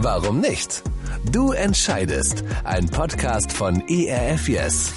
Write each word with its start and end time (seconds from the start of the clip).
Warum 0.00 0.40
nicht? 0.40 0.84
Du 1.32 1.50
entscheidest. 1.50 2.44
Ein 2.62 2.88
Podcast 2.88 3.52
von 3.52 3.82
ERF 3.88 4.48
Yes. 4.48 4.92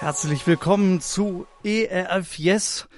Herzlich 0.00 0.48
willkommen 0.48 1.00
zu 1.00 1.46
ERF 1.62 2.40
Yes. 2.40 2.88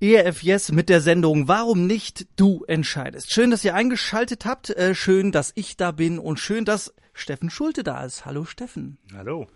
ERF 0.00 0.44
Yes 0.44 0.70
mit 0.70 0.88
der 0.88 1.00
Sendung 1.00 1.48
Warum 1.48 1.88
nicht 1.88 2.28
du 2.36 2.62
entscheidest. 2.68 3.32
Schön, 3.32 3.50
dass 3.50 3.64
ihr 3.64 3.74
eingeschaltet 3.74 4.44
habt, 4.44 4.70
äh, 4.70 4.94
schön, 4.94 5.32
dass 5.32 5.50
ich 5.56 5.76
da 5.76 5.90
bin 5.90 6.20
und 6.20 6.38
schön, 6.38 6.64
dass 6.64 6.94
Steffen 7.18 7.48
Schulte 7.48 7.82
da 7.82 8.04
ist. 8.04 8.26
Hallo 8.26 8.44
Steffen. 8.44 8.98
Hallo. 9.14 9.46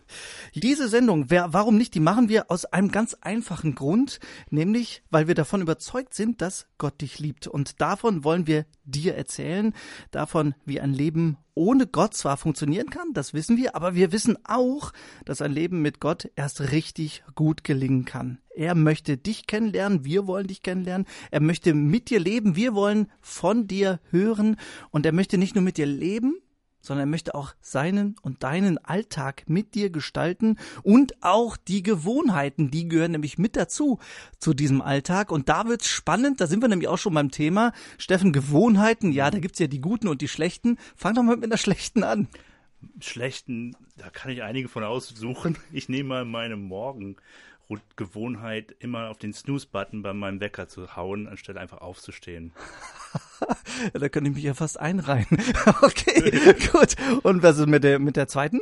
Diese 0.54 0.88
Sendung, 0.88 1.26
wer, 1.28 1.52
warum 1.52 1.76
nicht, 1.76 1.94
die 1.94 2.00
machen 2.00 2.30
wir 2.30 2.50
aus 2.50 2.64
einem 2.64 2.90
ganz 2.90 3.14
einfachen 3.20 3.74
Grund, 3.74 4.18
nämlich 4.48 5.02
weil 5.10 5.28
wir 5.28 5.34
davon 5.34 5.60
überzeugt 5.60 6.14
sind, 6.14 6.40
dass 6.40 6.66
Gott 6.78 7.02
dich 7.02 7.18
liebt. 7.18 7.46
Und 7.46 7.82
davon 7.82 8.24
wollen 8.24 8.46
wir 8.46 8.64
dir 8.84 9.14
erzählen, 9.14 9.74
davon, 10.10 10.54
wie 10.64 10.80
ein 10.80 10.94
Leben 10.94 11.36
ohne 11.54 11.86
Gott 11.86 12.14
zwar 12.14 12.38
funktionieren 12.38 12.88
kann, 12.88 13.12
das 13.12 13.34
wissen 13.34 13.58
wir, 13.58 13.76
aber 13.76 13.94
wir 13.94 14.10
wissen 14.10 14.38
auch, 14.44 14.92
dass 15.26 15.42
ein 15.42 15.52
Leben 15.52 15.82
mit 15.82 16.00
Gott 16.00 16.30
erst 16.36 16.72
richtig 16.72 17.22
gut 17.34 17.62
gelingen 17.62 18.06
kann. 18.06 18.38
Er 18.56 18.74
möchte 18.74 19.18
dich 19.18 19.46
kennenlernen, 19.46 20.06
wir 20.06 20.26
wollen 20.26 20.46
dich 20.46 20.62
kennenlernen, 20.62 21.06
er 21.30 21.40
möchte 21.40 21.74
mit 21.74 22.08
dir 22.08 22.20
leben, 22.20 22.56
wir 22.56 22.74
wollen 22.74 23.12
von 23.20 23.66
dir 23.66 24.00
hören 24.10 24.56
und 24.90 25.04
er 25.04 25.12
möchte 25.12 25.36
nicht 25.36 25.54
nur 25.54 25.62
mit 25.62 25.76
dir 25.76 25.86
leben, 25.86 26.40
sondern 26.80 27.08
er 27.08 27.10
möchte 27.10 27.34
auch 27.34 27.54
seinen 27.60 28.16
und 28.22 28.42
deinen 28.42 28.78
Alltag 28.78 29.44
mit 29.46 29.74
dir 29.74 29.90
gestalten 29.90 30.58
und 30.82 31.22
auch 31.22 31.56
die 31.56 31.82
Gewohnheiten, 31.82 32.70
die 32.70 32.88
gehören 32.88 33.12
nämlich 33.12 33.38
mit 33.38 33.56
dazu 33.56 33.98
zu 34.38 34.54
diesem 34.54 34.82
Alltag. 34.82 35.30
Und 35.30 35.48
da 35.48 35.66
wird's 35.66 35.88
spannend, 35.88 36.40
da 36.40 36.46
sind 36.46 36.62
wir 36.62 36.68
nämlich 36.68 36.88
auch 36.88 36.98
schon 36.98 37.14
beim 37.14 37.30
Thema. 37.30 37.72
Steffen, 37.98 38.32
Gewohnheiten, 38.32 39.12
ja, 39.12 39.30
da 39.30 39.38
gibt's 39.38 39.58
ja 39.58 39.66
die 39.66 39.80
guten 39.80 40.08
und 40.08 40.22
die 40.22 40.28
schlechten. 40.28 40.78
Fang 40.96 41.14
doch 41.14 41.22
mal 41.22 41.36
mit 41.36 41.50
der 41.52 41.58
schlechten 41.58 42.04
an. 42.04 42.28
Schlechten, 43.00 43.76
da 43.96 44.08
kann 44.08 44.30
ich 44.30 44.42
einige 44.42 44.68
von 44.68 44.84
aussuchen. 44.84 45.58
Ich 45.72 45.88
nehme 45.88 46.08
mal 46.08 46.24
meine 46.24 46.56
Morgen. 46.56 47.16
Gewohnheit, 47.96 48.74
immer 48.78 49.10
auf 49.10 49.18
den 49.18 49.32
Snooze-Button 49.32 50.02
bei 50.02 50.12
meinem 50.12 50.40
Wecker 50.40 50.68
zu 50.68 50.96
hauen, 50.96 51.28
anstelle 51.28 51.60
einfach 51.60 51.80
aufzustehen. 51.80 52.52
da 53.92 54.08
könnte 54.08 54.30
ich 54.30 54.36
mich 54.36 54.44
ja 54.44 54.54
fast 54.54 54.80
einreihen. 54.80 55.26
okay, 55.82 56.54
gut. 56.72 56.96
Und 57.22 57.42
was 57.42 57.58
ist 57.58 57.66
mit 57.66 57.84
der, 57.84 57.98
mit 57.98 58.16
der 58.16 58.28
zweiten? 58.28 58.60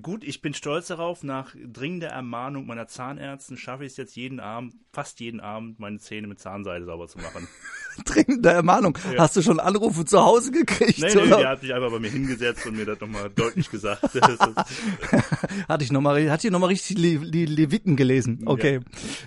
Gut, 0.00 0.22
ich 0.22 0.40
bin 0.40 0.54
stolz 0.54 0.86
darauf, 0.86 1.24
nach 1.24 1.56
dringender 1.56 2.08
Ermahnung 2.08 2.64
meiner 2.64 2.86
Zahnärztin 2.86 3.56
schaffe 3.56 3.84
ich 3.84 3.92
es 3.92 3.96
jetzt 3.96 4.14
jeden 4.14 4.38
Abend, 4.38 4.74
fast 4.92 5.18
jeden 5.18 5.40
Abend, 5.40 5.80
meine 5.80 5.98
Zähne 5.98 6.28
mit 6.28 6.38
Zahnseide 6.38 6.84
sauber 6.84 7.08
zu 7.08 7.18
machen. 7.18 7.48
Dringende 8.04 8.50
Ermahnung. 8.50 8.96
Ja. 9.12 9.22
Hast 9.22 9.36
du 9.36 9.42
schon 9.42 9.58
Anrufe 9.58 10.04
zu 10.04 10.24
Hause 10.24 10.52
gekriegt? 10.52 11.00
Nee, 11.00 11.12
nee, 11.12 11.20
oder? 11.22 11.38
die 11.38 11.46
hat 11.46 11.60
sich 11.60 11.74
einfach 11.74 11.90
bei 11.90 11.98
mir 11.98 12.10
hingesetzt 12.10 12.64
und 12.66 12.76
mir 12.76 12.86
das 12.86 13.00
nochmal 13.00 13.30
deutlich 13.30 13.68
gesagt. 13.68 14.02
hatte 15.68 15.84
ich 15.84 15.90
nochmal, 15.90 16.30
hat 16.30 16.44
die 16.44 16.50
nochmal 16.50 16.68
richtig 16.68 16.96
die, 16.96 17.30
die 17.30 17.46
Leviten 17.46 17.96
gelesen. 17.96 18.42
Okay. 18.46 18.74
Ja. 18.74 18.80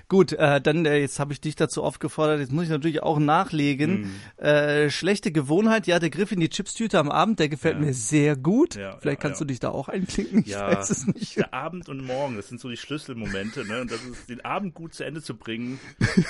Gut, 0.08 0.32
äh, 0.32 0.62
dann, 0.62 0.86
äh, 0.86 0.98
jetzt 1.00 1.20
habe 1.20 1.34
ich 1.34 1.42
dich 1.42 1.58
dazu 1.58 1.84
aufgefordert, 1.84 2.40
jetzt 2.40 2.54
muss 2.54 2.64
ich 2.64 2.70
natürlich 2.70 3.04
auch 3.04 3.20
nachlegen. 3.20 4.14
Mhm. 4.38 4.44
Äh, 4.44 4.90
schlechte 4.90 5.34
Gewohnheit, 5.34 5.86
ja, 5.88 6.00
der 6.00 6.10
Griff 6.10 6.32
in 6.32 6.40
die 6.40 6.50
Chipstüte 6.50 7.00
am 7.00 7.12
Abend, 7.12 7.40
der 7.40 7.50
gefällt 7.50 7.76
ja. 7.76 7.82
mir 7.82 7.94
sehr 7.94 8.38
gut. 8.38 8.80
Vielleicht 9.00 9.20
kannst 9.20 9.42
du 9.42 9.46
dich 9.46 9.60
da 9.60 9.70
auch 9.70 9.90
einklinken 9.90 10.53
ja, 10.54 10.78
weiß 10.78 10.90
es 10.90 11.08
nicht. 11.08 11.38
Der 11.38 11.54
Abend 11.54 11.90
und 11.90 12.06
Morgen, 12.06 12.36
das 12.36 12.50
sind 12.50 12.60
so 12.60 12.70
die 12.70 12.78
Schlüsselmomente, 12.78 13.66
ne? 13.66 13.82
Und 13.82 13.92
das 13.92 14.04
ist, 14.04 14.30
den 14.30 14.44
Abend 14.46 14.74
gut 14.74 14.94
zu 14.94 15.04
Ende 15.04 15.22
zu 15.22 15.36
bringen, 15.36 15.80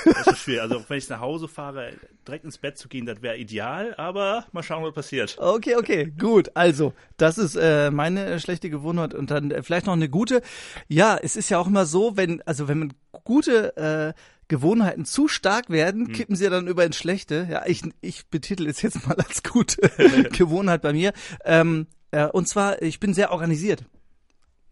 das 0.05 0.27
ist 0.27 0.39
schwer. 0.39 0.63
Also 0.63 0.83
wenn 0.88 0.97
ich 0.97 1.09
nach 1.09 1.19
Hause 1.19 1.47
fahre, 1.47 1.93
direkt 2.27 2.45
ins 2.45 2.57
Bett 2.57 2.77
zu 2.77 2.88
gehen, 2.88 3.05
das 3.05 3.21
wäre 3.21 3.38
ideal, 3.38 3.93
aber 3.97 4.45
mal 4.52 4.63
schauen, 4.63 4.83
was 4.83 4.93
passiert. 4.93 5.38
Okay, 5.38 5.75
okay, 5.75 6.13
gut. 6.17 6.52
Also, 6.55 6.93
das 7.17 7.38
ist 7.38 7.55
äh, 7.55 7.91
meine 7.91 8.39
schlechte 8.39 8.69
Gewohnheit 8.69 9.13
und 9.13 9.31
dann 9.31 9.52
äh, 9.52 9.63
vielleicht 9.63 9.85
noch 9.85 9.93
eine 9.93 10.09
gute. 10.09 10.41
Ja, 10.87 11.17
es 11.21 11.35
ist 11.35 11.49
ja 11.49 11.59
auch 11.59 11.67
immer 11.67 11.86
so, 11.86 12.17
wenn, 12.17 12.42
also 12.43 12.67
wenn 12.67 12.80
man 12.80 12.93
gute 13.23 13.77
äh, 13.77 14.14
Gewohnheiten 14.48 15.05
zu 15.05 15.27
stark 15.27 15.69
werden, 15.69 16.08
hm. 16.08 16.14
kippen 16.14 16.36
sie 16.36 16.49
dann 16.49 16.67
über 16.67 16.86
ins 16.86 16.98
Schlechte. 16.98 17.48
Ja, 17.49 17.64
ich, 17.65 17.83
ich 18.02 18.27
betitel 18.27 18.67
es 18.67 18.81
jetzt 18.81 19.08
mal 19.08 19.15
als 19.15 19.43
gute 19.43 19.81
Gewohnheit 20.31 20.81
bei 20.81 20.93
mir. 20.93 21.14
Ähm, 21.45 21.87
äh, 22.11 22.27
und 22.27 22.48
zwar, 22.48 22.81
ich 22.81 22.99
bin 22.99 23.14
sehr 23.14 23.31
organisiert. 23.31 23.86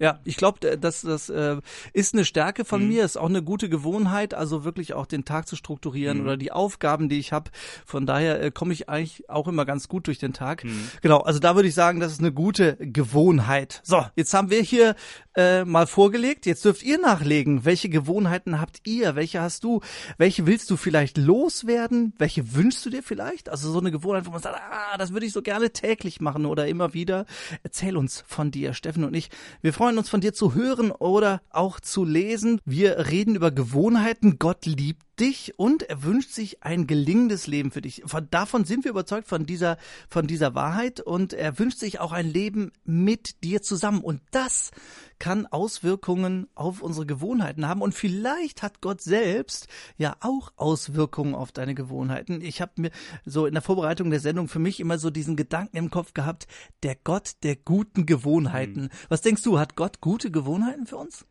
Ja, 0.02 0.20
ich 0.24 0.36
glaube, 0.36 0.78
das, 0.78 1.02
das 1.02 1.30
äh, 1.30 1.58
ist 1.94 2.16
eine 2.16 2.26
Stärke 2.26 2.66
von 2.66 2.82
mhm. 2.82 2.88
mir, 2.88 3.06
ist 3.06 3.18
auch 3.18 3.30
eine 3.30 3.44
gute 3.44 3.70
Gewohnheit, 3.70 4.34
also 4.34 4.64
wirklich 4.64 4.96
auch 4.96 5.06
den 5.06 5.26
Tag 5.26 5.48
zu 5.48 5.56
strukturieren 5.56 6.18
mhm. 6.18 6.24
oder 6.24 6.38
die 6.38 6.52
Aufgaben, 6.52 7.08
die 7.08 7.20
ich 7.20 7.32
habe. 7.32 7.52
Von 7.86 8.08
daher 8.08 8.42
äh, 8.42 8.50
komme 8.50 8.74
ich 8.74 8.90
eigentlich 8.90 9.30
auch 9.30 9.48
immer 9.48 9.64
ganz 9.64 9.88
gut 9.88 10.08
durch 10.08 10.18
den 10.18 10.34
Tag. 10.34 10.64
Mhm. 10.64 10.90
Genau, 11.04 11.20
also 11.20 11.38
da 11.38 11.56
würde 11.56 11.68
ich 11.68 11.76
sagen, 11.76 12.00
das 12.00 12.14
ist 12.14 12.20
eine 12.20 12.32
gute 12.32 12.78
Gewohnheit. 12.80 13.80
So, 13.84 14.04
jetzt 14.16 14.34
haben 14.34 14.50
wir 14.50 14.64
hier 14.64 14.96
äh, 15.36 15.66
mal 15.66 15.86
vorgelegt. 15.86 16.48
Jetzt 16.48 16.66
dürft 16.66 16.82
ihr 16.82 17.00
nachlegen. 17.00 17.66
Welche 17.66 17.90
Gewohnheiten 17.90 18.60
habt 18.60 18.82
ihr? 18.86 19.16
Welche 19.16 19.42
hast 19.42 19.64
du? 19.64 19.82
Welche 20.18 20.48
willst 20.48 20.70
du 20.72 20.78
vielleicht 20.78 21.18
loswerden? 21.18 22.14
Welche 22.18 22.56
wünschst 22.56 22.84
du 22.86 22.90
dir 22.90 23.04
vielleicht? 23.04 23.50
Also 23.50 23.72
so 23.72 23.80
eine 23.80 23.92
Gewohnheit, 23.92 24.26
wo 24.26 24.32
man 24.32 24.42
sagt, 24.42 24.60
ah, 24.60 24.98
das 24.98 25.14
würde 25.14 25.28
ich 25.28 25.34
so 25.34 25.42
gerne 25.42 25.72
täglich 25.72 26.22
machen 26.22 26.48
oder 26.48 26.68
immer 26.68 26.96
wieder. 26.96 27.26
Erzähl 27.62 27.98
uns 27.98 28.24
von 28.28 28.50
dir, 28.50 28.74
Steffen 28.74 29.04
und 29.04 29.14
ich. 29.14 29.30
Wir 29.62 29.74
freuen 29.74 29.92
freuen 29.92 29.98
uns 29.98 30.10
von 30.10 30.22
dir 30.22 30.32
zu 30.32 30.54
hören 30.54 30.92
oder 30.92 31.42
auch 31.50 31.82
zu 31.82 32.06
lesen. 32.06 32.62
Wir 32.64 33.10
reden 33.10 33.36
über 33.36 33.52
Gewohnheiten. 33.52 34.40
Gott 34.40 34.66
liebt 34.66 35.11
dich 35.20 35.58
und 35.58 35.84
er 35.84 36.04
wünscht 36.04 36.32
sich 36.32 36.64
ein 36.64 36.88
gelingendes 36.88 37.48
Leben 37.48 37.72
für 37.72 37.82
dich. 37.82 38.04
Von, 38.06 38.30
davon 38.30 38.66
sind 38.66 38.84
wir 38.84 38.92
überzeugt 38.92 39.28
von 39.28 39.46
dieser, 39.46 39.78
von 40.10 40.28
dieser 40.28 40.56
Wahrheit 40.56 41.00
und 41.00 41.34
er 41.34 41.60
wünscht 41.60 41.80
sich 41.80 42.00
auch 42.00 42.12
ein 42.12 42.28
Leben 42.28 42.72
mit 42.84 43.44
dir 43.44 43.62
zusammen. 43.62 44.02
Und 44.02 44.22
das 44.32 44.72
kann 45.20 45.46
Auswirkungen 45.46 46.48
auf 46.56 46.82
unsere 46.82 47.06
Gewohnheiten 47.06 47.68
haben 47.68 47.82
und 47.82 47.94
vielleicht 47.94 48.64
hat 48.64 48.82
Gott 48.82 49.02
selbst 49.02 49.68
ja 49.98 50.16
auch 50.20 50.52
Auswirkungen 50.56 51.36
auf 51.36 51.52
deine 51.52 51.76
Gewohnheiten. 51.76 52.42
Ich 52.42 52.62
habe 52.62 52.72
mir 52.78 52.92
so 53.24 53.46
in 53.46 53.54
der 53.54 53.62
Vorbereitung 53.62 54.10
der 54.10 54.20
Sendung 54.20 54.48
für 54.48 54.60
mich 54.60 54.80
immer 54.80 54.98
so 54.98 55.12
diesen 55.12 55.36
Gedanken 55.36 55.78
im 55.78 55.92
Kopf 55.92 56.14
gehabt, 56.14 56.48
der 56.82 56.96
Gott 56.96 57.34
der 57.44 57.56
guten 57.56 58.06
Gewohnheiten. 58.06 58.84
Mhm. 58.84 58.90
Was 59.10 59.22
denkst 59.22 59.44
du, 59.44 59.60
hat 59.60 59.76
Gott 59.76 60.02
gute 60.02 60.32
Gewohnheiten 60.32 60.88
für 60.88 60.98
uns? 60.98 61.26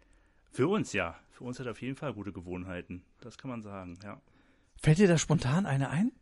Für 0.52 0.68
uns 0.68 0.92
ja. 0.92 1.16
Für 1.40 1.44
uns 1.44 1.58
hat 1.58 1.64
er 1.64 1.72
auf 1.72 1.80
jeden 1.80 1.96
Fall 1.96 2.12
gute 2.12 2.34
Gewohnheiten. 2.34 3.02
Das 3.22 3.38
kann 3.38 3.50
man 3.50 3.62
sagen, 3.62 3.98
ja. 4.04 4.20
Fällt 4.76 4.98
dir 4.98 5.08
da 5.08 5.16
spontan 5.16 5.64
eine 5.64 5.88
ein? 5.88 6.12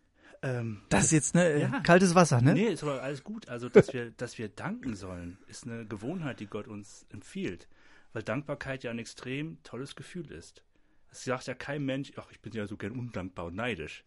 Ähm, 0.43 0.83
das 0.91 1.07
ist 1.07 1.11
jetzt 1.11 1.35
ne, 1.35 1.59
ja. 1.59 1.81
kaltes 1.81 2.15
Wasser, 2.15 2.41
ne? 2.41 2.53
Nee, 2.53 2.69
ist 2.69 2.85
aber 2.85 3.03
alles 3.03 3.25
gut. 3.25 3.49
Also, 3.49 3.69
dass 3.69 3.93
wir, 3.93 4.13
dass 4.13 4.39
wir 4.39 4.49
danken 4.49 4.95
sollen, 4.95 5.39
ist 5.49 5.67
eine 5.67 5.85
Gewohnheit, 5.87 6.39
die 6.39 6.47
Gott 6.47 6.69
uns 6.69 7.05
empfiehlt. 7.11 7.67
Weil 8.13 8.23
Dankbarkeit 8.23 8.85
ja 8.85 8.93
ein 8.93 9.01
extrem 9.01 9.61
tolles 9.65 9.97
Gefühl 9.97 10.31
ist. 10.31 10.63
Es 11.11 11.25
sagt 11.25 11.49
ja 11.49 11.55
kein 11.55 11.85
Mensch, 11.85 12.13
ach, 12.15 12.31
ich 12.31 12.41
bin 12.41 12.53
ja 12.53 12.69
so 12.69 12.77
gern 12.77 12.93
undankbar 12.93 13.47
und 13.47 13.57
neidisch. 13.57 14.05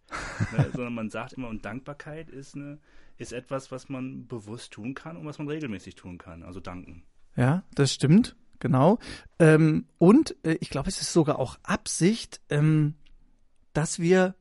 ne, 0.55 0.69
sondern 0.73 0.93
man 0.93 1.09
sagt 1.09 1.33
immer, 1.33 1.49
und 1.49 1.65
Dankbarkeit 1.65 2.29
ist, 2.29 2.55
eine, 2.55 2.79
ist 3.17 3.33
etwas, 3.33 3.69
was 3.69 3.89
man 3.89 4.27
bewusst 4.27 4.71
tun 4.71 4.93
kann 4.93 5.17
und 5.17 5.25
was 5.25 5.39
man 5.39 5.49
regelmäßig 5.49 5.95
tun 5.95 6.17
kann. 6.17 6.41
Also 6.41 6.61
danken. 6.61 7.03
Ja, 7.35 7.65
das 7.75 7.93
stimmt 7.93 8.37
genau. 8.61 8.99
Ähm, 9.39 9.85
und 9.97 10.35
äh, 10.43 10.57
ich 10.61 10.69
glaube, 10.69 10.87
es 10.87 11.01
ist 11.01 11.11
sogar 11.11 11.37
auch 11.37 11.59
Absicht, 11.63 12.39
ähm, 12.49 12.95
dass 13.73 13.99
wir 13.99 14.35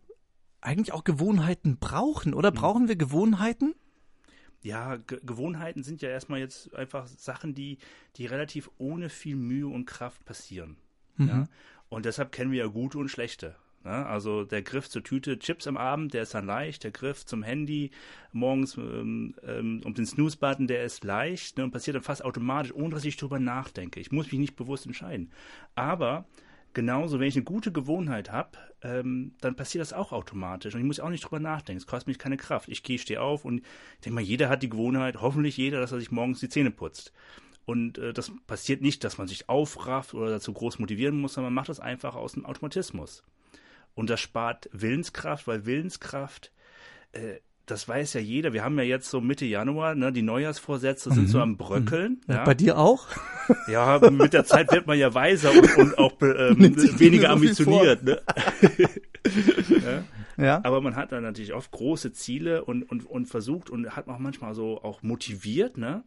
eigentlich 0.60 0.92
auch 0.92 1.02
Gewohnheiten 1.02 1.78
brauchen, 1.78 2.34
oder? 2.34 2.52
Mhm. 2.52 2.54
Brauchen 2.54 2.88
wir 2.88 2.96
Gewohnheiten? 2.96 3.74
Ja, 4.62 4.96
Ge 4.96 5.18
Gewohnheiten 5.24 5.82
sind 5.82 6.02
ja 6.02 6.10
erstmal 6.10 6.38
jetzt 6.38 6.74
einfach 6.74 7.06
Sachen, 7.06 7.54
die, 7.54 7.78
die 8.16 8.26
relativ 8.26 8.70
ohne 8.78 9.08
viel 9.08 9.36
Mühe 9.36 9.66
und 9.66 9.86
Kraft 9.86 10.24
passieren. 10.24 10.76
Mhm. 11.16 11.28
Ja? 11.28 11.48
Und 11.88 12.04
deshalb 12.04 12.30
kennen 12.30 12.52
wir 12.52 12.60
ja 12.60 12.66
gute 12.66 12.98
und 12.98 13.08
schlechte. 13.08 13.56
Ne? 13.84 14.06
Also 14.06 14.44
der 14.44 14.62
Griff 14.62 14.88
zur 14.88 15.02
Tüte 15.02 15.38
Chips 15.38 15.66
am 15.66 15.76
Abend, 15.76 16.14
der 16.14 16.22
ist 16.22 16.34
dann 16.34 16.46
leicht. 16.46 16.84
Der 16.84 16.90
Griff 16.90 17.24
zum 17.24 17.42
Handy 17.42 17.90
morgens 18.32 18.76
ähm, 18.76 19.34
ähm, 19.42 19.80
um 19.84 19.94
den 19.94 20.06
Snooze-Button, 20.06 20.66
der 20.66 20.84
ist 20.84 21.04
leicht 21.04 21.58
ne? 21.58 21.64
und 21.64 21.70
passiert 21.70 21.96
dann 21.96 22.02
fast 22.02 22.24
automatisch, 22.24 22.74
ohne 22.74 22.90
dass 22.90 23.04
ich 23.04 23.16
drüber 23.16 23.38
nachdenke. 23.38 24.00
Ich 24.00 24.12
muss 24.12 24.30
mich 24.30 24.40
nicht 24.40 24.56
bewusst 24.56 24.86
entscheiden. 24.86 25.30
Aber 25.74 26.26
genauso, 26.74 27.18
wenn 27.18 27.28
ich 27.28 27.36
eine 27.36 27.44
gute 27.44 27.72
Gewohnheit 27.72 28.30
habe, 28.30 28.58
ähm, 28.82 29.34
dann 29.40 29.56
passiert 29.56 29.82
das 29.82 29.92
auch 29.92 30.12
automatisch. 30.12 30.74
Und 30.74 30.80
ich 30.80 30.86
muss 30.86 31.00
auch 31.00 31.10
nicht 31.10 31.24
drüber 31.24 31.40
nachdenken. 31.40 31.78
Es 31.78 31.86
kostet 31.86 32.08
mich 32.08 32.18
keine 32.18 32.36
Kraft. 32.36 32.68
Ich 32.68 32.82
gehe, 32.82 32.98
stehe 32.98 33.20
auf 33.20 33.44
und 33.44 33.60
ich 33.94 34.00
denke 34.04 34.14
mal, 34.14 34.20
jeder 34.20 34.48
hat 34.48 34.62
die 34.62 34.70
Gewohnheit, 34.70 35.20
hoffentlich 35.20 35.56
jeder, 35.56 35.80
dass 35.80 35.92
er 35.92 35.98
sich 35.98 36.10
morgens 36.10 36.40
die 36.40 36.48
Zähne 36.48 36.70
putzt. 36.70 37.12
Und 37.64 37.98
äh, 37.98 38.12
das 38.12 38.32
passiert 38.46 38.82
nicht, 38.82 39.04
dass 39.04 39.18
man 39.18 39.28
sich 39.28 39.48
aufrafft 39.48 40.14
oder 40.14 40.30
dazu 40.30 40.52
groß 40.52 40.78
motivieren 40.78 41.20
muss, 41.20 41.34
sondern 41.34 41.52
man 41.52 41.60
macht 41.62 41.68
das 41.68 41.80
einfach 41.80 42.14
aus 42.14 42.32
dem 42.32 42.44
Automatismus. 42.44 43.22
Und 43.94 44.10
das 44.10 44.20
spart 44.20 44.68
Willenskraft, 44.72 45.46
weil 45.46 45.66
Willenskraft, 45.66 46.52
äh, 47.12 47.36
das 47.66 47.86
weiß 47.86 48.14
ja 48.14 48.20
jeder. 48.20 48.52
Wir 48.52 48.64
haben 48.64 48.76
ja 48.78 48.84
jetzt 48.84 49.10
so 49.10 49.20
Mitte 49.20 49.44
Januar, 49.44 49.94
ne, 49.94 50.12
die 50.12 50.22
Neujahrsvorsätze 50.22 51.12
sind 51.12 51.28
so 51.28 51.38
mhm. 51.38 51.42
am 51.42 51.56
Bröckeln. 51.56 52.20
Mhm. 52.26 52.34
Ja. 52.34 52.44
Bei 52.44 52.54
dir 52.54 52.78
auch? 52.78 53.06
Ja, 53.66 53.98
mit 54.10 54.32
der 54.32 54.44
Zeit 54.44 54.70
wird 54.70 54.86
man 54.86 54.96
ja 54.96 55.12
weiser 55.12 55.50
und, 55.50 55.76
und 55.76 55.98
auch 55.98 56.12
ähm, 56.22 56.56
weniger 57.00 57.26
so 57.26 57.34
ambitioniert. 57.34 58.04
Ne? 58.04 58.22
ja. 59.68 60.04
Ja. 60.36 60.60
Aber 60.62 60.80
man 60.80 60.94
hat 60.94 61.10
dann 61.10 61.24
natürlich 61.24 61.52
oft 61.52 61.70
große 61.70 62.12
Ziele 62.12 62.64
und, 62.64 62.84
und, 62.84 63.04
und 63.04 63.26
versucht 63.26 63.68
und 63.68 63.96
hat 63.96 64.08
auch 64.08 64.18
manchmal 64.18 64.54
so 64.54 64.80
auch 64.82 65.02
motiviert, 65.02 65.76
ne? 65.76 66.04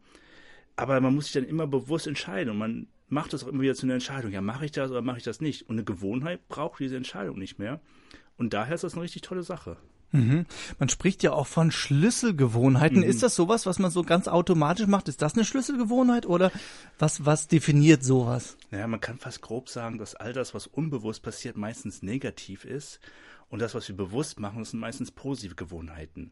Aber 0.76 1.00
man 1.02 1.14
muss 1.14 1.26
sich 1.26 1.34
dann 1.34 1.44
immer 1.44 1.68
bewusst 1.68 2.08
entscheiden 2.08 2.50
und 2.50 2.58
man 2.58 2.88
macht 3.14 3.34
das 3.34 3.44
auch 3.44 3.48
immer 3.48 3.62
wieder 3.62 3.76
zu 3.76 3.86
einer 3.86 3.94
Entscheidung. 3.94 4.32
Ja, 4.32 4.42
mache 4.42 4.66
ich 4.66 4.72
das 4.72 4.92
oder 4.92 5.02
mache 5.02 5.18
ich 5.18 5.24
das 5.24 5.42
nicht? 5.42 5.64
Und 5.64 5.76
eine 5.76 5.84
Gewohnheit 5.84 6.48
braucht 6.48 6.80
diese 6.80 6.98
Entscheidung 6.98 7.38
nicht 7.40 7.60
mehr. 7.60 7.80
Und 8.38 8.54
daher 8.54 8.76
ist 8.76 8.84
das 8.84 8.94
eine 8.94 9.04
richtig 9.04 9.22
tolle 9.22 9.44
Sache. 9.44 9.78
Mhm. 10.14 10.46
Man 10.78 10.90
spricht 10.90 11.24
ja 11.24 11.34
auch 11.34 11.48
von 11.48 11.72
Schlüsselgewohnheiten. 11.72 13.00
Mhm. 13.00 13.04
Ist 13.04 13.24
das 13.24 13.36
sowas, 13.36 13.66
was 13.66 13.80
man 13.80 13.90
so 13.90 14.04
ganz 14.04 14.28
automatisch 14.28 14.86
macht? 14.86 15.10
Ist 15.10 15.22
das 15.22 15.34
eine 15.34 15.44
Schlüsselgewohnheit 15.44 16.28
oder 16.28 16.52
was, 17.00 17.26
was 17.26 17.48
definiert 17.48 18.04
sowas? 18.04 18.56
Naja, 18.70 18.88
man 18.88 19.02
kann 19.02 19.18
fast 19.18 19.42
grob 19.42 19.70
sagen, 19.70 19.98
dass 19.98 20.16
all 20.16 20.32
das, 20.32 20.54
was 20.54 20.68
unbewusst 20.68 21.24
passiert, 21.24 21.58
meistens 21.58 22.04
negativ 22.04 22.64
ist. 22.64 23.00
Und 23.50 23.60
das, 23.60 23.74
was 23.76 23.88
wir 23.88 23.98
bewusst 23.98 24.40
machen, 24.40 24.60
das 24.60 24.72
sind 24.72 24.80
meistens 24.80 25.12
positive 25.12 25.56
Gewohnheiten. 25.56 26.32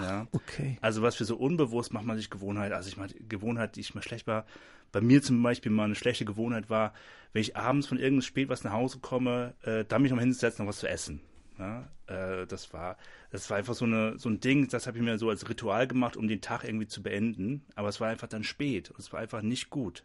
ja. 0.00 0.26
Okay. 0.32 0.78
Also 0.80 1.02
was 1.02 1.14
für 1.14 1.24
so 1.24 1.36
unbewusst 1.36 1.92
macht 1.92 2.04
man 2.04 2.16
sich 2.16 2.28
Gewohnheit. 2.28 2.72
Also 2.72 2.88
ich 2.88 2.96
meine, 2.96 3.14
Gewohnheit, 3.14 3.76
die 3.76 3.80
ich 3.80 3.94
mal 3.94 4.02
schlecht 4.02 4.26
war. 4.26 4.46
Bei 4.92 5.00
mir 5.00 5.22
zum 5.22 5.42
Beispiel 5.42 5.72
mal 5.72 5.84
eine 5.84 5.94
schlechte 5.94 6.24
Gewohnheit 6.24 6.70
war, 6.70 6.92
wenn 7.32 7.42
ich 7.42 7.56
abends 7.56 7.86
von 7.86 7.98
irgendwas 7.98 8.26
spät 8.26 8.48
was 8.48 8.62
nach 8.62 8.72
Hause 8.72 8.98
komme, 9.00 9.54
äh, 9.62 9.84
dann 9.84 10.02
mich 10.02 10.12
noch 10.12 10.20
hinsetzen, 10.20 10.64
noch 10.64 10.70
was 10.70 10.78
zu 10.80 10.88
essen. 10.88 11.20
Ja, 11.58 11.88
äh, 12.06 12.46
das 12.46 12.72
war, 12.72 12.96
das 13.30 13.48
war 13.50 13.56
einfach 13.56 13.74
so 13.74 13.84
eine, 13.84 14.18
so 14.18 14.28
ein 14.28 14.40
Ding, 14.40 14.68
das 14.68 14.86
habe 14.86 14.98
ich 14.98 15.04
mir 15.04 15.18
so 15.18 15.30
als 15.30 15.48
Ritual 15.48 15.86
gemacht, 15.86 16.16
um 16.16 16.28
den 16.28 16.40
Tag 16.40 16.64
irgendwie 16.64 16.86
zu 16.86 17.02
beenden. 17.02 17.64
Aber 17.74 17.88
es 17.88 18.00
war 18.00 18.08
einfach 18.08 18.28
dann 18.28 18.44
spät 18.44 18.90
und 18.90 18.98
es 18.98 19.12
war 19.12 19.20
einfach 19.20 19.42
nicht 19.42 19.70
gut. 19.70 20.04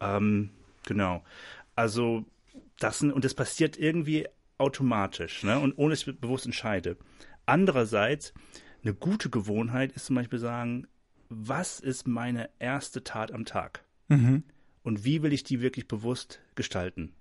Ähm, 0.00 0.50
genau. 0.86 1.24
Also 1.76 2.24
das 2.78 3.02
und 3.02 3.24
das 3.24 3.34
passiert 3.34 3.78
irgendwie 3.78 4.26
automatisch, 4.58 5.42
ne? 5.42 5.58
Und 5.58 5.76
ohne 5.78 5.90
dass 5.90 6.06
ich 6.06 6.20
bewusst 6.20 6.46
entscheide. 6.46 6.96
Andererseits, 7.46 8.32
eine 8.82 8.94
gute 8.94 9.30
Gewohnheit 9.30 9.92
ist 9.92 10.06
zum 10.06 10.16
Beispiel 10.16 10.38
sagen, 10.38 10.86
was 11.28 11.80
ist 11.80 12.06
meine 12.06 12.50
erste 12.58 13.04
Tat 13.04 13.32
am 13.32 13.44
Tag? 13.44 13.84
Mhm. 14.10 14.44
Und 14.82 15.04
wie 15.04 15.22
will 15.22 15.32
ich 15.32 15.44
die 15.44 15.60
wirklich 15.60 15.88
bewusst 15.88 16.40
gestalten? 16.54 17.14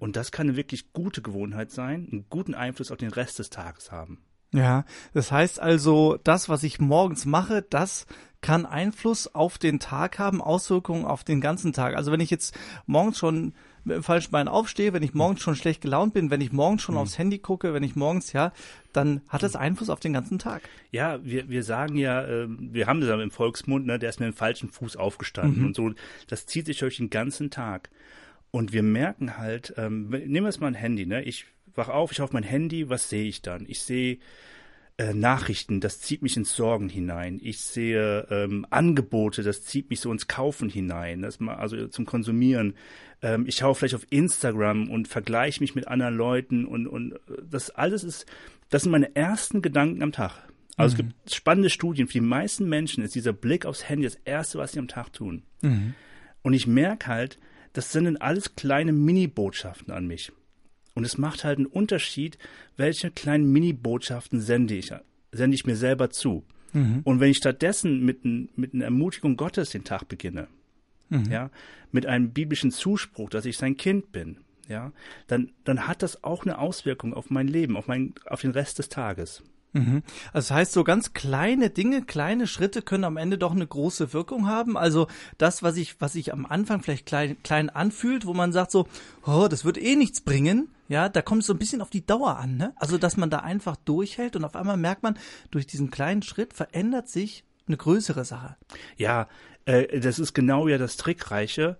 Und 0.00 0.16
das 0.16 0.32
kann 0.32 0.48
eine 0.48 0.56
wirklich 0.56 0.92
gute 0.92 1.22
Gewohnheit 1.22 1.70
sein, 1.70 2.06
einen 2.12 2.26
guten 2.28 2.54
Einfluss 2.54 2.90
auf 2.90 2.98
den 2.98 3.10
Rest 3.10 3.38
des 3.38 3.48
Tages 3.48 3.90
haben. 3.90 4.18
Ja, 4.52 4.84
das 5.14 5.32
heißt 5.32 5.60
also, 5.60 6.18
das, 6.22 6.50
was 6.50 6.62
ich 6.62 6.78
morgens 6.78 7.24
mache, 7.24 7.62
das 7.62 8.06
kann 8.42 8.66
Einfluss 8.66 9.34
auf 9.34 9.56
den 9.56 9.80
Tag 9.80 10.18
haben, 10.18 10.42
Auswirkungen 10.42 11.06
auf 11.06 11.24
den 11.24 11.40
ganzen 11.40 11.72
Tag. 11.72 11.96
Also 11.96 12.12
wenn 12.12 12.20
ich 12.20 12.28
jetzt 12.28 12.54
morgens 12.84 13.16
schon 13.16 13.54
mit 13.84 13.96
dem 13.96 14.02
falschen 14.02 14.30
Bein 14.30 14.48
aufstehe, 14.48 14.92
wenn 14.92 15.02
ich 15.02 15.14
morgens 15.14 15.40
schon 15.40 15.56
schlecht 15.56 15.80
gelaunt 15.80 16.14
bin, 16.14 16.30
wenn 16.30 16.40
ich 16.40 16.52
morgens 16.52 16.82
schon 16.82 16.96
aufs 16.96 17.18
Handy 17.18 17.38
gucke, 17.38 17.74
wenn 17.74 17.82
ich 17.82 17.96
morgens, 17.96 18.32
ja, 18.32 18.52
dann 18.92 19.22
hat 19.28 19.42
das 19.42 19.56
Einfluss 19.56 19.90
auf 19.90 20.00
den 20.00 20.12
ganzen 20.12 20.38
Tag. 20.38 20.62
Ja, 20.90 21.24
wir, 21.24 21.48
wir 21.48 21.62
sagen 21.64 21.96
ja, 21.96 22.22
äh, 22.22 22.46
wir 22.48 22.86
haben 22.86 23.00
das 23.00 23.08
ja 23.08 23.20
im 23.20 23.30
Volksmund, 23.30 23.86
ne, 23.86 23.98
der 23.98 24.10
ist 24.10 24.20
mit 24.20 24.28
dem 24.28 24.36
falschen 24.36 24.70
Fuß 24.70 24.96
aufgestanden 24.96 25.64
und 25.64 25.74
so. 25.74 25.90
Das 26.28 26.46
zieht 26.46 26.66
sich 26.66 26.78
durch 26.78 26.96
den 26.96 27.10
ganzen 27.10 27.50
Tag. 27.50 27.90
Und 28.50 28.72
wir 28.72 28.82
merken 28.82 29.38
halt, 29.38 29.74
ähm, 29.78 30.10
nehmen 30.10 30.44
wir 30.44 30.50
jetzt 30.50 30.60
mal 30.60 30.66
ein 30.66 30.74
Handy, 30.74 31.06
ne? 31.06 31.22
Ich 31.22 31.46
wach 31.74 31.88
auf, 31.88 32.12
ich 32.12 32.20
auf 32.20 32.32
mein 32.32 32.42
Handy, 32.42 32.90
was 32.90 33.08
sehe 33.08 33.24
ich 33.24 33.40
dann? 33.40 33.64
Ich 33.66 33.82
sehe 33.82 34.18
äh, 34.98 35.14
Nachrichten, 35.14 35.80
das 35.80 36.00
zieht 36.00 36.22
mich 36.22 36.36
ins 36.36 36.54
Sorgen 36.54 36.88
hinein. 36.88 37.40
Ich 37.42 37.60
sehe 37.60 38.26
ähm, 38.30 38.66
Angebote, 38.70 39.42
das 39.42 39.64
zieht 39.64 39.90
mich 39.90 40.00
so 40.00 40.12
ins 40.12 40.28
Kaufen 40.28 40.68
hinein, 40.68 41.22
das 41.22 41.40
mal, 41.40 41.54
also 41.54 41.88
zum 41.88 42.04
Konsumieren. 42.04 42.74
Ähm, 43.22 43.46
ich 43.46 43.56
schaue 43.56 43.74
vielleicht 43.74 43.94
auf 43.94 44.06
Instagram 44.10 44.90
und 44.90 45.08
vergleiche 45.08 45.60
mich 45.60 45.74
mit 45.74 45.88
anderen 45.88 46.14
Leuten 46.14 46.66
und, 46.66 46.86
und 46.86 47.12
äh, 47.12 47.18
das 47.48 47.70
alles 47.70 48.04
ist, 48.04 48.26
das 48.68 48.82
sind 48.82 48.92
meine 48.92 49.16
ersten 49.16 49.62
Gedanken 49.62 50.02
am 50.02 50.12
Tag. 50.12 50.32
Also 50.76 50.94
es 50.94 50.96
gibt 50.96 51.32
spannende 51.32 51.70
Studien. 51.70 52.06
Für 52.06 52.14
die 52.14 52.20
meisten 52.20 52.68
Menschen 52.68 53.04
ist 53.04 53.14
dieser 53.14 53.32
Blick 53.32 53.66
aufs 53.66 53.88
Handy 53.88 54.04
das 54.04 54.18
Erste, 54.24 54.58
was 54.58 54.72
sie 54.72 54.78
am 54.78 54.88
Tag 54.88 55.12
tun. 55.12 55.42
Und 56.42 56.54
ich 56.54 56.66
merke 56.66 57.06
halt, 57.08 57.38
das 57.72 57.92
sind 57.92 58.04
dann 58.04 58.16
alles 58.16 58.56
kleine 58.56 58.92
Mini-Botschaften 58.92 59.92
an 59.92 60.06
mich. 60.06 60.32
Und 60.94 61.04
es 61.04 61.18
macht 61.18 61.44
halt 61.44 61.58
einen 61.58 61.66
Unterschied, 61.66 62.38
welche 62.76 63.10
kleinen 63.10 63.50
Mini-Botschaften 63.50 64.40
sende 64.40 64.74
ich, 64.74 64.92
sende 65.32 65.54
ich 65.54 65.66
mir 65.66 65.76
selber 65.76 66.10
zu. 66.10 66.44
Und 67.04 67.20
wenn 67.20 67.30
ich 67.30 67.38
stattdessen 67.38 68.04
mit, 68.04 68.24
mit 68.24 68.74
einer 68.74 68.84
Ermutigung 68.84 69.36
Gottes 69.36 69.70
den 69.70 69.84
Tag 69.84 70.08
beginne, 70.08 70.48
ja, 71.30 71.50
mit 71.90 72.06
einem 72.06 72.30
biblischen 72.30 72.70
Zuspruch, 72.70 73.28
dass 73.28 73.44
ich 73.44 73.58
sein 73.58 73.76
Kind 73.76 74.12
bin, 74.12 74.38
ja, 74.68 74.92
dann, 75.26 75.52
dann 75.64 75.86
hat 75.86 76.02
das 76.02 76.24
auch 76.24 76.44
eine 76.44 76.58
Auswirkung 76.58 77.12
auf 77.12 77.30
mein 77.30 77.48
Leben, 77.48 77.76
auf 77.76 77.88
mein, 77.88 78.14
auf 78.26 78.40
den 78.40 78.52
Rest 78.52 78.78
des 78.78 78.88
Tages. 78.88 79.42
Mhm. 79.72 80.02
Also 80.32 80.48
das 80.48 80.50
heißt, 80.50 80.72
so 80.72 80.84
ganz 80.84 81.12
kleine 81.12 81.70
Dinge, 81.70 82.02
kleine 82.02 82.46
Schritte 82.46 82.82
können 82.82 83.04
am 83.04 83.16
Ende 83.16 83.38
doch 83.38 83.52
eine 83.52 83.66
große 83.66 84.12
Wirkung 84.12 84.46
haben. 84.46 84.76
Also 84.76 85.06
das, 85.38 85.62
was 85.62 85.76
ich, 85.76 86.00
was 86.00 86.12
sich 86.12 86.32
am 86.32 86.46
Anfang 86.46 86.82
vielleicht 86.82 87.06
klein, 87.06 87.36
klein 87.42 87.70
anfühlt, 87.70 88.26
wo 88.26 88.34
man 88.34 88.52
sagt 88.52 88.70
so, 88.70 88.86
oh, 89.26 89.48
das 89.48 89.64
wird 89.64 89.78
eh 89.78 89.96
nichts 89.96 90.20
bringen, 90.20 90.68
ja, 90.88 91.08
da 91.08 91.22
kommt 91.22 91.40
es 91.40 91.46
so 91.46 91.54
ein 91.54 91.58
bisschen 91.58 91.80
auf 91.80 91.88
die 91.88 92.04
Dauer 92.04 92.36
an, 92.36 92.58
ne? 92.58 92.74
Also 92.76 92.98
dass 92.98 93.16
man 93.16 93.30
da 93.30 93.38
einfach 93.38 93.76
durchhält 93.76 94.36
und 94.36 94.44
auf 94.44 94.56
einmal 94.56 94.76
merkt 94.76 95.02
man, 95.02 95.18
durch 95.50 95.66
diesen 95.66 95.90
kleinen 95.90 96.22
Schritt 96.22 96.52
verändert 96.52 97.08
sich 97.08 97.44
eine 97.66 97.78
größere 97.78 98.26
Sache. 98.26 98.56
Ja, 98.98 99.28
äh, 99.64 100.00
das 100.00 100.18
ist 100.18 100.34
genau 100.34 100.68
ja 100.68 100.76
das 100.76 100.98
Trickreiche. 100.98 101.78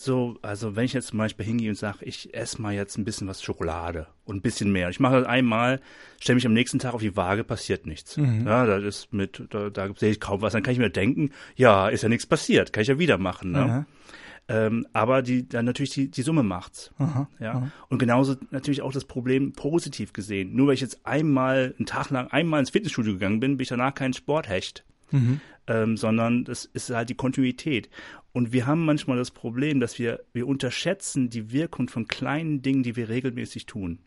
So, 0.00 0.36
also 0.42 0.76
wenn 0.76 0.84
ich 0.84 0.92
jetzt 0.92 1.08
zum 1.08 1.18
Beispiel 1.18 1.44
hingehe 1.44 1.70
und 1.70 1.74
sage, 1.74 2.04
ich 2.04 2.32
esse 2.32 2.62
mal 2.62 2.72
jetzt 2.72 2.96
ein 2.96 3.04
bisschen 3.04 3.26
was 3.26 3.42
Schokolade 3.42 4.06
und 4.24 4.36
ein 4.36 4.42
bisschen 4.42 4.70
mehr. 4.70 4.90
Ich 4.90 5.00
mache 5.00 5.16
das 5.16 5.26
einmal, 5.26 5.80
stelle 6.20 6.36
mich 6.36 6.46
am 6.46 6.52
nächsten 6.52 6.78
Tag 6.78 6.94
auf 6.94 7.00
die 7.00 7.16
Waage, 7.16 7.42
passiert 7.42 7.84
nichts. 7.84 8.14
Ja, 8.16 8.64
das 8.64 8.84
ist 8.84 9.12
mit, 9.12 9.42
da, 9.50 9.70
da 9.70 9.92
sehe 9.96 10.12
ich 10.12 10.20
kaum 10.20 10.40
was. 10.40 10.52
Dann 10.52 10.62
kann 10.62 10.72
ich 10.72 10.78
mir 10.78 10.88
denken, 10.88 11.32
ja, 11.56 11.88
ist 11.88 12.04
ja 12.04 12.08
nichts 12.08 12.26
passiert, 12.26 12.72
kann 12.72 12.82
ich 12.82 12.88
ja 12.88 13.00
wieder 13.00 13.18
machen. 13.18 13.50
Ne? 13.50 13.58
Aha. 13.58 13.86
Ähm, 14.46 14.86
aber 14.92 15.20
die, 15.20 15.48
dann 15.48 15.64
natürlich 15.64 15.90
die, 15.90 16.08
die 16.08 16.22
Summe 16.22 16.44
macht's. 16.44 16.92
ja. 17.40 17.72
Und 17.88 17.98
genauso 17.98 18.36
natürlich 18.52 18.82
auch 18.82 18.92
das 18.92 19.04
Problem 19.04 19.52
positiv 19.52 20.12
gesehen. 20.12 20.54
Nur 20.54 20.68
weil 20.68 20.74
ich 20.74 20.80
jetzt 20.80 21.04
einmal, 21.04 21.74
einen 21.76 21.86
Tag 21.86 22.10
lang 22.10 22.28
einmal 22.28 22.60
ins 22.60 22.70
Fitnessstudio 22.70 23.14
gegangen 23.14 23.40
bin, 23.40 23.56
bin 23.56 23.62
ich 23.64 23.68
danach 23.68 23.96
kein 23.96 24.12
Sporthecht. 24.12 24.84
Ähm, 25.66 25.96
sondern 25.96 26.44
das 26.44 26.64
ist 26.64 26.90
halt 26.90 27.10
die 27.10 27.14
Kontinuität. 27.14 27.90
Und 28.32 28.52
wir 28.52 28.66
haben 28.66 28.84
manchmal 28.84 29.18
das 29.18 29.30
Problem, 29.30 29.80
dass 29.80 29.98
wir, 29.98 30.20
wir 30.32 30.46
unterschätzen 30.46 31.28
die 31.28 31.52
Wirkung 31.52 31.88
von 31.88 32.08
kleinen 32.08 32.62
Dingen, 32.62 32.82
die 32.82 32.96
wir 32.96 33.08
regelmäßig 33.08 33.66
tun 33.66 33.98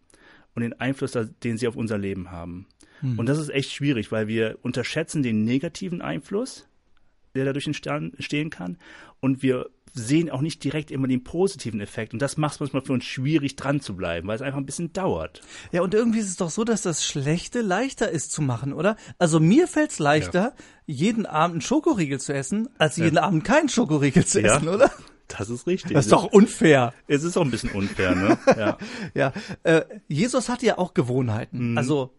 und 0.55 0.61
den 0.61 0.79
Einfluss, 0.79 1.17
den 1.43 1.57
sie 1.57 1.67
auf 1.67 1.75
unser 1.75 1.97
Leben 1.97 2.31
haben. 2.31 2.67
Und 3.17 3.27
das 3.27 3.39
ist 3.39 3.49
echt 3.49 3.71
schwierig, 3.71 4.11
weil 4.11 4.27
wir 4.27 4.59
unterschätzen 4.61 5.23
den 5.23 5.43
negativen 5.43 6.01
Einfluss, 6.01 6.67
der 7.33 7.45
dadurch 7.45 7.65
entstehen 7.65 8.13
entstehen 8.13 8.49
kann. 8.49 8.77
Und 9.19 9.41
wir 9.41 9.69
sehen 9.93 10.29
auch 10.29 10.41
nicht 10.41 10.63
direkt 10.63 10.91
immer 10.91 11.07
den 11.07 11.23
positiven 11.23 11.81
Effekt. 11.81 12.13
Und 12.13 12.21
das 12.21 12.37
macht 12.37 12.55
es 12.55 12.59
manchmal 12.59 12.81
für 12.83 12.93
uns 12.93 13.03
schwierig, 13.05 13.55
dran 13.55 13.81
zu 13.81 13.95
bleiben, 13.95 14.27
weil 14.27 14.35
es 14.35 14.41
einfach 14.41 14.57
ein 14.59 14.65
bisschen 14.65 14.93
dauert. 14.93 15.41
Ja, 15.71 15.81
und 15.81 15.93
irgendwie 15.93 16.19
ist 16.19 16.27
es 16.29 16.37
doch 16.37 16.49
so, 16.49 16.63
dass 16.63 16.81
das 16.81 17.05
Schlechte 17.05 17.61
leichter 17.61 18.09
ist 18.09 18.31
zu 18.31 18.41
machen, 18.41 18.73
oder? 18.73 18.95
Also 19.19 19.39
mir 19.39 19.67
fällt's 19.67 19.99
leichter, 19.99 20.53
jeden 20.85 21.25
Abend 21.25 21.55
einen 21.55 21.61
Schokoriegel 21.61 22.19
zu 22.19 22.33
essen, 22.33 22.69
als 22.77 22.97
jeden 22.97 23.17
Abend 23.17 23.43
keinen 23.43 23.69
Schokoriegel 23.69 24.25
zu 24.25 24.41
Ja. 24.41 24.57
essen, 24.57 24.69
oder? 24.69 24.91
Das 25.27 25.49
ist 25.49 25.65
richtig. 25.67 25.93
Das 25.93 26.05
ist 26.05 26.11
doch 26.11 26.25
unfair. 26.25 26.93
es 27.07 27.23
ist 27.23 27.37
auch 27.37 27.45
ein 27.45 27.51
bisschen 27.51 27.71
unfair, 27.71 28.15
ne? 28.15 28.37
Ja. 28.57 28.77
Ja, 29.13 29.33
äh, 29.63 29.83
Jesus 30.09 30.49
hatte 30.49 30.65
ja 30.65 30.77
auch 30.77 30.93
Gewohnheiten. 30.93 31.77
Also 31.77 32.13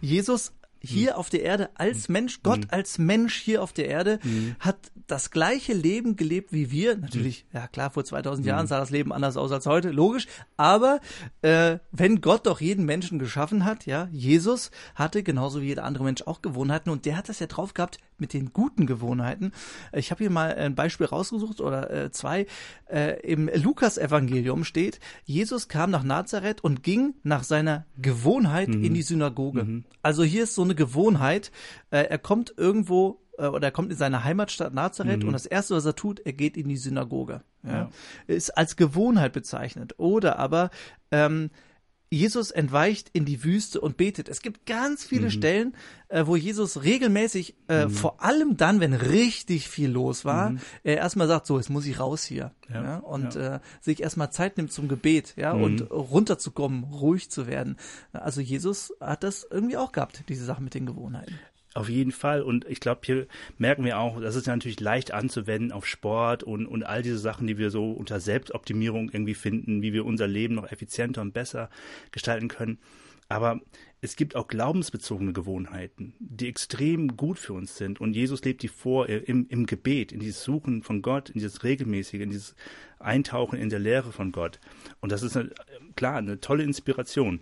Jesus 0.00 0.52
hier 0.80 1.18
auf 1.18 1.30
der 1.30 1.42
Erde 1.42 1.70
als 1.74 2.08
Mensch, 2.08 2.42
Gott 2.42 2.66
als 2.70 2.98
Mensch 2.98 3.36
hier 3.36 3.62
auf 3.62 3.72
der 3.72 3.88
Erde, 3.88 4.18
hat 4.60 4.76
das 5.06 5.30
gleiche 5.30 5.72
Leben 5.72 6.16
gelebt 6.16 6.52
wie 6.52 6.70
wir. 6.70 6.96
Natürlich, 6.96 7.46
ja 7.52 7.66
klar, 7.66 7.90
vor 7.90 8.04
2000 8.04 8.46
Jahren 8.46 8.66
sah 8.66 8.78
das 8.78 8.90
Leben 8.90 9.12
anders 9.12 9.36
aus 9.36 9.50
als 9.50 9.66
heute, 9.66 9.90
logisch. 9.90 10.26
Aber 10.56 11.00
äh, 11.42 11.78
wenn 11.90 12.20
Gott 12.20 12.46
doch 12.46 12.60
jeden 12.60 12.84
Menschen 12.84 13.18
geschaffen 13.18 13.64
hat, 13.64 13.86
ja, 13.86 14.08
Jesus 14.12 14.70
hatte 14.94 15.22
genauso 15.22 15.62
wie 15.62 15.66
jeder 15.66 15.84
andere 15.84 16.04
Mensch 16.04 16.22
auch 16.22 16.42
Gewohnheiten 16.42 16.90
und 16.90 17.06
der 17.06 17.16
hat 17.16 17.28
das 17.28 17.38
ja 17.38 17.46
drauf 17.46 17.74
gehabt 17.74 17.98
mit 18.20 18.32
den 18.32 18.52
guten 18.52 18.86
Gewohnheiten. 18.86 19.52
Ich 19.92 20.10
habe 20.10 20.24
hier 20.24 20.30
mal 20.30 20.54
ein 20.54 20.74
Beispiel 20.74 21.06
rausgesucht 21.06 21.60
oder 21.60 21.90
äh, 21.90 22.10
zwei. 22.10 22.46
Äh, 22.90 23.20
Im 23.20 23.50
Lukas-Evangelium 23.52 24.64
steht, 24.64 25.00
Jesus 25.24 25.68
kam 25.68 25.90
nach 25.90 26.02
Nazareth 26.02 26.62
und 26.62 26.82
ging 26.82 27.14
nach 27.22 27.44
seiner 27.44 27.86
Gewohnheit 27.96 28.68
in 28.68 28.94
die 28.94 29.02
Synagoge. 29.02 29.84
Also 30.02 30.24
hier 30.24 30.44
ist 30.44 30.54
so 30.54 30.62
eine 30.62 30.74
Gewohnheit. 30.74 31.50
Äh, 31.90 32.04
er 32.04 32.18
kommt 32.18 32.54
irgendwo 32.56 33.20
äh, 33.38 33.46
oder 33.46 33.68
er 33.68 33.72
kommt 33.72 33.90
in 33.90 33.96
seine 33.96 34.24
Heimatstadt 34.24 34.74
Nazareth 34.74 35.24
und 35.24 35.32
das 35.32 35.46
erste, 35.46 35.74
was 35.74 35.86
er 35.86 35.94
tut, 35.94 36.20
er 36.20 36.32
geht 36.32 36.56
in 36.56 36.68
die 36.68 36.76
Synagoge. 36.76 37.42
Ja. 37.62 37.90
Ist 38.26 38.56
als 38.56 38.76
Gewohnheit 38.76 39.32
bezeichnet. 39.32 39.94
Oder 39.98 40.38
aber 40.38 40.70
ähm, 41.10 41.50
Jesus 42.10 42.50
entweicht 42.50 43.10
in 43.12 43.24
die 43.24 43.44
Wüste 43.44 43.80
und 43.80 43.96
betet. 43.96 44.28
Es 44.28 44.40
gibt 44.40 44.66
ganz 44.66 45.04
viele 45.04 45.26
mhm. 45.26 45.30
Stellen, 45.30 45.74
äh, 46.08 46.26
wo 46.26 46.36
Jesus 46.36 46.82
regelmäßig, 46.82 47.54
äh, 47.68 47.86
mhm. 47.86 47.90
vor 47.90 48.22
allem 48.22 48.56
dann, 48.56 48.80
wenn 48.80 48.94
richtig 48.94 49.68
viel 49.68 49.90
los 49.90 50.24
war, 50.24 50.50
mhm. 50.50 50.60
er 50.84 50.96
erstmal 50.96 51.28
sagt, 51.28 51.46
so, 51.46 51.58
jetzt 51.58 51.68
muss 51.68 51.86
ich 51.86 52.00
raus 52.00 52.24
hier. 52.24 52.52
Ja, 52.72 52.82
ja 52.82 52.96
und 52.98 53.34
ja. 53.34 53.56
Äh, 53.56 53.60
sich 53.80 54.02
erstmal 54.02 54.32
Zeit 54.32 54.56
nimmt 54.56 54.72
zum 54.72 54.88
Gebet, 54.88 55.34
ja, 55.36 55.54
mhm. 55.54 55.62
und 55.62 55.90
runterzukommen, 55.90 56.84
ruhig 56.84 57.30
zu 57.30 57.46
werden. 57.46 57.76
Also 58.12 58.40
Jesus 58.40 58.94
hat 59.00 59.22
das 59.22 59.46
irgendwie 59.50 59.76
auch 59.76 59.92
gehabt, 59.92 60.24
diese 60.28 60.44
Sache 60.44 60.62
mit 60.62 60.74
den 60.74 60.86
Gewohnheiten. 60.86 61.38
Auf 61.74 61.88
jeden 61.88 62.12
Fall. 62.12 62.42
Und 62.42 62.66
ich 62.68 62.80
glaube, 62.80 63.02
hier 63.04 63.26
merken 63.58 63.84
wir 63.84 63.98
auch, 63.98 64.20
das 64.20 64.36
ist 64.36 64.46
ja 64.46 64.56
natürlich 64.56 64.80
leicht 64.80 65.12
anzuwenden 65.12 65.70
auf 65.70 65.86
Sport 65.86 66.42
und, 66.42 66.66
und 66.66 66.82
all 66.82 67.02
diese 67.02 67.18
Sachen, 67.18 67.46
die 67.46 67.58
wir 67.58 67.70
so 67.70 67.92
unter 67.92 68.20
Selbstoptimierung 68.20 69.10
irgendwie 69.10 69.34
finden, 69.34 69.82
wie 69.82 69.92
wir 69.92 70.06
unser 70.06 70.26
Leben 70.26 70.54
noch 70.54 70.70
effizienter 70.70 71.20
und 71.20 71.34
besser 71.34 71.68
gestalten 72.10 72.48
können. 72.48 72.78
Aber 73.28 73.60
es 74.00 74.16
gibt 74.16 74.36
auch 74.36 74.48
glaubensbezogene 74.48 75.32
Gewohnheiten, 75.32 76.14
die 76.18 76.48
extrem 76.48 77.16
gut 77.16 77.38
für 77.38 77.52
uns 77.52 77.76
sind. 77.76 78.00
Und 78.00 78.14
Jesus 78.14 78.42
lebt 78.44 78.62
die 78.62 78.68
vor 78.68 79.08
im, 79.08 79.46
im 79.48 79.66
Gebet, 79.66 80.12
in 80.12 80.20
dieses 80.20 80.44
Suchen 80.44 80.82
von 80.82 81.02
Gott, 81.02 81.28
in 81.28 81.34
dieses 81.34 81.62
regelmäßige, 81.62 82.20
in 82.20 82.30
dieses 82.30 82.54
Eintauchen 82.98 83.58
in 83.58 83.68
der 83.68 83.80
Lehre 83.80 84.12
von 84.12 84.32
Gott. 84.32 84.60
Und 85.00 85.12
das 85.12 85.22
ist 85.22 85.36
eine, 85.36 85.50
klar 85.96 86.16
eine 86.16 86.40
tolle 86.40 86.62
Inspiration. 86.62 87.40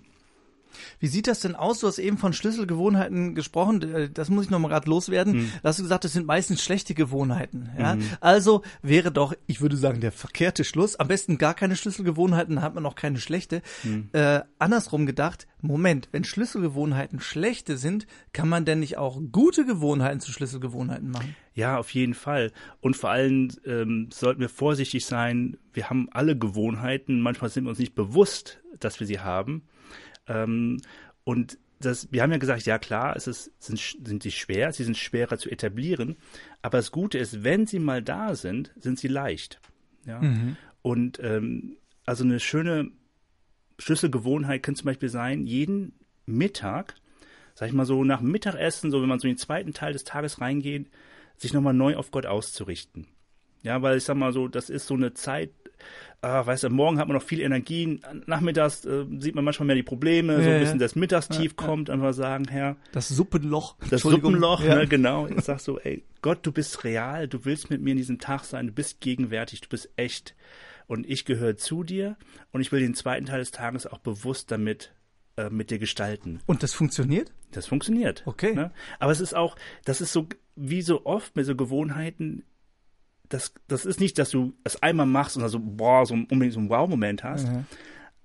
Wie 0.98 1.06
sieht 1.06 1.26
das 1.26 1.40
denn 1.40 1.54
aus? 1.54 1.80
Du 1.80 1.86
hast 1.86 1.98
eben 1.98 2.18
von 2.18 2.32
Schlüsselgewohnheiten 2.32 3.34
gesprochen. 3.34 3.82
Äh, 3.82 4.10
das 4.10 4.30
muss 4.30 4.44
ich 4.44 4.50
noch 4.50 4.58
mal 4.58 4.68
gerade 4.68 4.88
loswerden. 4.88 5.36
Mhm. 5.36 5.52
Da 5.62 5.68
hast 5.68 5.78
du 5.78 5.82
gesagt, 5.82 6.04
das 6.04 6.12
sind 6.12 6.26
meistens 6.26 6.62
schlechte 6.62 6.94
Gewohnheiten. 6.94 7.70
Ja? 7.78 7.96
Mhm. 7.96 8.02
Also 8.20 8.62
wäre 8.82 9.12
doch, 9.12 9.34
ich 9.46 9.60
würde 9.60 9.76
sagen, 9.76 10.00
der 10.00 10.12
verkehrte 10.12 10.64
Schluss. 10.64 10.96
Am 10.96 11.08
besten 11.08 11.38
gar 11.38 11.54
keine 11.54 11.76
Schlüsselgewohnheiten, 11.76 12.56
dann 12.56 12.64
hat 12.64 12.74
man 12.74 12.86
auch 12.86 12.94
keine 12.94 13.18
schlechte. 13.18 13.62
Mhm. 13.84 14.08
Äh, 14.12 14.40
andersrum 14.58 15.06
gedacht, 15.06 15.46
Moment, 15.60 16.08
wenn 16.12 16.24
Schlüsselgewohnheiten 16.24 17.20
schlechte 17.20 17.76
sind, 17.76 18.06
kann 18.32 18.48
man 18.48 18.64
denn 18.64 18.80
nicht 18.80 18.98
auch 18.98 19.20
gute 19.32 19.64
Gewohnheiten 19.64 20.20
zu 20.20 20.32
Schlüsselgewohnheiten 20.32 21.10
machen? 21.10 21.34
Ja, 21.54 21.78
auf 21.78 21.90
jeden 21.90 22.14
Fall. 22.14 22.52
Und 22.80 22.96
vor 22.96 23.10
allem 23.10 23.50
ähm, 23.64 24.08
sollten 24.12 24.40
wir 24.40 24.48
vorsichtig 24.48 25.06
sein. 25.06 25.56
Wir 25.72 25.88
haben 25.88 26.08
alle 26.12 26.36
Gewohnheiten. 26.36 27.20
Manchmal 27.20 27.50
sind 27.50 27.64
wir 27.64 27.70
uns 27.70 27.78
nicht 27.78 27.94
bewusst, 27.94 28.60
dass 28.78 29.00
wir 29.00 29.06
sie 29.06 29.20
haben. 29.20 29.62
Ähm, 30.28 30.80
und 31.24 31.58
das, 31.80 32.10
wir 32.10 32.22
haben 32.22 32.32
ja 32.32 32.38
gesagt, 32.38 32.62
ja 32.64 32.78
klar, 32.78 33.16
es 33.16 33.26
ist, 33.26 33.52
sind, 33.58 33.78
sind 33.78 34.22
sie 34.22 34.30
schwer, 34.30 34.72
sie 34.72 34.84
sind 34.84 34.96
schwerer 34.96 35.38
zu 35.38 35.50
etablieren, 35.50 36.16
aber 36.62 36.78
das 36.78 36.90
Gute 36.90 37.18
ist, 37.18 37.44
wenn 37.44 37.66
sie 37.66 37.78
mal 37.78 38.02
da 38.02 38.34
sind, 38.34 38.72
sind 38.76 38.98
sie 38.98 39.08
leicht. 39.08 39.60
Ja? 40.06 40.20
Mhm. 40.20 40.56
Und 40.82 41.20
ähm, 41.22 41.76
also 42.06 42.24
eine 42.24 42.40
schöne 42.40 42.90
Schlüsselgewohnheit 43.78 44.62
könnte 44.62 44.80
zum 44.80 44.86
Beispiel 44.86 45.08
sein, 45.08 45.46
jeden 45.46 45.92
Mittag, 46.24 46.94
sag 47.54 47.68
ich 47.68 47.74
mal 47.74 47.86
so 47.86 48.04
nach 48.04 48.20
Mittagessen, 48.20 48.90
so 48.90 49.02
wenn 49.02 49.08
man 49.08 49.18
so 49.18 49.28
in 49.28 49.34
den 49.34 49.38
zweiten 49.38 49.74
Teil 49.74 49.92
des 49.92 50.04
Tages 50.04 50.40
reingeht, 50.40 50.88
sich 51.36 51.52
nochmal 51.52 51.74
neu 51.74 51.96
auf 51.96 52.10
Gott 52.10 52.24
auszurichten. 52.24 53.06
Ja, 53.62 53.82
weil 53.82 53.98
ich 53.98 54.04
sag 54.04 54.16
mal 54.16 54.32
so, 54.32 54.48
das 54.48 54.70
ist 54.70 54.86
so 54.86 54.94
eine 54.94 55.12
Zeit, 55.12 55.50
ah, 56.22 56.44
weißt 56.44 56.64
du, 56.64 56.70
morgen 56.70 56.98
hat 56.98 57.08
man 57.08 57.16
noch 57.16 57.22
viel 57.22 57.40
Energie, 57.40 58.00
nachmittags 58.26 58.84
äh, 58.84 59.04
sieht 59.18 59.34
man 59.34 59.44
manchmal 59.44 59.66
mehr 59.66 59.76
die 59.76 59.82
Probleme, 59.82 60.34
ja, 60.34 60.42
so 60.42 60.50
ein 60.50 60.60
bisschen 60.60 60.78
das 60.78 60.96
Mittagstief 60.96 61.54
ja, 61.58 61.66
kommt, 61.66 61.90
einfach 61.90 62.12
sagen, 62.12 62.46
Herr. 62.48 62.76
Das 62.92 63.08
Suppenloch. 63.08 63.76
Das 63.90 64.02
Suppenloch, 64.02 64.60
ne, 64.60 64.86
genau. 64.86 65.26
Ich 65.26 65.42
sag 65.42 65.60
so, 65.60 65.78
ey, 65.78 66.04
Gott, 66.22 66.40
du 66.42 66.52
bist 66.52 66.84
real, 66.84 67.28
du 67.28 67.44
willst 67.44 67.70
mit 67.70 67.80
mir 67.80 67.92
in 67.92 67.96
diesem 67.96 68.18
Tag 68.18 68.44
sein, 68.44 68.68
du 68.68 68.72
bist 68.72 69.00
gegenwärtig, 69.00 69.60
du 69.60 69.68
bist 69.68 69.90
echt. 69.96 70.34
Und 70.88 71.08
ich 71.08 71.24
gehöre 71.24 71.56
zu 71.56 71.82
dir 71.82 72.16
und 72.52 72.60
ich 72.60 72.70
will 72.70 72.80
den 72.80 72.94
zweiten 72.94 73.26
Teil 73.26 73.40
des 73.40 73.50
Tages 73.50 73.86
auch 73.86 73.98
bewusst 73.98 74.52
damit 74.52 74.92
äh, 75.36 75.50
mit 75.50 75.70
dir 75.70 75.78
gestalten. 75.78 76.40
Und 76.46 76.62
das 76.62 76.72
funktioniert? 76.72 77.32
Das 77.50 77.66
funktioniert. 77.66 78.22
Okay. 78.24 78.54
Ne? 78.54 78.72
Aber 78.98 79.12
es 79.12 79.20
ist 79.20 79.34
auch, 79.34 79.56
das 79.84 80.00
ist 80.00 80.12
so, 80.12 80.28
wie 80.54 80.82
so 80.82 81.04
oft 81.04 81.36
mit 81.36 81.44
so 81.44 81.56
Gewohnheiten, 81.56 82.44
das, 83.28 83.54
das 83.68 83.84
ist 83.84 84.00
nicht, 84.00 84.18
dass 84.18 84.30
du 84.30 84.54
es 84.64 84.82
einmal 84.82 85.06
machst 85.06 85.36
und 85.36 85.42
also, 85.42 85.58
boah, 85.60 86.06
so 86.06 86.14
unbedingt 86.14 86.52
so 86.52 86.60
einen 86.60 86.68
Wow-Moment 86.68 87.24
hast. 87.24 87.48
Mhm. 87.48 87.66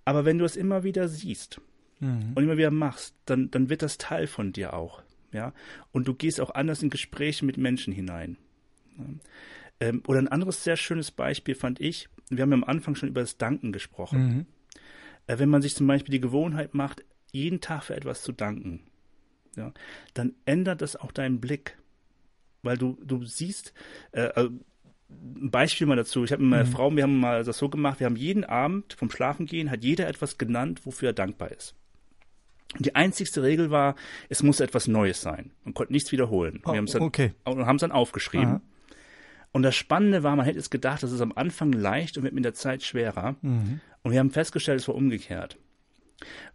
Aber 0.06 0.26
wenn 0.26 0.38
du 0.38 0.46
es 0.46 0.56
immer 0.56 0.84
wieder 0.84 1.08
siehst 1.08 1.62
mhm. 2.00 2.34
und 2.36 2.44
immer 2.44 2.58
wieder 2.58 2.72
machst, 2.72 3.16
dann, 3.26 3.52
dann 3.52 3.70
wird 3.70 3.82
das 3.82 3.98
Teil 3.98 4.28
von 4.28 4.54
dir 4.54 4.74
auch. 4.74 5.04
Ja? 5.32 5.54
Und 5.92 6.08
du 6.08 6.14
gehst 6.14 6.42
auch 6.42 6.52
anders 6.52 6.84
in 6.84 6.90
Gespräche 6.90 7.46
mit 7.46 7.58
Menschen 7.58 7.94
hinein. 7.94 8.38
Ähm, 9.80 10.04
oder 10.08 10.20
ein 10.20 10.28
anderes 10.28 10.64
sehr 10.64 10.78
schönes 10.78 11.12
Beispiel 11.12 11.56
fand 11.56 11.80
ich, 11.80 12.10
wir 12.30 12.42
haben 12.44 12.52
ja 12.52 12.58
am 12.58 12.64
Anfang 12.64 12.96
schon 12.96 13.10
über 13.10 13.22
das 13.22 13.38
Danken 13.38 13.72
gesprochen. 13.72 14.24
Mhm. 14.24 14.46
Äh, 15.28 15.40
wenn 15.40 15.50
man 15.50 15.62
sich 15.62 15.76
zum 15.76 15.88
Beispiel 15.88 16.12
die 16.12 16.22
Gewohnheit 16.22 16.74
macht, 16.74 17.04
jeden 17.32 17.62
Tag 17.62 17.84
für 17.84 17.96
etwas 17.96 18.24
zu 18.24 18.32
danken, 18.32 18.82
ja, 19.56 19.74
dann 20.14 20.34
ändert 20.46 20.82
das 20.82 20.96
auch 20.96 21.12
deinen 21.12 21.42
Blick 21.42 21.78
weil 22.64 22.78
du 22.78 22.98
du 23.04 23.24
siehst, 23.26 23.74
äh, 24.12 24.30
also 24.36 24.52
ein 25.42 25.52
Beispiel 25.52 25.88
mal 25.88 25.96
dazu. 25.96 26.24
Ich 26.24 26.32
habe 26.32 26.42
mit 26.42 26.52
meiner 26.52 26.66
mhm. 26.66 26.72
Frau, 26.72 26.96
wir 26.96 27.04
haben 27.04 27.20
mal 27.20 27.44
das 27.44 27.58
so 27.58 27.70
gemacht, 27.70 28.00
wir 28.00 28.06
haben 28.06 28.16
jeden 28.16 28.44
Abend 28.44 28.94
vom 28.94 29.10
Schlafengehen, 29.10 29.72
hat 29.72 29.84
jeder 29.84 30.08
etwas 30.08 30.38
genannt, 30.38 30.86
wofür 30.86 31.10
er 31.10 31.14
dankbar 31.14 31.52
ist. 31.52 31.76
Und 32.78 32.86
die 32.86 32.96
einzigste 32.96 33.44
Regel 33.44 33.70
war, 33.70 33.96
es 34.30 34.44
muss 34.44 34.60
etwas 34.60 34.88
Neues 34.88 35.22
sein. 35.22 35.52
Man 35.66 35.74
konnte 35.74 35.92
nichts 35.92 36.12
wiederholen. 36.12 36.62
Oh, 36.66 36.74
wir 36.74 36.82
dann, 36.82 37.02
okay. 37.02 37.34
haben 37.46 37.76
es 37.76 37.82
dann 37.82 37.92
aufgeschrieben. 37.92 38.48
Aha. 38.48 38.62
Und 39.52 39.64
das 39.64 39.76
Spannende 39.76 40.24
war, 40.24 40.36
man 40.36 40.46
hätte 40.46 40.60
es 40.60 40.70
gedacht, 40.70 41.04
das 41.04 41.12
ist 41.12 41.20
am 41.20 41.34
Anfang 41.34 41.74
leicht 41.74 42.18
und 42.18 42.24
wird 42.24 42.34
mit 42.34 42.46
der 42.46 42.54
Zeit 42.54 42.84
schwerer. 42.84 43.36
Mhm. 43.42 43.82
Und 44.04 44.12
wir 44.12 44.20
haben 44.20 44.32
festgestellt, 44.32 44.80
es 44.80 44.88
war 44.88 44.96
umgekehrt. 44.96 45.58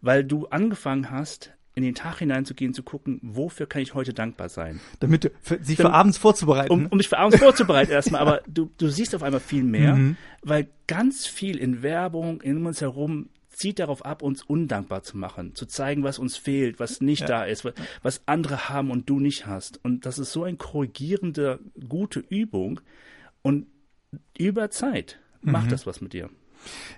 Weil 0.00 0.24
du 0.24 0.46
angefangen 0.46 1.10
hast, 1.10 1.52
in 1.76 1.82
den 1.82 1.94
Tag 1.94 2.18
hineinzugehen, 2.20 2.72
zu 2.72 2.82
gucken, 2.82 3.20
wofür 3.22 3.66
kann 3.66 3.82
ich 3.82 3.92
heute 3.92 4.14
dankbar 4.14 4.48
sein. 4.48 4.80
Damit 4.98 5.30
für, 5.42 5.62
sich 5.62 5.76
Damit, 5.76 5.92
für 5.92 5.92
abends 5.92 6.16
vorzubereiten. 6.16 6.72
Um, 6.72 6.86
um 6.86 6.98
dich 6.98 7.08
für 7.08 7.18
abends 7.18 7.38
vorzubereiten 7.38 7.92
erstmal, 7.92 8.22
aber 8.22 8.40
du, 8.48 8.70
du 8.78 8.88
siehst 8.88 9.14
auf 9.14 9.22
einmal 9.22 9.40
viel 9.40 9.62
mehr, 9.62 9.94
mhm. 9.94 10.16
weil 10.42 10.68
ganz 10.86 11.26
viel 11.26 11.58
in 11.58 11.82
Werbung 11.82 12.40
in 12.40 12.64
uns 12.64 12.80
herum 12.80 13.28
zieht 13.50 13.78
darauf 13.78 14.06
ab, 14.06 14.22
uns 14.22 14.42
undankbar 14.42 15.02
zu 15.02 15.18
machen, 15.18 15.54
zu 15.54 15.66
zeigen, 15.66 16.02
was 16.02 16.18
uns 16.18 16.38
fehlt, 16.38 16.80
was 16.80 17.02
nicht 17.02 17.20
ja. 17.20 17.26
da 17.26 17.44
ist, 17.44 17.66
was, 17.66 17.74
was 18.02 18.22
andere 18.24 18.70
haben 18.70 18.90
und 18.90 19.10
du 19.10 19.20
nicht 19.20 19.46
hast. 19.46 19.78
Und 19.84 20.06
das 20.06 20.18
ist 20.18 20.32
so 20.32 20.44
eine 20.44 20.56
korrigierende, 20.56 21.60
gute 21.86 22.20
Übung. 22.20 22.80
Und 23.42 23.66
über 24.38 24.70
Zeit 24.70 25.18
macht 25.42 25.66
mhm. 25.66 25.70
das 25.70 25.86
was 25.86 26.00
mit 26.00 26.14
dir 26.14 26.30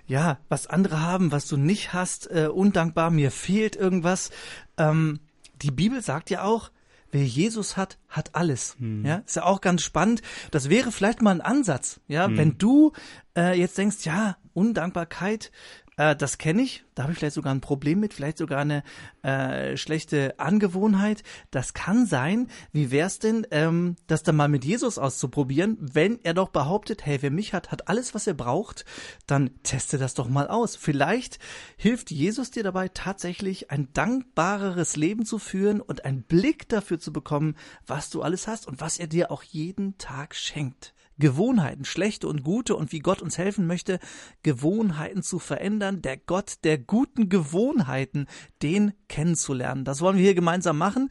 ja, 0.07 0.39
was 0.49 0.67
andere 0.67 1.01
haben, 1.01 1.31
was 1.31 1.47
du 1.47 1.57
nicht 1.57 1.93
hast, 1.93 2.29
äh, 2.31 2.47
undankbar, 2.47 3.11
mir 3.11 3.31
fehlt 3.31 3.75
irgendwas. 3.75 4.31
Ähm, 4.79 5.19
die 5.61 5.71
Bibel 5.71 6.01
sagt 6.01 6.29
ja 6.29 6.43
auch, 6.43 6.71
wer 7.11 7.23
Jesus 7.23 7.77
hat, 7.77 7.97
hat 8.07 8.35
alles. 8.35 8.75
Hm. 8.79 9.05
Ja, 9.05 9.17
ist 9.25 9.35
ja 9.35 9.43
auch 9.43 9.61
ganz 9.61 9.81
spannend. 9.83 10.21
Das 10.51 10.69
wäre 10.69 10.91
vielleicht 10.91 11.21
mal 11.21 11.31
ein 11.31 11.41
Ansatz. 11.41 11.99
Ja, 12.07 12.25
hm. 12.25 12.37
wenn 12.37 12.57
du 12.57 12.93
äh, 13.35 13.59
jetzt 13.59 13.77
denkst, 13.77 14.05
ja, 14.05 14.37
Undankbarkeit, 14.53 15.51
äh, 15.99 16.15
das 16.15 16.37
kenne 16.37 16.61
ich. 16.61 16.85
Da 16.95 17.03
habe 17.03 17.11
ich 17.11 17.19
vielleicht 17.19 17.35
sogar 17.35 17.53
ein 17.53 17.59
Problem 17.59 17.99
mit, 17.99 18.13
vielleicht 18.13 18.37
sogar 18.37 18.59
eine 18.59 18.83
äh, 19.21 19.75
schlechte 19.75 20.39
Angewohnheit. 20.39 21.23
Das 21.51 21.73
kann 21.73 22.05
sein. 22.05 22.47
Wie 22.71 22.89
wär's 22.89 23.19
denn, 23.19 23.45
ähm, 23.51 23.97
das 24.07 24.23
dann 24.23 24.37
mal 24.37 24.47
mit 24.47 24.63
Jesus 24.63 24.97
auszuprobieren, 24.97 25.77
wenn 25.79 26.17
er 26.23 26.33
doch 26.33 26.49
behauptet, 26.49 27.05
hey, 27.05 27.21
wer 27.21 27.31
mich 27.31 27.53
hat, 27.53 27.71
hat 27.71 27.89
alles, 27.89 28.15
was 28.15 28.27
er 28.27 28.33
braucht, 28.33 28.85
dann 29.27 29.51
teste 29.63 29.97
das 29.97 30.13
doch 30.13 30.29
mal 30.29 30.47
aus. 30.47 30.77
Vielleicht 30.77 31.37
hilft 31.75 32.11
Jesus 32.11 32.49
dir 32.49 32.63
dabei 32.63 32.87
tatsächlich 32.87 33.69
ein 33.69 33.91
dankbareres 33.91 34.95
Leben 34.95 35.25
zu 35.25 35.37
führen 35.37 35.81
und 35.81 36.05
einen 36.05 36.23
Blick 36.23 36.69
dafür 36.69 36.99
zu 36.99 37.11
bekommen, 37.11 37.55
was 37.85 38.09
du 38.09 38.21
alles 38.21 38.47
hast 38.47 38.67
und 38.67 38.79
was 38.79 38.99
er 38.99 39.07
dir 39.07 39.31
auch 39.31 39.43
jeden 39.43 39.97
Tag 39.97 40.33
schenkt. 40.33 40.93
Gewohnheiten, 41.19 41.85
schlechte 41.85 42.27
und 42.27 42.43
gute 42.43 42.75
und 42.75 42.91
wie 42.91 42.99
Gott 42.99 43.21
uns 43.21 43.37
helfen 43.37 43.67
möchte, 43.67 43.99
Gewohnheiten 44.41 45.21
zu 45.21 45.37
verändern, 45.37 46.01
der 46.01 46.17
Gott 46.17 46.55
der 46.63 46.77
guten 46.77 47.29
Gewohnheiten, 47.29 48.27
den 48.61 48.93
kennenzulernen. 49.07 49.85
Das 49.85 50.01
wollen 50.01 50.17
wir 50.17 50.23
hier 50.23 50.35
gemeinsam 50.35 50.77
machen. 50.77 51.09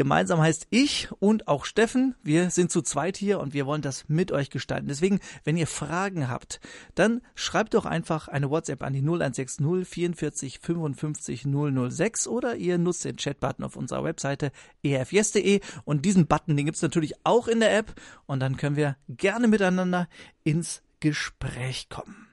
Gemeinsam 0.00 0.40
heißt 0.40 0.68
ich 0.70 1.08
und 1.18 1.46
auch 1.46 1.66
Steffen. 1.66 2.14
Wir 2.22 2.48
sind 2.48 2.70
zu 2.70 2.80
zweit 2.80 3.18
hier 3.18 3.38
und 3.38 3.52
wir 3.52 3.66
wollen 3.66 3.82
das 3.82 4.08
mit 4.08 4.32
euch 4.32 4.48
gestalten. 4.48 4.88
Deswegen, 4.88 5.20
wenn 5.44 5.58
ihr 5.58 5.66
Fragen 5.66 6.30
habt, 6.30 6.58
dann 6.94 7.20
schreibt 7.34 7.74
doch 7.74 7.84
einfach 7.84 8.26
eine 8.26 8.48
WhatsApp 8.48 8.82
an 8.82 8.94
die 8.94 9.02
0160 9.02 9.86
44 9.86 10.58
55 10.58 11.46
006 11.90 12.28
oder 12.28 12.56
ihr 12.56 12.78
nutzt 12.78 13.04
den 13.04 13.16
Chatbutton 13.16 13.62
auf 13.62 13.76
unserer 13.76 14.02
Webseite 14.02 14.52
erfjes.de 14.82 15.60
und 15.84 16.06
diesen 16.06 16.26
Button, 16.26 16.56
den 16.56 16.64
gibt's 16.64 16.80
natürlich 16.80 17.12
auch 17.24 17.46
in 17.46 17.60
der 17.60 17.76
App 17.76 17.92
und 18.24 18.40
dann 18.40 18.56
können 18.56 18.76
wir 18.76 18.96
gerne 19.06 19.48
miteinander 19.48 20.08
ins 20.44 20.80
Gespräch 21.00 21.90
kommen. 21.90 22.29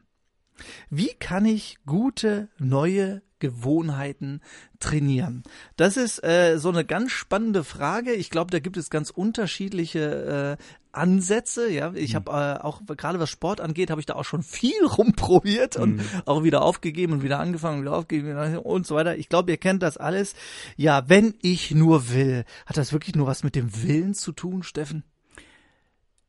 Wie 0.90 1.14
kann 1.20 1.46
ich 1.46 1.78
gute 1.86 2.50
neue 2.58 3.22
Gewohnheiten 3.40 4.42
trainieren? 4.80 5.44
Das 5.76 5.98
ist 5.98 6.24
äh, 6.24 6.58
so 6.58 6.70
eine 6.70 6.86
ganz 6.86 7.12
spannende 7.12 7.64
Frage. 7.64 8.14
Ich 8.14 8.30
glaube, 8.30 8.52
da 8.52 8.60
gibt 8.60 8.78
es 8.78 8.90
ganz 8.90 9.10
unterschiedliche 9.10 10.58
äh, 10.60 10.64
Ansätze. 10.92 11.70
Ja, 11.70 11.94
ich 11.94 12.16
habe 12.16 12.32
äh, 12.32 12.64
auch 12.64 12.82
gerade 12.86 13.20
was 13.20 13.30
Sport 13.30 13.62
angeht, 13.62 13.92
habe 13.92 14.02
ich 14.02 14.06
da 14.06 14.16
auch 14.16 14.26
schon 14.26 14.44
viel 14.44 14.86
rumprobiert 14.98 15.78
und 15.78 16.02
auch 16.26 16.44
wieder 16.44 16.64
aufgegeben 16.64 17.14
und 17.14 17.24
wieder 17.24 17.40
angefangen, 17.40 17.82
wieder 17.82 17.96
aufgegeben 17.96 18.58
und 18.58 18.88
so 18.88 18.96
weiter. 18.96 19.18
Ich 19.18 19.30
glaube, 19.30 19.52
ihr 19.52 19.58
kennt 19.58 19.84
das 19.84 19.98
alles. 19.98 20.36
Ja, 20.76 21.08
wenn 21.08 21.36
ich 21.42 21.72
nur 21.72 22.10
will, 22.10 22.46
hat 22.66 22.78
das 22.78 22.92
wirklich 22.92 23.16
nur 23.16 23.28
was 23.28 23.44
mit 23.44 23.56
dem 23.56 23.84
Willen 23.84 24.14
zu 24.14 24.32
tun, 24.32 24.64
Steffen? 24.64 25.04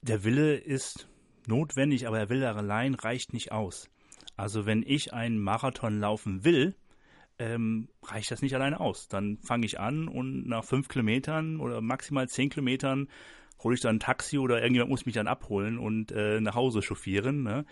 Der 0.03 0.23
Wille 0.23 0.57
ist 0.57 1.09
notwendig, 1.47 2.07
aber 2.07 2.19
der 2.19 2.29
Wille 2.29 2.55
allein 2.55 2.95
reicht 2.95 3.33
nicht 3.33 3.51
aus. 3.51 3.89
Also 4.38 4.66
wenn 4.66 4.85
ich 4.87 5.12
einen 5.12 5.38
Marathon 5.40 5.99
laufen 5.99 6.45
will, 6.45 6.76
ähm, 7.40 7.88
reicht 8.04 8.30
das 8.30 8.40
nicht 8.40 8.54
alleine 8.54 8.78
aus. 8.78 9.09
Dann 9.09 9.38
fange 9.38 9.66
ich 9.66 9.80
an 9.80 10.07
und 10.07 10.47
nach 10.47 10.64
fünf 10.64 10.88
Kilometern 10.88 11.61
oder 11.61 11.80
maximal 11.80 12.28
zehn 12.28 12.49
Kilometern 12.49 13.09
hole 13.59 13.75
ich 13.75 13.80
dann 13.80 13.97
ein 13.97 14.00
Taxi 14.00 14.38
oder 14.38 14.61
irgendjemand 14.61 14.90
muss 14.90 15.07
mich 15.07 15.16
dann 15.16 15.26
abholen 15.26 15.76
und 15.76 16.12
äh, 16.12 16.40
nach 16.40 16.54
Hause 16.54 16.83
chauffieren. 16.83 17.42
Ne? 17.42 17.66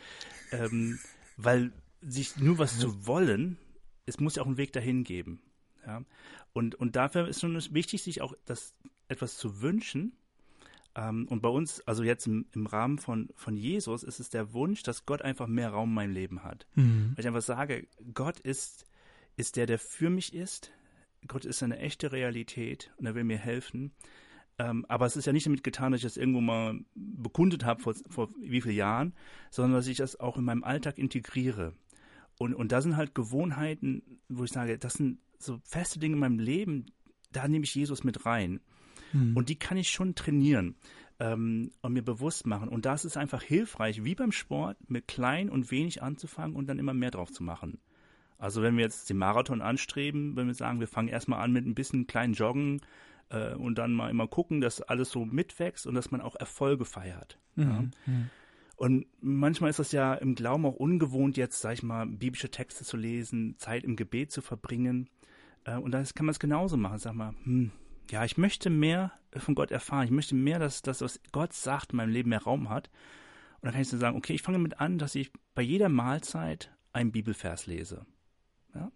Ähm, 0.51 0.99
weil 1.37 1.73
sich 2.01 2.37
nur 2.37 2.59
was 2.59 2.81
zu 2.81 3.07
wollen, 3.07 3.59
es 4.05 4.19
muss 4.19 4.35
ja 4.35 4.43
auch 4.43 4.47
einen 4.47 4.57
Weg 4.57 4.73
dahin 4.73 5.05
geben. 5.05 5.41
Ja? 5.87 6.03
Und, 6.53 6.75
und 6.75 6.97
dafür 6.97 7.29
ist 7.29 7.41
schon 7.41 7.55
wichtig, 7.73 8.03
sich 8.03 8.23
auch 8.23 8.35
das 8.45 8.75
etwas 9.07 9.37
zu 9.37 9.63
wünschen. 9.63 10.17
Ähm, 10.97 11.29
und 11.29 11.43
bei 11.43 11.49
uns, 11.49 11.87
also 11.87 12.03
jetzt 12.03 12.27
im, 12.27 12.47
im 12.55 12.67
Rahmen 12.67 12.99
von, 12.99 13.29
von 13.37 13.57
Jesus, 13.57 14.03
ist 14.03 14.19
es 14.19 14.31
der 14.31 14.53
Wunsch, 14.55 14.83
dass 14.83 15.05
Gott 15.05 15.23
einfach 15.23 15.47
mehr 15.47 15.71
Raum 15.71 15.91
in 15.91 15.95
meinem 15.95 16.15
Leben 16.15 16.43
hat. 16.43 16.67
Mhm. 16.75 17.13
Weil 17.15 17.21
ich 17.21 17.27
einfach 17.29 17.43
sage, 17.43 17.87
Gott 18.15 18.41
ist, 18.41 18.87
ist 19.37 19.57
der, 19.57 19.67
der 19.67 19.79
für 19.79 20.09
mich 20.11 20.35
ist. 20.35 20.73
Gott 21.29 21.45
ist 21.45 21.63
eine 21.63 21.79
echte 21.79 22.13
Realität 22.13 22.93
und 22.97 23.07
er 23.07 23.15
will 23.15 23.25
mir 23.25 23.39
helfen. 23.39 23.93
Ähm, 24.59 24.87
aber 24.89 25.05
es 25.05 25.17
ist 25.17 25.27
ja 25.27 25.35
nicht 25.35 25.45
damit 25.45 25.65
getan, 25.65 25.93
dass 25.93 25.99
ich 25.99 26.07
das 26.07 26.17
irgendwo 26.17 26.41
mal 26.41 26.81
bekundet 26.95 27.65
habe 27.65 27.83
vor, 27.83 27.95
vor 28.09 28.31
wie 28.41 28.63
vielen 28.63 28.77
Jahren, 28.77 29.15
sondern 29.51 29.75
dass 29.75 29.87
ich 29.87 29.99
das 29.99 30.19
auch 30.19 30.39
in 30.39 30.45
meinem 30.45 30.65
Alltag 30.65 30.99
integriere. 30.99 31.75
Und, 32.39 32.55
und 32.55 32.73
da 32.73 32.81
sind 32.81 32.97
halt 32.97 33.15
Gewohnheiten, 33.15 34.21
wo 34.29 34.45
ich 34.45 34.53
sage, 34.53 34.79
das 34.79 34.95
sind 34.95 35.19
so 35.39 35.61
feste 35.65 35.99
Dinge 35.99 36.15
in 36.15 36.21
meinem 36.21 36.39
Leben, 36.39 36.87
da 37.33 37.49
nehme 37.49 37.65
ich 37.65 37.75
Jesus 37.75 38.03
mit 38.03 38.25
rein. 38.25 38.61
Mhm. 39.17 39.37
Und 39.37 39.49
die 39.49 39.59
kann 39.59 39.77
ich 39.77 39.91
schon 39.91 40.15
trainieren 40.15 40.77
ähm, 41.19 41.73
und 41.83 41.93
mir 41.93 42.03
bewusst 42.03 42.47
machen. 42.47 42.69
Und 42.69 42.87
das 42.87 43.05
ist 43.05 43.17
einfach 43.17 43.43
hilfreich, 43.43 44.05
wie 44.05 44.15
beim 44.15 44.33
Sport, 44.33 44.77
mit 44.89 45.09
klein 45.09 45.49
und 45.49 45.71
wenig 45.71 46.03
anzufangen 46.03 46.57
und 46.57 46.67
dann 46.67 46.79
immer 46.79 46.95
mehr 46.95 47.11
drauf 47.11 47.33
zu 47.33 47.43
machen. 47.43 47.79
Also 48.39 48.63
wenn 48.63 48.77
wir 48.77 48.85
jetzt 48.85 49.09
den 49.09 49.17
Marathon 49.17 49.63
anstreben, 49.63 50.37
wenn 50.37 50.47
wir 50.47 50.55
sagen, 50.55 50.81
wir 50.81 50.89
fangen 50.89 51.09
erstmal 51.09 51.43
an 51.43 51.53
mit 51.53 51.67
ein 51.67 51.75
bisschen 51.75 52.07
kleinen 52.07 52.35
Joggen 52.35 52.83
äh, 53.31 53.55
und 53.55 53.79
dann 53.79 53.95
mal 53.95 54.11
immer 54.11 54.29
gucken, 54.29 54.61
dass 54.61 54.83
alles 54.83 55.11
so 55.11 55.25
mitwächst 55.25 55.87
und 55.87 55.95
dass 55.95 56.11
man 56.11 56.21
auch 56.21 56.37
Erfolge 56.37 56.85
feiert. 56.85 57.39
Ja. 57.57 57.85
Mhm. 58.05 58.31
Und 58.77 59.07
manchmal 59.23 59.71
ist 59.71 59.79
das 59.79 59.93
ja 59.93 60.13
im 60.15 60.35
Glauben 60.35 60.67
auch 60.67 60.75
ungewohnt, 60.75 61.39
jetzt, 61.39 61.63
sag 61.63 61.73
ich 61.73 61.83
mal, 61.83 62.07
biblische 62.07 62.51
Texte 62.51 62.85
zu 62.85 62.99
lesen, 62.99 63.57
Zeit 63.57 63.85
im 63.85 63.97
Gebet 63.97 64.31
zu 64.33 64.43
verbringen. 64.43 65.09
Äh, 65.65 65.77
und 65.77 65.93
da 65.93 66.03
kann 66.15 66.27
man 66.27 66.33
es 66.33 66.39
genauso 66.39 66.77
machen. 66.77 66.99
Sag 66.99 67.15
mal, 67.15 67.35
hm, 67.45 67.71
ja, 68.11 68.25
ich 68.25 68.37
möchte 68.37 68.71
mehr 68.71 69.13
von 69.37 69.55
Gott 69.55 69.71
erfahren. 69.71 70.05
Ich 70.05 70.11
möchte 70.11 70.35
mehr, 70.35 70.59
dass 70.59 70.83
das, 70.83 71.01
was 71.01 71.21
Gott 71.33 71.53
sagt, 71.53 71.93
in 71.93 71.99
meinem 71.99 72.11
Leben 72.11 72.31
mehr 72.31 72.43
Raum 72.43 72.71
hat. 72.71 72.89
Und 73.57 73.65
dann 73.67 73.73
kann 73.73 73.83
ich 73.83 73.89
so 73.89 73.99
sagen, 73.99 74.17
okay, 74.17 74.33
ich 74.33 74.43
fange 74.43 74.59
damit 74.59 74.81
an, 74.81 74.99
dass 74.99 75.15
ich 75.15 75.33
bei 75.55 75.63
jeder 75.63 75.89
Mahlzeit 75.89 76.71
einen 76.93 77.13
Bibelvers 77.13 77.67
lese. 77.67 78.07
Ja, 78.75 78.91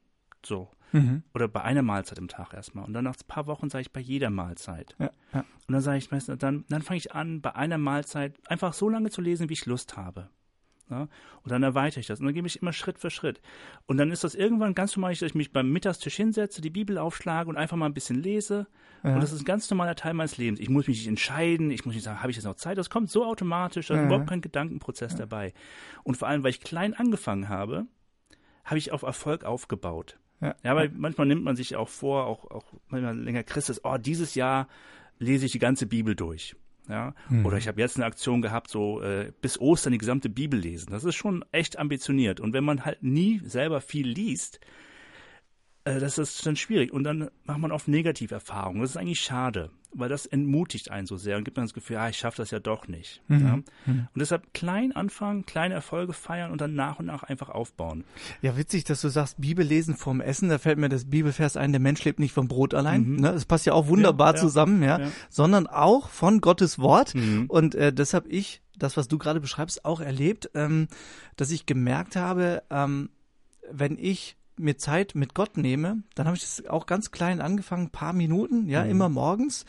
so. 0.44 0.70
Mhm. 0.92 1.22
Oder 1.34 1.48
bei 1.48 1.62
einer 1.62 1.82
Mahlzeit 1.82 2.18
im 2.18 2.28
Tag 2.28 2.52
erstmal. 2.52 2.84
Und 2.84 2.94
dann 2.94 3.04
nach 3.04 3.16
ein 3.16 3.28
paar 3.28 3.46
Wochen 3.46 3.70
sage 3.70 3.82
ich 3.82 3.92
bei 3.92 4.00
jeder 4.00 4.30
Mahlzeit. 4.30 4.96
Ja, 4.98 5.10
ja. 5.32 5.40
Und 5.40 5.72
dann 5.72 5.82
sage 5.82 5.98
ich 5.98 6.10
meistens, 6.10 6.38
dann, 6.38 6.64
dann 6.68 6.82
fange 6.82 6.98
ich 6.98 7.12
an, 7.12 7.40
bei 7.40 7.54
einer 7.54 7.78
Mahlzeit 7.78 8.38
einfach 8.48 8.72
so 8.72 8.88
lange 8.88 9.10
zu 9.10 9.20
lesen, 9.20 9.48
wie 9.48 9.54
ich 9.54 9.66
Lust 9.66 9.96
habe. 9.96 10.30
Ja? 10.90 11.08
Und 11.42 11.50
dann 11.52 11.62
erweitere 11.62 12.00
ich 12.00 12.06
das. 12.06 12.20
Und 12.20 12.26
dann 12.26 12.34
gebe 12.34 12.46
ich 12.46 12.60
immer 12.60 12.72
Schritt 12.72 12.98
für 12.98 13.10
Schritt. 13.10 13.40
Und 13.86 13.96
dann 13.96 14.10
ist 14.10 14.24
das 14.24 14.34
irgendwann 14.34 14.74
ganz 14.74 14.96
normal, 14.96 15.12
dass 15.12 15.22
ich 15.22 15.34
mich 15.34 15.52
beim 15.52 15.70
Mittagstisch 15.70 16.16
hinsetze, 16.16 16.60
die 16.60 16.70
Bibel 16.70 16.98
aufschlage 16.98 17.48
und 17.48 17.56
einfach 17.56 17.76
mal 17.76 17.86
ein 17.86 17.94
bisschen 17.94 18.20
lese. 18.20 18.66
Ja. 19.02 19.14
Und 19.14 19.22
das 19.22 19.32
ist 19.32 19.42
ein 19.42 19.44
ganz 19.46 19.70
normaler 19.70 19.94
Teil 19.94 20.14
meines 20.14 20.36
Lebens. 20.36 20.60
Ich 20.60 20.68
muss 20.68 20.86
mich 20.88 20.98
nicht 20.98 21.08
entscheiden, 21.08 21.70
ich 21.70 21.86
muss 21.86 21.94
nicht 21.94 22.04
sagen, 22.04 22.20
habe 22.20 22.30
ich 22.30 22.36
jetzt 22.36 22.44
noch 22.44 22.56
Zeit? 22.56 22.76
Das 22.76 22.90
kommt 22.90 23.10
so 23.10 23.24
automatisch, 23.24 23.86
da 23.86 23.94
ist 23.94 24.00
Ja. 24.00 24.06
überhaupt 24.06 24.28
kein 24.28 24.40
Gedankenprozess 24.42 25.16
dabei. 25.16 25.54
Und 26.02 26.16
vor 26.16 26.28
allem, 26.28 26.42
weil 26.42 26.50
ich 26.50 26.60
klein 26.60 26.92
angefangen 26.94 27.48
habe, 27.48 27.86
habe 28.64 28.78
ich 28.78 28.92
auf 28.92 29.02
Erfolg 29.02 29.44
aufgebaut. 29.44 30.18
Ja. 30.40 30.54
Ja, 30.62 30.74
weil 30.76 30.90
manchmal 30.94 31.26
nimmt 31.26 31.44
man 31.44 31.56
sich 31.56 31.76
auch 31.76 31.88
vor, 31.88 32.26
auch, 32.26 32.50
auch 32.50 32.64
manchmal 32.88 33.18
länger 33.18 33.42
Christus, 33.42 33.80
oh, 33.84 33.96
dieses 33.98 34.34
Jahr 34.34 34.68
lese 35.18 35.46
ich 35.46 35.52
die 35.52 35.58
ganze 35.58 35.86
Bibel 35.86 36.14
durch. 36.14 36.56
Ja, 36.90 37.14
Mhm. 37.28 37.46
oder 37.46 37.56
ich 37.56 37.68
habe 37.68 37.80
jetzt 37.80 37.96
eine 37.96 38.04
Aktion 38.06 38.42
gehabt, 38.42 38.68
so 38.68 39.00
äh, 39.00 39.32
bis 39.40 39.60
Ostern 39.60 39.92
die 39.92 39.98
gesamte 39.98 40.28
Bibel 40.28 40.58
lesen. 40.58 40.90
Das 40.90 41.04
ist 41.04 41.14
schon 41.14 41.44
echt 41.52 41.78
ambitioniert. 41.78 42.40
Und 42.40 42.52
wenn 42.52 42.64
man 42.64 42.84
halt 42.84 43.02
nie 43.02 43.40
selber 43.44 43.80
viel 43.80 44.08
liest, 44.08 44.58
das 45.98 46.18
ist 46.18 46.44
dann 46.46 46.56
schwierig. 46.56 46.92
Und 46.92 47.04
dann 47.04 47.30
macht 47.44 47.58
man 47.58 47.72
oft 47.72 47.88
Negativerfahrungen. 47.88 48.82
Das 48.82 48.90
ist 48.90 48.96
eigentlich 48.96 49.20
schade, 49.20 49.70
weil 49.92 50.08
das 50.08 50.26
entmutigt 50.26 50.90
einen 50.90 51.06
so 51.06 51.16
sehr 51.16 51.36
und 51.36 51.44
gibt 51.44 51.56
man 51.56 51.66
das 51.66 51.74
Gefühl, 51.74 51.94
ja, 51.94 52.08
ich 52.08 52.18
schaffe 52.18 52.36
das 52.36 52.50
ja 52.50 52.60
doch 52.60 52.86
nicht. 52.86 53.22
Mhm. 53.28 53.46
Ja? 53.46 53.54
Und 53.54 54.08
deshalb 54.14 54.52
klein 54.54 54.92
anfangen, 54.92 55.46
kleine 55.46 55.74
Erfolge 55.74 56.12
feiern 56.12 56.52
und 56.52 56.60
dann 56.60 56.74
nach 56.74 56.98
und 56.98 57.06
nach 57.06 57.22
einfach 57.22 57.48
aufbauen. 57.48 58.04
Ja, 58.42 58.56
witzig, 58.56 58.84
dass 58.84 59.00
du 59.00 59.08
sagst, 59.08 59.40
Bibel 59.40 59.64
lesen 59.64 59.96
vorm 59.96 60.20
Essen. 60.20 60.48
Da 60.48 60.58
fällt 60.58 60.78
mir 60.78 60.88
das 60.88 61.10
Bibelvers 61.10 61.56
ein, 61.56 61.72
der 61.72 61.80
Mensch 61.80 62.04
lebt 62.04 62.20
nicht 62.20 62.32
vom 62.32 62.48
Brot 62.48 62.74
allein. 62.74 63.16
Ne? 63.16 63.32
Das 63.32 63.44
passt 63.44 63.66
ja 63.66 63.72
auch 63.72 63.88
wunderbar 63.88 64.30
Mhm. 64.30 64.36
Ja, 64.36 64.36
ja, 64.36 64.40
zusammen, 64.40 64.82
ja? 64.82 65.00
Sondern 65.28 65.66
auch 65.66 66.10
von 66.10 66.40
Gottes 66.40 66.78
Wort. 66.78 67.14
Mhm. 67.14 67.46
Und 67.48 67.74
äh, 67.74 67.92
das 67.92 68.14
habe 68.14 68.28
ich, 68.28 68.62
das, 68.76 68.96
was 68.96 69.08
du 69.08 69.18
gerade 69.18 69.40
beschreibst, 69.40 69.84
auch 69.84 70.00
erlebt, 70.00 70.50
ähm, 70.54 70.88
dass 71.36 71.50
ich 71.50 71.66
gemerkt 71.66 72.16
habe, 72.16 72.62
ähm, 72.70 73.10
wenn 73.72 73.98
ich 73.98 74.36
mir 74.60 74.76
Zeit 74.76 75.14
mit 75.14 75.34
Gott 75.34 75.56
nehme, 75.56 76.02
dann 76.14 76.26
habe 76.26 76.36
ich 76.36 76.42
das 76.42 76.66
auch 76.66 76.86
ganz 76.86 77.10
klein 77.10 77.40
angefangen, 77.40 77.90
paar 77.90 78.12
Minuten, 78.12 78.68
ja, 78.68 78.84
Mhm. 78.84 78.90
immer 78.90 79.08
morgens. 79.08 79.64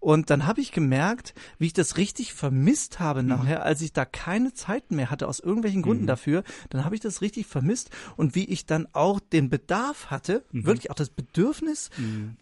Und 0.00 0.30
dann 0.30 0.46
habe 0.46 0.60
ich 0.60 0.72
gemerkt, 0.72 1.34
wie 1.58 1.66
ich 1.66 1.72
das 1.72 1.96
richtig 1.96 2.32
vermisst 2.34 3.00
habe 3.00 3.22
nachher, 3.22 3.64
als 3.64 3.82
ich 3.82 3.92
da 3.92 4.04
keine 4.04 4.52
Zeit 4.54 4.90
mehr 4.90 5.10
hatte, 5.10 5.28
aus 5.28 5.40
irgendwelchen 5.40 5.82
Gründen 5.82 6.06
dafür, 6.06 6.42
dann 6.70 6.84
habe 6.84 6.94
ich 6.94 7.00
das 7.00 7.20
richtig 7.20 7.46
vermisst. 7.46 7.90
Und 8.16 8.34
wie 8.34 8.44
ich 8.46 8.66
dann 8.66 8.88
auch 8.92 9.20
den 9.20 9.50
Bedarf 9.50 10.06
hatte, 10.10 10.44
wirklich 10.52 10.90
auch 10.90 10.94
das 10.96 11.10
Bedürfnis, 11.10 11.90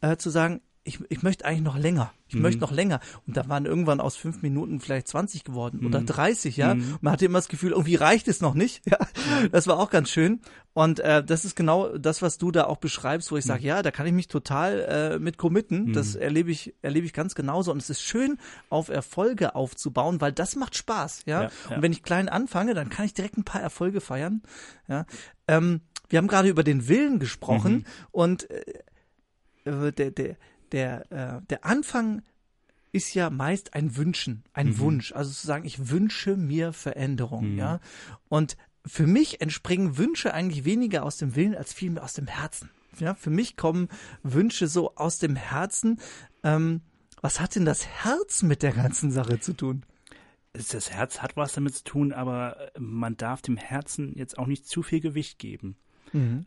äh, 0.01 0.17
zu 0.17 0.31
sagen, 0.31 0.61
ich, 0.89 0.99
ich 1.11 1.23
möchte 1.23 1.45
eigentlich 1.45 1.63
noch 1.63 1.77
länger. 1.77 2.13
Ich 2.29 2.35
möchte 2.35 2.61
noch 2.61 2.73
länger. 2.73 3.01
Und 3.27 3.37
da 3.37 3.49
waren 3.49 3.67
irgendwann 3.67 4.01
aus 4.01 4.17
fünf 4.17 4.43
Minuten 4.43 4.81
vielleicht 4.81 5.09
20 5.09 5.45
geworden 5.45 5.85
oder 5.85 6.01
30, 6.01 6.57
ja. 6.57 6.75
Man 7.01 7.13
hatte 7.13 7.27
immer 7.27 7.39
das 7.39 7.49
Gefühl, 7.49 7.73
irgendwie 7.73 7.95
reicht 7.95 8.27
es 8.27 8.41
noch 8.41 8.55
nicht. 8.55 8.83
Ja, 8.89 8.99
das 9.53 9.67
war 9.67 9.79
auch 9.79 9.91
ganz 9.91 10.09
schön. 10.09 10.41
Und 10.73 11.01
äh, 11.01 11.23
das 11.23 11.45
ist 11.45 11.57
genau 11.57 11.99
das, 11.99 12.23
was 12.23 12.39
du 12.39 12.51
da 12.51 12.65
auch 12.65 12.79
beschreibst, 12.79 13.31
wo 13.31 13.37
ich 13.37 13.45
sage, 13.45 13.65
ja, 13.65 13.83
da 13.83 13.91
kann 13.91 14.07
ich 14.07 14.15
mich 14.15 14.29
total 14.29 14.81
äh, 14.81 15.19
mit 15.19 15.37
committen. 15.37 15.93
Das 15.93 16.15
erlebe 16.15 16.51
ich, 16.51 16.75
erlebe 16.81 17.05
ich 17.05 17.13
ganz 17.13 17.35
genauso. 17.35 17.71
Und 17.71 17.83
es 17.83 17.91
ist 17.91 18.01
schön, 18.01 18.39
auf 18.71 18.89
Erfolge 18.89 19.55
aufzubauen, 19.55 20.23
weil 20.23 20.33
das 20.33 20.57
macht 20.57 20.75
Spaß. 20.75 21.25
Ja. 21.27 21.43
Ja, 21.43 21.51
ja. 21.69 21.77
Und 21.77 21.83
wenn 21.83 21.93
ich 21.93 22.03
klein 22.03 22.31
anfange, 22.31 22.73
dann 22.73 22.89
kann 22.89 23.05
ich 23.05 23.13
direkt 23.13 23.37
ein 23.37 23.45
paar 23.45 23.61
Erfolge 23.61 24.01
feiern. 24.01 24.43
Ja. 24.89 25.05
Ähm, 25.47 25.83
wir 26.09 26.17
haben 26.17 26.29
gerade 26.29 26.49
über 26.49 26.65
den 26.65 26.89
Willen 26.89 27.19
gesprochen 27.19 27.85
und 28.11 28.49
äh, 28.51 28.63
äh, 29.69 29.93
der, 29.93 30.11
der, 30.11 30.37
der, 30.73 31.11
äh, 31.13 31.41
der 31.49 31.65
Anfang 31.65 32.23
ist 32.93 33.15
ja 33.15 33.31
meist 33.31 33.75
ein 33.75 33.97
Wünschen, 33.97 34.45
ein 34.53 34.79
Wunsch. 34.79 35.13
Also 35.13 35.31
zu 35.31 35.47
sagen, 35.47 35.65
ich 35.65 35.91
wünsche 35.91 36.37
mir 36.37 36.73
Veränderung, 36.73 37.57
ja. 37.57 37.81
Und 38.29 38.57
für 38.87 39.07
mich 39.07 39.41
entspringen 39.41 39.99
Wünsche 39.99 40.33
eigentlich 40.33 40.65
weniger 40.65 41.05
aus 41.05 41.19
dem 41.19 41.37
Willen 41.37 41.55
als 41.55 41.73
vielmehr 41.73 42.03
aus 42.03 42.15
dem 42.15 42.27
Herzen. 42.27 42.71
Ja, 42.99 43.15
für 43.15 43.31
mich 43.31 43.57
kommen 43.57 43.89
Wünsche 44.23 44.67
so 44.67 44.95
aus 44.97 45.19
dem 45.19 45.37
Herzen. 45.37 46.01
Ähm, 46.43 46.81
was 47.21 47.41
hat 47.41 47.55
denn 47.55 47.65
das 47.65 47.87
Herz 47.87 48.43
mit 48.43 48.63
der 48.63 48.73
ganzen 48.73 49.11
Sache 49.11 49.41
zu 49.41 49.53
tun? 49.53 49.85
Das 50.53 50.91
Herz 50.91 51.21
hat 51.21 51.37
was 51.37 51.53
damit 51.53 51.75
zu 51.75 51.85
tun, 51.85 52.13
aber 52.13 52.71
man 52.79 53.17
darf 53.17 53.43
dem 53.43 53.57
Herzen 53.57 54.15
jetzt 54.17 54.39
auch 54.39 54.47
nicht 54.47 54.67
zu 54.67 54.83
viel 54.83 55.01
Gewicht 55.01 55.39
geben. 55.39 55.77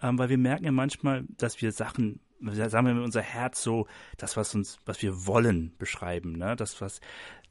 Ähm, 0.01 0.17
weil 0.17 0.29
wir 0.29 0.37
merken 0.37 0.65
ja 0.65 0.71
manchmal, 0.71 1.23
dass 1.37 1.61
wir 1.61 1.71
Sachen, 1.71 2.19
sagen 2.69 2.87
wir 2.87 2.93
mit 2.93 3.03
unser 3.03 3.21
Herz 3.21 3.61
so, 3.61 3.87
das, 4.17 4.37
was 4.37 4.53
uns, 4.55 4.79
was 4.85 5.01
wir 5.01 5.25
wollen, 5.25 5.73
beschreiben. 5.77 6.33
Ne? 6.33 6.55
Das, 6.55 6.81
was, 6.81 7.01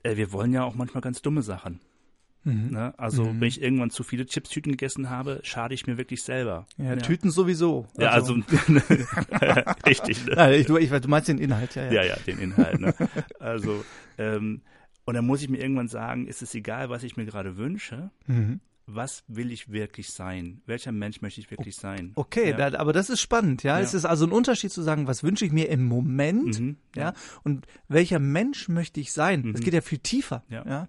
äh, 0.03 0.16
wir 0.16 0.33
wollen 0.33 0.53
ja 0.53 0.64
auch 0.64 0.74
manchmal 0.74 1.00
ganz 1.00 1.22
dumme 1.22 1.42
Sachen. 1.42 1.81
Ne? 2.44 2.94
Also, 2.96 3.26
wenn 3.26 3.48
ich 3.48 3.61
irgendwann 3.61 3.90
zu 3.90 4.03
viele 4.03 4.24
Chipstüten 4.24 4.72
gegessen 4.72 5.11
habe, 5.11 5.40
schade 5.42 5.74
ich 5.74 5.87
mir 5.87 5.98
wirklich 5.98 6.22
selber. 6.22 6.66
Ja, 6.79 6.96
Tüten 6.96 7.31
sowieso. 7.31 7.87
Ja, 7.98 8.11
also, 8.11 8.33
richtig. 9.87 10.24
Ne? 10.24 10.33
Ja, 10.37 10.50
ich, 10.50 10.66
du, 10.66 10.79
ich, 10.79 10.88
du 10.88 11.09
meinst 11.09 11.29
den 11.29 11.37
Inhalt, 11.37 11.74
ja. 11.74 11.92
Ja, 11.92 12.03
ja, 12.03 12.16
den 12.26 12.38
Inhalt. 12.38 12.81
Ne? 12.81 12.94
Also, 13.38 13.85
ähm, 14.16 14.62
und 15.05 15.14
dann 15.14 15.26
muss 15.26 15.42
ich 15.42 15.50
mir 15.50 15.59
irgendwann 15.59 15.88
sagen, 15.88 16.26
ist 16.26 16.40
es 16.40 16.55
egal, 16.55 16.88
was 16.88 17.03
ich 17.03 17.18
mir 17.18 17.26
gerade 17.26 17.59
wünsche, 17.59 18.11
Mhm. 18.26 18.61
Was 18.94 19.24
will 19.29 19.50
ich 19.53 19.70
wirklich 19.72 20.11
sein? 20.11 20.62
Welcher 20.66 20.92
Mensch 20.92 21.20
möchte 21.22 21.40
ich 21.40 21.50
wirklich 21.50 21.76
sein? 21.76 22.12
Okay, 22.14 22.50
ja. 22.50 22.70
da, 22.70 22.79
aber 22.79 22.92
das 22.92 23.11
ist 23.11 23.20
spannend, 23.20 23.62
ja? 23.62 23.79
Ja. 23.79 23.85
Es 23.85 23.94
ist 23.94 24.05
also 24.05 24.26
ein 24.26 24.33
Unterschied 24.33 24.72
zu 24.72 24.83
sagen, 24.83 25.07
was 25.07 25.22
wünsche 25.22 25.44
ich 25.44 25.53
mir 25.53 25.68
im 25.68 25.85
Moment, 25.85 26.59
Mhm, 26.61 26.76
ja? 26.94 27.03
ja. 27.03 27.14
Und 27.44 27.66
welcher 27.88 28.18
Mensch 28.18 28.68
möchte 28.68 29.00
ich 29.00 29.12
sein? 29.12 29.53
Es 29.55 29.61
Mhm. 29.61 29.64
geht 29.64 29.74
ja 29.74 29.81
viel 29.81 29.98
tiefer, 29.98 30.44
Ja. 30.48 30.88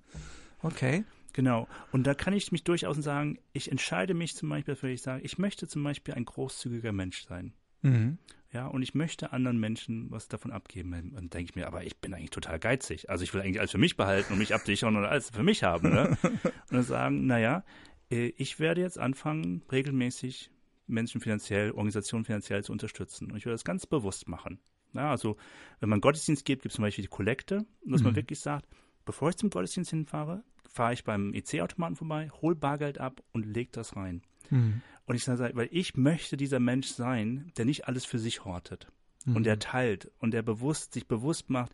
Okay. 0.62 1.04
Genau. 1.34 1.68
Und 1.92 2.06
da 2.06 2.14
kann 2.14 2.34
ich 2.34 2.52
mich 2.52 2.64
durchaus 2.66 2.98
sagen, 2.98 3.40
ich 3.54 3.72
entscheide 3.72 4.14
mich 4.14 4.36
zum 4.36 4.50
Beispiel, 4.50 4.74
dafür, 4.76 4.90
ich 4.90 5.02
sage, 5.02 5.24
ich 5.24 5.38
möchte 5.38 5.68
zum 5.68 5.82
Beispiel 5.84 6.14
ein 6.14 6.26
großzügiger 6.26 6.92
Mensch 6.92 7.24
sein. 7.26 7.54
Mhm. 7.82 8.18
Ja, 8.54 8.68
und 8.68 8.82
ich 8.82 8.94
möchte 8.94 9.32
anderen 9.32 9.62
Menschen 9.62 10.12
was 10.12 10.28
davon 10.28 10.52
abgeben. 10.52 10.92
Dann 11.16 11.30
denke 11.30 11.52
ich 11.52 11.56
mir, 11.56 11.68
aber 11.68 11.86
ich 11.86 11.96
bin 11.98 12.14
eigentlich 12.14 12.32
total 12.32 12.60
geizig. 12.60 13.10
Also 13.10 13.24
ich 13.24 13.34
will 13.34 13.40
eigentlich 13.42 13.60
alles 13.60 13.72
für 13.72 13.78
mich 13.78 13.96
behalten 13.96 14.34
und 14.34 14.40
mich 14.40 14.54
absichern 14.54 14.98
und 14.98 15.06
alles 15.06 15.30
für 15.30 15.42
mich 15.42 15.64
haben. 15.64 15.90
Ne? 15.90 16.18
und 16.24 16.42
dann 16.70 16.84
sagen, 16.84 17.26
naja, 17.28 17.64
ich 18.12 18.60
werde 18.60 18.82
jetzt 18.82 19.00
anfangen, 19.00 19.64
regelmäßig 19.72 20.52
Menschen 20.88 21.22
finanziell, 21.22 21.72
Organisationen 21.72 22.26
finanziell 22.26 22.64
zu 22.64 22.72
unterstützen. 22.72 23.32
Und 23.32 23.38
ich 23.38 23.46
werde 23.46 23.54
das 23.54 23.64
ganz 23.64 23.86
bewusst 23.86 24.28
machen. 24.28 24.60
Ja, 24.94 25.10
also 25.12 25.38
wenn 25.80 25.90
man 25.90 26.02
Gottesdienst 26.02 26.44
gibt, 26.44 26.64
gibt 26.64 26.74
es 26.74 26.76
zum 26.76 26.84
Beispiel 26.84 27.04
die 27.04 27.10
Kollekte, 27.10 27.66
dass 27.86 28.04
man 28.04 28.12
Mhm. 28.12 28.18
wirklich 28.18 28.40
sagt, 28.40 28.68
bevor 29.06 29.30
ich 29.30 29.38
zum 29.38 29.50
Gottesdienst 29.50 29.92
hinfahre, 29.92 30.44
fahre 30.70 30.94
ich 30.94 31.04
beim 31.06 31.34
EC-Automaten 31.34 31.96
vorbei, 31.96 32.30
hol 32.42 32.56
Bargeld 32.56 32.98
ab 32.98 33.24
und 33.32 33.46
leg 33.46 33.72
das 33.72 33.96
rein. 33.96 34.22
Mhm. 34.50 34.82
Und 35.06 35.16
ich 35.16 35.24
sage, 35.24 35.56
weil 35.56 35.70
ich 35.72 35.96
möchte 35.96 36.36
dieser 36.36 36.60
Mensch 36.60 36.88
sein, 36.88 37.52
der 37.58 37.66
nicht 37.66 37.88
alles 37.88 38.06
für 38.06 38.20
sich 38.20 38.44
hortet 38.44 38.88
und 39.26 39.46
der 39.46 39.60
teilt 39.60 40.12
und 40.20 40.32
der 40.32 40.42
bewusst 40.42 40.94
sich 40.94 41.08
bewusst 41.08 41.50
macht, 41.50 41.74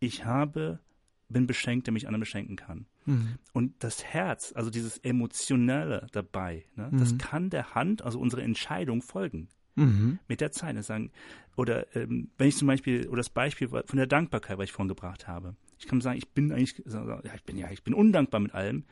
ich 0.00 0.24
habe 0.24 0.80
bin 1.28 1.46
beschenkt, 1.46 1.86
der 1.86 1.92
mich 1.92 2.06
anderen 2.06 2.20
beschenken 2.20 2.56
kann. 2.56 2.86
Mhm. 3.04 3.34
Und 3.52 3.74
das 3.82 4.04
Herz, 4.04 4.52
also 4.54 4.70
dieses 4.70 4.98
emotionelle 4.98 6.06
dabei, 6.12 6.64
ne, 6.76 6.88
das 6.92 7.14
Mhm. 7.14 7.18
kann 7.18 7.50
der 7.50 7.74
Hand, 7.74 8.02
also 8.02 8.20
unsere 8.20 8.42
Entscheidung 8.42 9.02
folgen 9.02 9.48
Mhm. 9.74 10.18
mit 10.28 10.40
der 10.40 10.52
Zeit. 10.52 10.76
Das 10.76 10.86
sagen 10.86 11.10
oder 11.56 11.94
ähm, 11.96 12.30
wenn 12.38 12.48
ich 12.48 12.56
zum 12.56 12.68
Beispiel 12.68 13.08
oder 13.08 13.18
das 13.18 13.30
Beispiel 13.30 13.68
von 13.68 13.84
der 13.96 14.06
Dankbarkeit, 14.06 14.56
was 14.58 14.64
ich 14.64 14.72
vorhin 14.72 14.88
gebracht 14.88 15.26
habe. 15.26 15.56
Ich 15.78 15.86
kann 15.86 16.00
sagen, 16.00 16.16
ich 16.18 16.28
bin 16.30 16.52
eigentlich, 16.52 16.82
ja, 16.86 17.34
ich 17.34 17.42
bin 17.44 17.56
ja, 17.58 17.70
ich 17.70 17.82
bin 17.82 17.92
undankbar 17.92 18.40
mit 18.40 18.54
allem. 18.54 18.84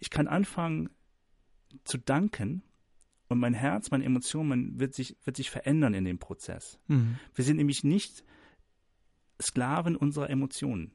Ich 0.00 0.10
kann 0.10 0.26
anfangen 0.28 0.88
zu 1.84 1.98
danken 1.98 2.62
und 3.28 3.38
mein 3.38 3.54
Herz, 3.54 3.90
meine 3.90 4.04
Emotionen, 4.04 4.48
man 4.48 4.80
wird 4.80 4.94
sich 4.94 5.16
wird 5.24 5.36
sich 5.36 5.50
verändern 5.50 5.94
in 5.94 6.04
dem 6.04 6.18
Prozess. 6.18 6.78
Mhm. 6.88 7.18
Wir 7.34 7.44
sind 7.44 7.58
nämlich 7.58 7.84
nicht 7.84 8.24
Sklaven 9.40 9.96
unserer 9.96 10.30
Emotionen. 10.30 10.92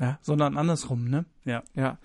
Ja, 0.00 0.18
sondern 0.22 0.56
andersrum, 0.56 1.08
ne? 1.08 1.24
Ja. 1.44 1.62
Ja, 1.74 1.98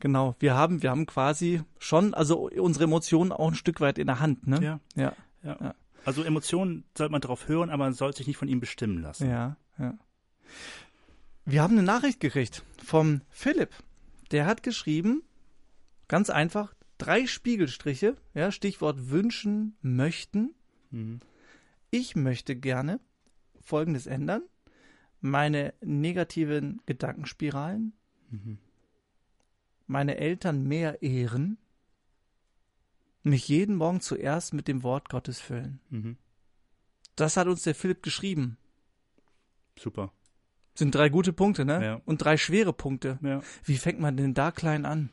genau. 0.00 0.34
Wir 0.38 0.54
haben, 0.54 0.82
wir 0.82 0.90
haben 0.90 1.04
quasi 1.06 1.62
schon, 1.78 2.14
also 2.14 2.48
unsere 2.48 2.84
Emotionen 2.84 3.32
auch 3.32 3.48
ein 3.48 3.54
Stück 3.54 3.80
weit 3.80 3.98
in 3.98 4.06
der 4.06 4.20
Hand, 4.20 4.46
ne? 4.46 4.62
Ja. 4.62 4.80
Ja, 4.94 5.12
Ja. 5.42 5.56
Ja. 5.60 5.74
Also 6.04 6.22
Emotionen 6.22 6.84
sollte 6.96 7.12
man 7.12 7.20
darauf 7.20 7.48
hören, 7.48 7.70
aber 7.70 7.84
man 7.84 7.94
sollte 7.94 8.18
sich 8.18 8.26
nicht 8.26 8.36
von 8.36 8.48
ihm 8.48 8.60
bestimmen 8.60 9.00
lassen. 9.00 9.28
ja, 9.28 9.56
ja. 9.78 9.94
Wir 11.46 11.62
haben 11.62 11.72
eine 11.74 11.82
Nachricht 11.82 12.20
gekriegt 12.20 12.62
vom 12.82 13.20
Philipp. 13.28 13.70
Der 14.30 14.46
hat 14.46 14.62
geschrieben, 14.62 15.22
ganz 16.08 16.30
einfach, 16.30 16.74
drei 16.96 17.26
Spiegelstriche, 17.26 18.16
ja, 18.32 18.50
Stichwort 18.50 19.10
wünschen, 19.10 19.76
möchten. 19.82 20.54
Mhm. 20.90 21.20
Ich 21.90 22.16
möchte 22.16 22.56
gerne 22.56 23.00
Folgendes 23.60 24.06
ändern. 24.06 24.42
Meine 25.26 25.72
negativen 25.80 26.82
Gedankenspiralen, 26.84 27.94
Mhm. 28.30 28.58
meine 29.86 30.18
Eltern 30.18 30.64
mehr 30.64 31.00
ehren, 31.02 31.56
mich 33.22 33.48
jeden 33.48 33.76
Morgen 33.76 34.02
zuerst 34.02 34.52
mit 34.52 34.68
dem 34.68 34.82
Wort 34.82 35.08
Gottes 35.08 35.40
füllen. 35.40 35.80
Mhm. 35.88 36.18
Das 37.16 37.38
hat 37.38 37.46
uns 37.46 37.62
der 37.62 37.74
Philipp 37.74 38.02
geschrieben. 38.02 38.58
Super. 39.78 40.12
Sind 40.74 40.94
drei 40.94 41.08
gute 41.08 41.32
Punkte, 41.32 41.64
ne? 41.64 41.82
Ja. 41.82 42.00
Und 42.04 42.18
drei 42.22 42.36
schwere 42.36 42.74
Punkte. 42.74 43.18
Ja. 43.22 43.40
Wie 43.64 43.78
fängt 43.78 44.00
man 44.00 44.18
denn 44.18 44.34
da 44.34 44.50
klein 44.50 44.84
an? 44.84 45.08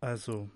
Also 0.00 0.50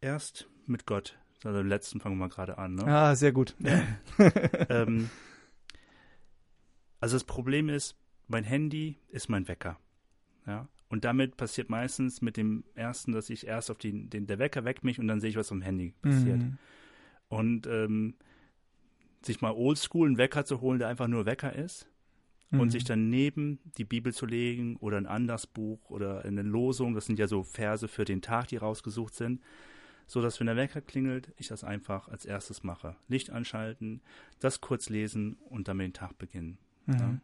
erst 0.00 0.48
mit 0.66 0.86
Gott. 0.86 1.18
Also 1.42 1.58
den 1.58 1.68
letzten 1.68 1.98
fangen 1.98 2.18
wir 2.18 2.28
gerade 2.28 2.56
an. 2.56 2.76
Ne? 2.76 2.84
Ah, 2.86 3.16
sehr 3.16 3.32
gut. 3.32 3.56
ähm, 4.68 5.10
also 7.00 7.16
das 7.16 7.24
Problem 7.24 7.68
ist, 7.68 7.96
mein 8.26 8.44
Handy 8.44 8.98
ist 9.08 9.28
mein 9.28 9.48
Wecker. 9.48 9.78
Ja. 10.46 10.68
Und 10.88 11.04
damit 11.04 11.36
passiert 11.36 11.68
meistens 11.68 12.22
mit 12.22 12.36
dem 12.36 12.64
ersten, 12.74 13.12
dass 13.12 13.30
ich 13.30 13.46
erst 13.46 13.70
auf 13.70 13.78
den, 13.78 14.08
den 14.08 14.26
der 14.26 14.38
Wecker 14.38 14.64
weckt 14.64 14.84
mich 14.84 14.98
und 14.98 15.08
dann 15.08 15.20
sehe 15.20 15.30
ich, 15.30 15.36
was 15.36 15.52
am 15.52 15.60
Handy 15.60 15.94
passiert. 16.00 16.38
Mhm. 16.38 16.58
Und 17.28 17.66
ähm, 17.66 18.14
sich 19.22 19.40
mal 19.40 19.52
oldschool 19.52 20.06
einen 20.06 20.18
Wecker 20.18 20.44
zu 20.44 20.60
holen, 20.60 20.78
der 20.78 20.88
einfach 20.88 21.08
nur 21.08 21.26
Wecker 21.26 21.54
ist 21.54 21.88
Mhm. 22.50 22.60
und 22.60 22.70
sich 22.70 22.84
dann 22.84 23.10
neben 23.10 23.58
die 23.76 23.84
Bibel 23.84 24.12
zu 24.12 24.26
legen 24.26 24.76
oder 24.76 24.96
ein 24.96 25.06
anderes 25.06 25.46
Buch 25.46 25.90
oder 25.90 26.24
eine 26.24 26.42
Losung, 26.42 26.94
das 26.94 27.06
sind 27.06 27.18
ja 27.18 27.26
so 27.26 27.42
Verse 27.42 27.88
für 27.88 28.04
den 28.04 28.22
Tag, 28.22 28.48
die 28.48 28.56
rausgesucht 28.56 29.14
sind, 29.14 29.42
so 30.06 30.22
dass 30.22 30.40
wenn 30.40 30.46
der 30.46 30.56
Wecker 30.56 30.80
klingelt, 30.80 31.32
ich 31.36 31.48
das 31.48 31.64
einfach 31.64 32.08
als 32.08 32.24
erstes 32.24 32.62
mache. 32.62 32.96
Licht 33.08 33.30
anschalten, 33.30 34.00
das 34.38 34.60
kurz 34.60 34.88
lesen 34.88 35.36
und 35.50 35.68
damit 35.68 35.88
den 35.88 35.92
Tag 35.92 36.16
beginnen. 36.16 36.58
Mhm. 36.88 37.20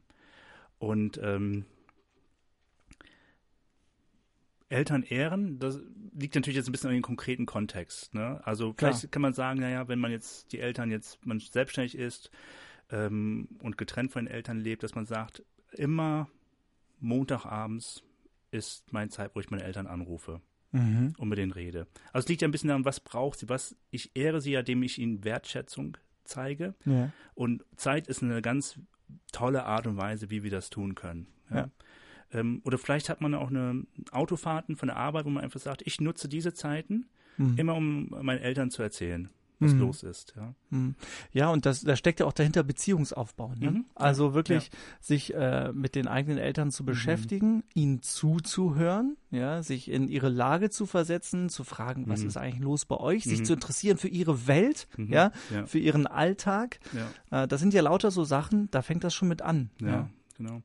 Und 0.79 1.19
ähm, 1.23 1.65
Eltern 4.69 5.03
ehren, 5.03 5.59
das 5.59 5.79
liegt 6.17 6.35
natürlich 6.35 6.57
jetzt 6.57 6.69
ein 6.69 6.73
bisschen 6.73 6.91
in 6.91 6.97
den 6.97 7.03
konkreten 7.03 7.47
Kontext. 7.47 8.15
Ne? 8.15 8.41
Also 8.45 8.75
vielleicht 8.77 9.01
Klar. 9.01 9.11
kann 9.11 9.23
man 9.23 9.33
sagen, 9.35 9.61
naja, 9.61 9.89
wenn 9.89 9.99
man 10.01 10.11
jetzt 10.11 10.53
die 10.53 10.61
Eltern 10.61 10.91
jetzt 10.91 11.25
man 11.25 11.39
selbstständig 11.39 11.97
ist 11.97 12.31
ähm, 12.91 13.49
und 13.61 13.79
getrennt 13.79 14.13
von 14.13 14.25
den 14.25 14.33
Eltern 14.35 14.59
lebt, 14.61 14.83
dass 14.83 14.95
man 14.95 15.07
sagt, 15.07 15.43
immer 15.73 16.29
Montagabends 17.01 18.03
ist 18.51 18.93
meine 18.93 19.11
Zeit, 19.11 19.33
wo 19.35 19.41
ich 19.41 19.51
meine 19.51 19.65
Eltern 19.65 19.87
anrufe 19.87 20.41
Mhm. 20.73 21.13
und 21.19 21.29
mit 21.29 21.39
denen 21.39 21.53
rede. 21.53 21.87
Also 22.13 22.25
es 22.25 22.29
liegt 22.29 22.43
ja 22.43 22.49
ein 22.49 22.51
bisschen 22.51 22.67
daran, 22.67 22.85
was 22.85 22.99
braucht 22.99 23.39
sie, 23.39 23.49
was 23.49 23.77
ich 23.93 24.11
ehre 24.17 24.41
sie 24.41 24.51
ja, 24.53 24.61
indem 24.61 24.83
ich 24.83 24.99
ihnen 24.99 25.23
Wertschätzung 25.23 25.97
zeige. 26.25 26.75
Ja. 26.85 27.13
Und 27.35 27.65
Zeit 27.77 28.09
ist 28.09 28.25
eine 28.25 28.43
ganz 28.43 28.77
tolle 29.33 29.65
Art 29.65 29.87
und 29.87 29.97
Weise, 29.97 30.31
wie 30.31 30.43
wir 30.43 30.51
das 30.51 30.71
tun 30.71 30.95
können. 30.95 31.27
Ja. 31.51 31.69
Ähm, 32.33 32.63
oder 32.65 32.79
vielleicht 32.79 33.09
hat 33.09 33.21
man 33.21 33.35
auch 33.35 33.51
eine 33.51 33.85
Autofahrten 34.11 34.77
von 34.77 34.89
der 34.89 34.97
Arbeit, 34.97 35.25
wo 35.25 35.31
man 35.31 35.45
einfach 35.45 35.61
sagt, 35.61 35.83
ich 35.87 36.01
nutze 36.01 36.29
diese 36.29 36.53
Zeiten 36.55 37.07
Mhm. 37.37 37.59
immer, 37.59 37.75
um 37.75 38.09
meinen 38.23 38.39
Eltern 38.41 38.71
zu 38.71 38.81
erzählen, 38.83 39.29
was 39.61 39.73
Mhm. 39.73 39.81
los 39.81 40.03
ist. 40.03 40.35
Ja. 40.37 40.55
Mhm. 40.71 40.95
Ja, 41.33 41.49
und 41.51 41.65
das, 41.67 41.83
da 41.83 41.95
steckt 41.97 42.21
ja 42.21 42.27
auch 42.27 42.33
dahinter 42.33 42.63
Beziehungsaufbau. 42.65 43.55
Ne? 43.57 43.71
Mhm. 43.71 43.85
Also 43.95 44.35
wirklich 44.35 44.71
sich 45.01 45.33
äh, 45.35 45.73
mit 45.73 45.95
den 45.95 46.09
eigenen 46.09 46.39
Eltern 46.39 46.69
Mhm. 46.69 46.73
zu 46.73 46.85
beschäftigen, 46.85 47.63
ihnen 47.75 48.03
zuzuhören, 48.03 49.17
ja, 49.31 49.63
sich 49.63 49.91
in 49.91 50.09
ihre 50.09 50.29
Lage 50.29 50.71
zu 50.71 50.87
versetzen, 50.87 51.49
zu 51.49 51.65
fragen, 51.65 52.09
was 52.09 52.23
Mhm. 52.23 52.29
ist 52.29 52.37
eigentlich 52.37 52.63
los 52.63 52.85
bei 52.85 52.97
euch, 52.97 53.25
sich 53.25 53.41
Mhm. 53.41 53.45
zu 53.45 53.53
interessieren 53.55 53.97
für 53.99 54.09
ihre 54.09 54.47
Welt, 54.47 54.89
Mhm. 54.97 55.13
ja, 55.13 55.33
Ja. 55.53 55.67
für 55.67 55.79
ihren 55.79 56.07
Alltag. 56.07 56.81
Ja. 57.31 57.45
Äh, 57.45 57.49
das 57.49 57.61
sind 57.61 57.75
ja 57.75 57.83
lauter 57.83 58.11
so 58.11 58.25
Sachen, 58.25 58.69
da 58.71 58.83
fängt 58.83 59.05
das 59.05 59.15
schon 59.15 59.29
mit 59.29 59.43
an. 59.43 59.71
Ja, 59.81 60.09
genau. 60.37 60.63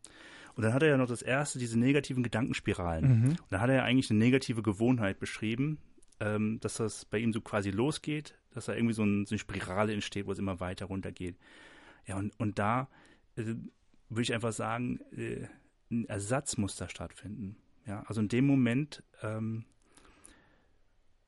Und 0.56 0.64
dann 0.64 0.74
hat 0.74 0.84
er 0.84 0.90
ja 0.90 0.98
noch 0.98 1.08
das 1.08 1.22
erste, 1.22 1.58
diese 1.60 1.80
negativen 1.80 2.22
Gedankenspiralen. 2.24 3.22
Mhm. 3.22 3.30
Und 3.30 3.40
da 3.50 3.62
hat 3.62 3.70
er 3.70 3.76
ja 3.78 3.84
eigentlich 3.84 4.10
eine 4.10 4.20
negative 4.20 4.62
Gewohnheit 4.62 5.20
beschrieben, 5.20 5.78
ähm, 6.20 6.60
dass 6.60 6.76
das 6.76 7.06
bei 7.06 7.20
ihm 7.20 7.32
so 7.32 7.40
quasi 7.40 7.72
losgeht, 7.72 8.36
dass 8.52 8.66
da 8.66 8.74
irgendwie 8.76 8.94
so, 8.94 9.04
ein, 9.04 9.26
so 9.26 9.34
eine 9.34 9.40
Spirale 9.40 9.94
entsteht, 9.94 10.26
wo 10.26 10.32
es 10.32 10.40
immer 10.40 10.60
weiter 10.60 10.86
runtergeht. 10.86 11.38
Ja, 12.08 12.18
und, 12.18 12.38
und 12.40 12.60
da 12.60 12.90
äh, 13.36 13.44
würde 14.10 14.22
ich 14.22 14.34
einfach 14.34 14.54
sagen, 14.54 15.00
äh, 15.16 15.48
ein 15.92 16.06
Ersatz 16.08 16.58
muss 16.58 16.76
da 16.76 16.90
stattfinden. 16.90 17.56
Ja, 17.86 18.04
also 18.08 18.22
in 18.22 18.28
dem 18.28 18.46
Moment 18.46 19.04
ähm, 19.24 19.66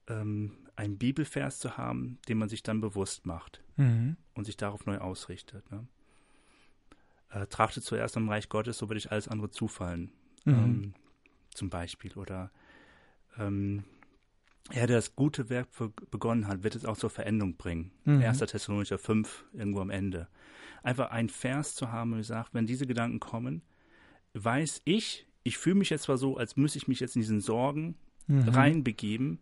ähm, 0.08 0.58
einen 0.76 0.98
Bibelvers 0.98 1.60
zu 1.60 1.78
haben, 1.78 2.20
den 2.28 2.38
man 2.38 2.50
sich 2.50 2.64
dann 2.64 2.82
bewusst 2.82 3.26
macht 3.26 3.62
Mhm. 3.78 4.18
und 4.34 4.46
sich 4.46 4.58
darauf 4.58 4.86
neu 4.86 4.98
ausrichtet. 5.00 5.70
Ne? 5.72 5.88
Äh, 7.30 7.48
trachte 7.48 7.82
zuerst 7.82 8.18
am 8.18 8.30
Reich 8.30 8.50
Gottes, 8.50 8.78
so 8.78 8.90
wird 8.90 8.98
euch 8.98 9.12
alles 9.12 9.28
andere 9.28 9.50
zufallen. 9.50 10.12
Mhm. 10.46 10.54
Ähm, 10.54 10.94
zum 11.54 11.70
Beispiel. 11.70 12.14
Oder 12.14 12.52
ähm, 13.38 13.84
er, 14.70 14.88
der 14.88 14.98
das 14.98 15.16
gute 15.16 15.50
Werk 15.50 15.70
be- 15.78 15.92
begonnen 16.12 16.48
hat, 16.48 16.64
wird 16.64 16.76
es 16.76 16.86
auch 16.86 16.98
zur 16.98 17.10
Veränderung 17.10 17.58
bringen. 17.58 17.92
Mhm. 18.06 18.22
1. 18.22 18.40
Thessalonicher 18.40 18.98
5, 18.98 19.46
irgendwo 19.54 19.82
am 19.82 19.90
Ende. 19.90 20.28
Einfach 20.84 21.12
ein 21.12 21.30
Vers 21.30 21.76
zu 21.76 21.92
haben, 21.92 22.14
wo 22.14 22.18
ich 22.18 22.28
sage, 22.28 22.50
wenn 22.54 22.66
diese 22.68 22.88
Gedanken 22.88 23.20
kommen, 23.20 23.62
weiß 24.34 24.82
ich, 24.86 25.28
ich 25.44 25.58
fühle 25.58 25.76
mich 25.76 25.90
jetzt 25.90 26.04
zwar 26.04 26.18
so, 26.18 26.38
als 26.38 26.56
müsste 26.56 26.78
ich 26.78 26.88
mich 26.88 27.00
jetzt 27.00 27.16
in 27.16 27.22
diesen 27.22 27.42
Sorgen 27.42 27.96
Mhm. 28.28 28.50
reinbegeben, 28.50 29.40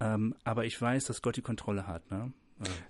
ähm, 0.00 0.34
aber 0.44 0.64
ich 0.64 0.80
weiß, 0.80 1.04
dass 1.06 1.20
Gott 1.20 1.36
die 1.36 1.42
Kontrolle 1.42 1.86
hat. 1.86 2.10
Ne? 2.10 2.32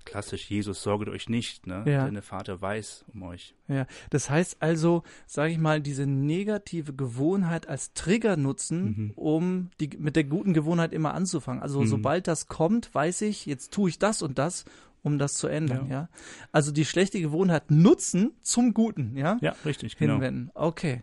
Klassisch, 0.04 0.50
Jesus 0.50 0.82
sorget 0.82 1.08
euch 1.08 1.28
nicht, 1.28 1.66
ne? 1.66 1.82
Ja. 1.86 2.04
Denn 2.04 2.14
der 2.14 2.22
Vater 2.22 2.60
weiß 2.60 3.04
um 3.12 3.22
euch. 3.24 3.54
Ja, 3.68 3.86
das 4.10 4.28
heißt 4.30 4.56
also, 4.60 5.02
sage 5.26 5.52
ich 5.52 5.58
mal, 5.58 5.80
diese 5.80 6.06
negative 6.06 6.92
Gewohnheit 6.94 7.68
als 7.68 7.92
Trigger 7.94 8.36
nutzen, 8.36 8.84
Mhm. 8.84 9.10
um 9.16 9.70
die, 9.80 9.90
mit 9.98 10.16
der 10.16 10.24
guten 10.24 10.52
Gewohnheit 10.54 10.92
immer 10.92 11.14
anzufangen. 11.14 11.62
Also 11.62 11.80
Mhm. 11.80 11.86
sobald 11.86 12.26
das 12.28 12.46
kommt, 12.48 12.94
weiß 12.94 13.22
ich, 13.22 13.46
jetzt 13.46 13.72
tue 13.72 13.88
ich 13.88 13.98
das 13.98 14.22
und 14.22 14.38
das, 14.38 14.64
um 15.04 15.18
das 15.18 15.34
zu 15.34 15.46
ändern. 15.46 15.88
Ja. 15.90 16.08
Also 16.50 16.72
die 16.72 16.86
schlechte 16.86 17.20
Gewohnheit 17.20 17.70
nutzen 17.70 18.32
zum 18.42 18.72
Guten. 18.74 19.16
Ja. 19.16 19.36
Ja, 19.42 19.54
richtig, 19.64 19.96
genau. 19.96 20.14
Hinwenden. 20.14 20.50
Okay. 20.54 21.02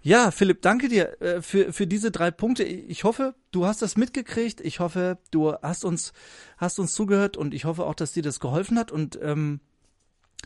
Ja, 0.00 0.30
Philipp, 0.30 0.62
danke 0.62 0.88
dir 0.88 1.20
äh, 1.20 1.42
für, 1.42 1.72
für 1.72 1.86
diese 1.86 2.10
drei 2.10 2.30
Punkte. 2.30 2.64
Ich 2.64 3.04
hoffe, 3.04 3.34
du 3.52 3.66
hast 3.66 3.82
das 3.82 3.96
mitgekriegt. 3.96 4.62
Ich 4.62 4.80
hoffe, 4.80 5.18
du 5.30 5.52
hast 5.62 5.84
uns, 5.84 6.14
hast 6.56 6.78
uns 6.78 6.94
zugehört 6.94 7.36
und 7.36 7.52
ich 7.52 7.66
hoffe 7.66 7.84
auch, 7.84 7.94
dass 7.94 8.12
dir 8.12 8.22
das 8.22 8.40
geholfen 8.40 8.78
hat. 8.78 8.90
Und 8.90 9.18
ähm, 9.22 9.60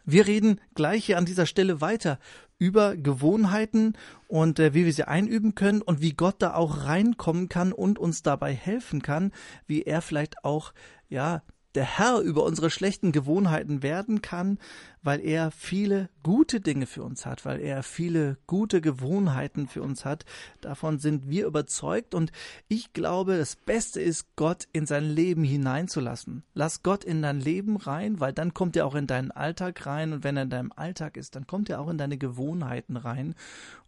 wir 0.05 0.27
reden 0.27 0.61
gleich 0.75 1.07
hier 1.07 1.19
an 1.19 1.27
dieser 1.27 1.47
Stelle 1.47 1.81
weiter 1.81 2.19
über 2.59 2.97
Gewohnheiten 2.97 3.93
und 4.27 4.59
äh, 4.59 4.75
wie 4.75 4.85
wir 4.85 4.93
sie 4.93 5.07
einüben 5.07 5.55
können 5.55 5.83
und 5.83 6.01
wie 6.01 6.15
Gott 6.15 6.37
da 6.41 6.55
auch 6.55 6.85
reinkommen 6.85 7.49
kann 7.49 7.73
und 7.73 8.01
uns 8.01 8.25
dabei 8.25 8.53
helfen 8.53 9.03
kann, 9.03 9.31
wie 9.69 9.83
er 9.83 10.03
vielleicht 10.03 10.45
auch, 10.45 10.73
ja, 11.09 11.43
der 11.75 11.85
Herr 11.85 12.21
über 12.21 12.45
unsere 12.45 12.71
schlechten 12.71 13.13
Gewohnheiten 13.13 13.83
werden 13.83 14.23
kann, 14.23 14.59
weil 15.03 15.21
er 15.21 15.51
viele 15.51 16.09
gute 16.23 16.61
Dinge 16.61 16.87
für 16.87 17.03
uns 17.03 17.27
hat, 17.27 17.45
weil 17.45 17.61
er 17.61 17.83
viele 17.83 18.39
gute 18.47 18.81
Gewohnheiten 18.81 19.69
für 19.69 19.83
uns 19.83 20.05
hat. 20.05 20.25
Davon 20.61 20.99
sind 20.99 21.29
wir 21.29 21.47
überzeugt 21.47 22.15
und 22.15 22.33
ich 22.69 22.93
glaube, 22.93 23.39
das 23.39 23.57
Beste 23.57 24.01
ist, 24.01 24.35
Gott 24.37 24.67
in 24.73 24.87
sein 24.87 25.05
Leben 25.05 25.45
hineinzulassen. 25.45 26.43
Lass 26.55 26.83
Gott 26.83 27.05
in 27.05 27.23
dein 27.23 27.41
Leben 27.41 27.77
rein, 27.77 28.19
weil 28.21 28.33
dann 28.33 28.55
kommt 28.55 28.77
er 28.77 28.87
auch 28.87 28.95
in 28.95 29.07
deinen 29.07 29.31
Alltag 29.31 29.87
rein 29.87 30.13
und 30.13 30.25
wenn 30.25 30.37
er 30.37 30.45
in 30.45 30.51
deinem 30.51 30.73
Alltag 30.75 31.17
ist, 31.17 31.37
dann 31.37 31.47
kommt 31.47 31.71
er 31.71 31.81
auch 31.81 31.89
in 31.89 31.99
deine 31.99 32.19
Gewohnheiten 32.19 32.97
rein 32.97 33.35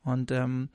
und 0.02 0.30
ähm, 0.30 0.68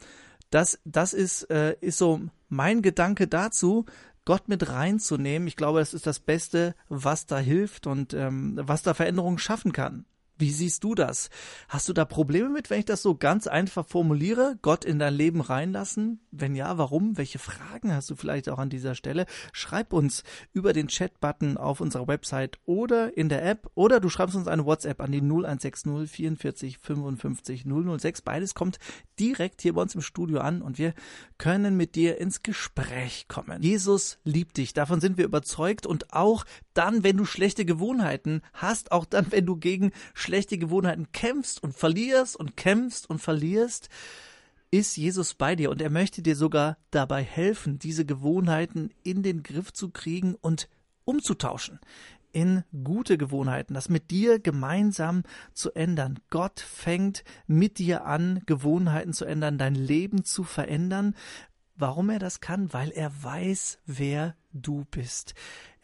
das, 0.50 0.80
das 0.86 1.14
ist, 1.14 1.50
äh, 1.50 1.76
ist 1.82 1.98
so 1.98 2.22
mein 2.50 2.82
Gedanke 2.82 3.28
dazu, 3.28 3.86
Gott 4.26 4.48
mit 4.48 4.70
reinzunehmen. 4.70 5.48
Ich 5.48 5.56
glaube, 5.56 5.80
das 5.80 5.94
ist 5.94 6.08
das 6.08 6.20
Beste, 6.20 6.76
was 6.90 7.28
da 7.28 7.38
hilft 7.38 7.88
und 7.88 8.14
ähm, 8.14 8.60
was 8.62 8.82
da 8.82 8.94
Veränderungen 8.94 9.38
schaffen 9.38 9.72
kann. 9.72 10.06
Wie 10.38 10.52
siehst 10.52 10.84
du 10.84 10.96
das? 10.96 11.30
Hast 11.70 11.88
du 11.88 11.94
da 11.94 12.04
Probleme 12.04 12.50
mit, 12.50 12.70
wenn 12.70 12.80
ich 12.80 12.86
das 12.86 13.02
so 13.02 13.16
ganz 13.16 13.48
einfach 13.48 13.88
formuliere? 13.88 14.58
Gott 14.62 14.84
in 14.84 15.00
dein 15.00 15.14
Leben 15.14 15.40
reinlassen? 15.40 16.20
Wenn 16.32 16.56
ja, 16.56 16.78
warum? 16.78 17.18
Welche 17.18 17.40
Fragen 17.40 17.94
hast 17.94 18.10
du 18.10 18.16
vielleicht 18.16 18.50
auch 18.50 18.60
an 18.60 18.70
dieser 18.70 18.96
Stelle? 18.96 19.28
Schreib 19.54 19.94
uns 19.94 20.24
über 20.52 20.74
den 20.74 20.90
Chat-Button 20.90 21.56
auf 21.56 21.80
unserer 21.80 22.08
Website 22.08 22.60
oder 22.66 23.18
in 23.18 23.30
der 23.30 23.46
App 23.46 23.70
oder 23.76 24.00
du 24.00 24.10
schreibst 24.10 24.36
uns 24.36 24.48
eine 24.48 24.66
WhatsApp 24.66 25.00
an 25.02 25.12
die 25.12 25.22
0160 25.22 26.10
44 26.10 26.78
55 26.80 27.66
006. 27.66 28.22
Beides 28.22 28.56
kommt 28.56 28.78
direkt 29.20 29.62
hier 29.62 29.74
bei 29.74 29.82
uns 29.82 29.96
im 29.96 30.02
Studio 30.02 30.40
an 30.40 30.62
und 30.62 30.78
wir 30.78 30.94
können 31.38 31.78
mit 31.78 31.96
dir 31.96 32.18
ins 32.20 32.44
Gespräch 32.44 33.28
kommen. 33.30 33.62
Jesus 33.62 34.18
liebt 34.24 34.58
dich, 34.58 34.74
davon 34.74 35.00
sind 35.00 35.18
wir 35.18 35.26
überzeugt 35.26 35.86
und 35.86 36.14
auch 36.14 36.46
dann, 36.78 37.04
wenn 37.04 37.18
du 37.18 37.26
schlechte 37.26 37.66
Gewohnheiten 37.66 38.42
hast, 38.54 38.92
auch 38.92 39.06
dann, 39.06 39.32
wenn 39.32 39.46
du 39.46 39.56
gegen 39.56 39.92
schlechte 40.14 40.58
Gewohnheiten 40.58 41.12
kämpfst 41.12 41.62
und 41.64 41.76
verlierst 41.76 42.36
und 42.36 42.56
kämpfst 42.56 43.10
und 43.10 43.20
verlierst, 43.20 43.90
ist 44.72 44.98
Jesus 44.98 45.34
bei 45.34 45.56
dir 45.56 45.70
und 45.70 45.82
er 45.82 45.90
möchte 45.90 46.22
dir 46.22 46.36
sogar 46.36 46.78
dabei 46.92 47.24
helfen, 47.24 47.80
diese 47.80 48.06
Gewohnheiten 48.06 48.90
in 49.04 49.24
den 49.24 49.42
Griff 49.42 49.72
zu 49.72 49.90
kriegen 49.90 50.36
und 50.36 50.70
umzutauschen 51.06 51.80
in 52.36 52.66
gute 52.84 53.18
Gewohnheiten, 53.18 53.74
das 53.74 53.88
mit 53.88 54.12
dir 54.12 54.40
gemeinsam 54.40 55.24
zu 55.54 55.72
ändern. 55.72 56.20
Gott 56.30 56.60
fängt 56.60 57.24
mit 57.48 57.78
dir 57.80 58.06
an, 58.06 58.42
Gewohnheiten 58.46 59.14
zu 59.14 59.24
ändern, 59.24 59.58
dein 59.58 59.74
Leben 59.74 60.26
zu 60.26 60.44
verändern. 60.44 61.16
Warum 61.78 62.10
er 62.10 62.20
das 62.20 62.42
kann? 62.42 62.74
Weil 62.74 62.92
er 62.92 63.24
weiß, 63.24 63.80
wer 63.86 64.36
du 64.52 64.84
bist. 64.92 65.34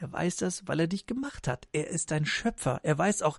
Er 0.02 0.12
weiß 0.12 0.38
das, 0.38 0.68
weil 0.68 0.80
er 0.80 0.88
dich 0.88 1.06
gemacht 1.06 1.48
hat. 1.48 1.68
Er 1.74 1.88
ist 1.88 2.10
dein 2.10 2.26
Schöpfer. 2.26 2.80
Er 2.82 2.98
weiß 2.98 3.22
auch, 3.22 3.38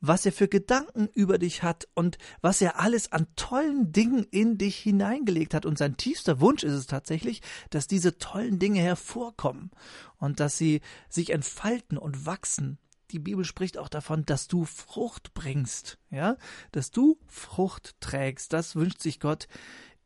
was 0.00 0.26
er 0.26 0.32
für 0.32 0.48
Gedanken 0.48 1.08
über 1.14 1.38
dich 1.38 1.62
hat 1.62 1.86
und 1.94 2.18
was 2.40 2.60
er 2.60 2.80
alles 2.80 3.12
an 3.12 3.28
tollen 3.36 3.92
Dingen 3.92 4.26
in 4.30 4.58
dich 4.58 4.76
hineingelegt 4.76 5.54
hat. 5.54 5.66
Und 5.66 5.78
sein 5.78 5.96
tiefster 5.96 6.40
Wunsch 6.40 6.64
ist 6.64 6.72
es 6.72 6.86
tatsächlich, 6.86 7.42
dass 7.70 7.86
diese 7.86 8.18
tollen 8.18 8.58
Dinge 8.58 8.80
hervorkommen 8.80 9.70
und 10.18 10.40
dass 10.40 10.58
sie 10.58 10.80
sich 11.08 11.30
entfalten 11.30 11.96
und 11.96 12.26
wachsen. 12.26 12.78
Die 13.12 13.20
Bibel 13.20 13.44
spricht 13.44 13.78
auch 13.78 13.88
davon, 13.88 14.24
dass 14.24 14.48
du 14.48 14.64
Frucht 14.64 15.32
bringst, 15.34 15.98
ja, 16.10 16.36
dass 16.72 16.90
du 16.90 17.18
Frucht 17.26 17.94
trägst. 18.00 18.52
Das 18.52 18.74
wünscht 18.74 19.00
sich 19.00 19.20
Gott 19.20 19.48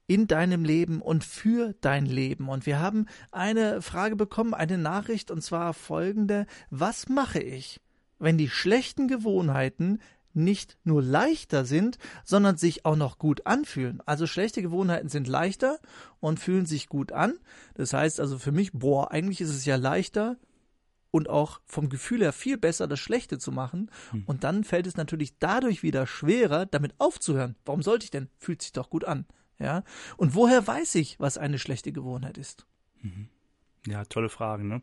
in 0.07 0.27
deinem 0.27 0.65
Leben 0.65 1.01
und 1.01 1.25
für 1.25 1.75
dein 1.81 2.07
Leben. 2.07 2.49
Und 2.49 2.67
wir 2.67 2.79
haben 2.79 3.07
eine 3.33 3.81
Frage 3.81 4.17
bekommen, 4.17 4.55
eine 4.55 4.79
Nachricht, 4.79 5.31
und 5.31 5.43
zwar 5.43 5.73
folgende. 5.73 6.47
Was 6.71 7.09
mache 7.09 7.41
ich, 7.41 7.81
wenn 8.19 8.39
die 8.39 8.49
schlechten 8.49 9.09
Gewohnheiten 9.09 10.01
nicht 10.35 10.77
nur 10.85 11.03
leichter 11.03 11.65
sind, 11.65 11.99
sondern 12.25 12.57
sich 12.57 12.85
auch 12.85 12.97
noch 12.97 13.19
gut 13.19 13.47
anfühlen. 13.47 14.03
Also 14.05 14.27
schlechte 14.27 14.63
Gewohnheiten 14.63 15.09
sind 15.09 15.29
leichter 15.29 15.79
und 16.21 16.41
fühlen 16.41 16.67
sich 16.67 16.89
gut 16.89 17.13
an. 17.13 17.39
Das 17.75 17.93
heißt 17.93 18.21
also 18.21 18.39
für 18.39 18.53
mich, 18.53 18.73
boah, 18.73 19.13
eigentlich 19.13 19.41
ist 19.41 19.51
es 19.51 19.65
ja 19.65 19.77
leichter 19.77 20.37
und 21.13 21.29
auch 21.29 21.61
vom 21.67 21.89
Gefühl 21.89 22.23
her 22.23 22.33
viel 22.33 22.59
besser, 22.59 22.89
das 22.89 22.99
Schlechte 22.99 23.39
zu 23.39 23.53
machen. 23.53 23.91
Hm. 24.11 24.25
Und 24.27 24.43
dann 24.43 24.65
fällt 24.65 24.89
es 24.89 24.97
natürlich 24.97 25.39
dadurch 25.39 25.85
wieder 25.85 26.07
schwerer, 26.07 26.67
damit 26.67 26.95
aufzuhören. 26.99 27.55
Warum 27.65 27.83
sollte 27.83 28.05
ich 28.05 28.11
denn? 28.11 28.29
Fühlt 28.37 28.63
sich 28.63 28.73
doch 28.73 28.91
gut 28.91 29.05
an. 29.05 29.27
Ja. 29.59 29.85
Und 30.17 30.35
woher 30.35 30.67
weiß 30.67 30.97
ich, 30.97 31.21
was 31.21 31.39
eine 31.39 31.59
schlechte 31.59 31.93
Gewohnheit 31.93 32.39
ist? 32.39 32.67
Ja, 33.87 34.05
tolle 34.05 34.29
Fragen, 34.29 34.69
ne? 34.69 34.83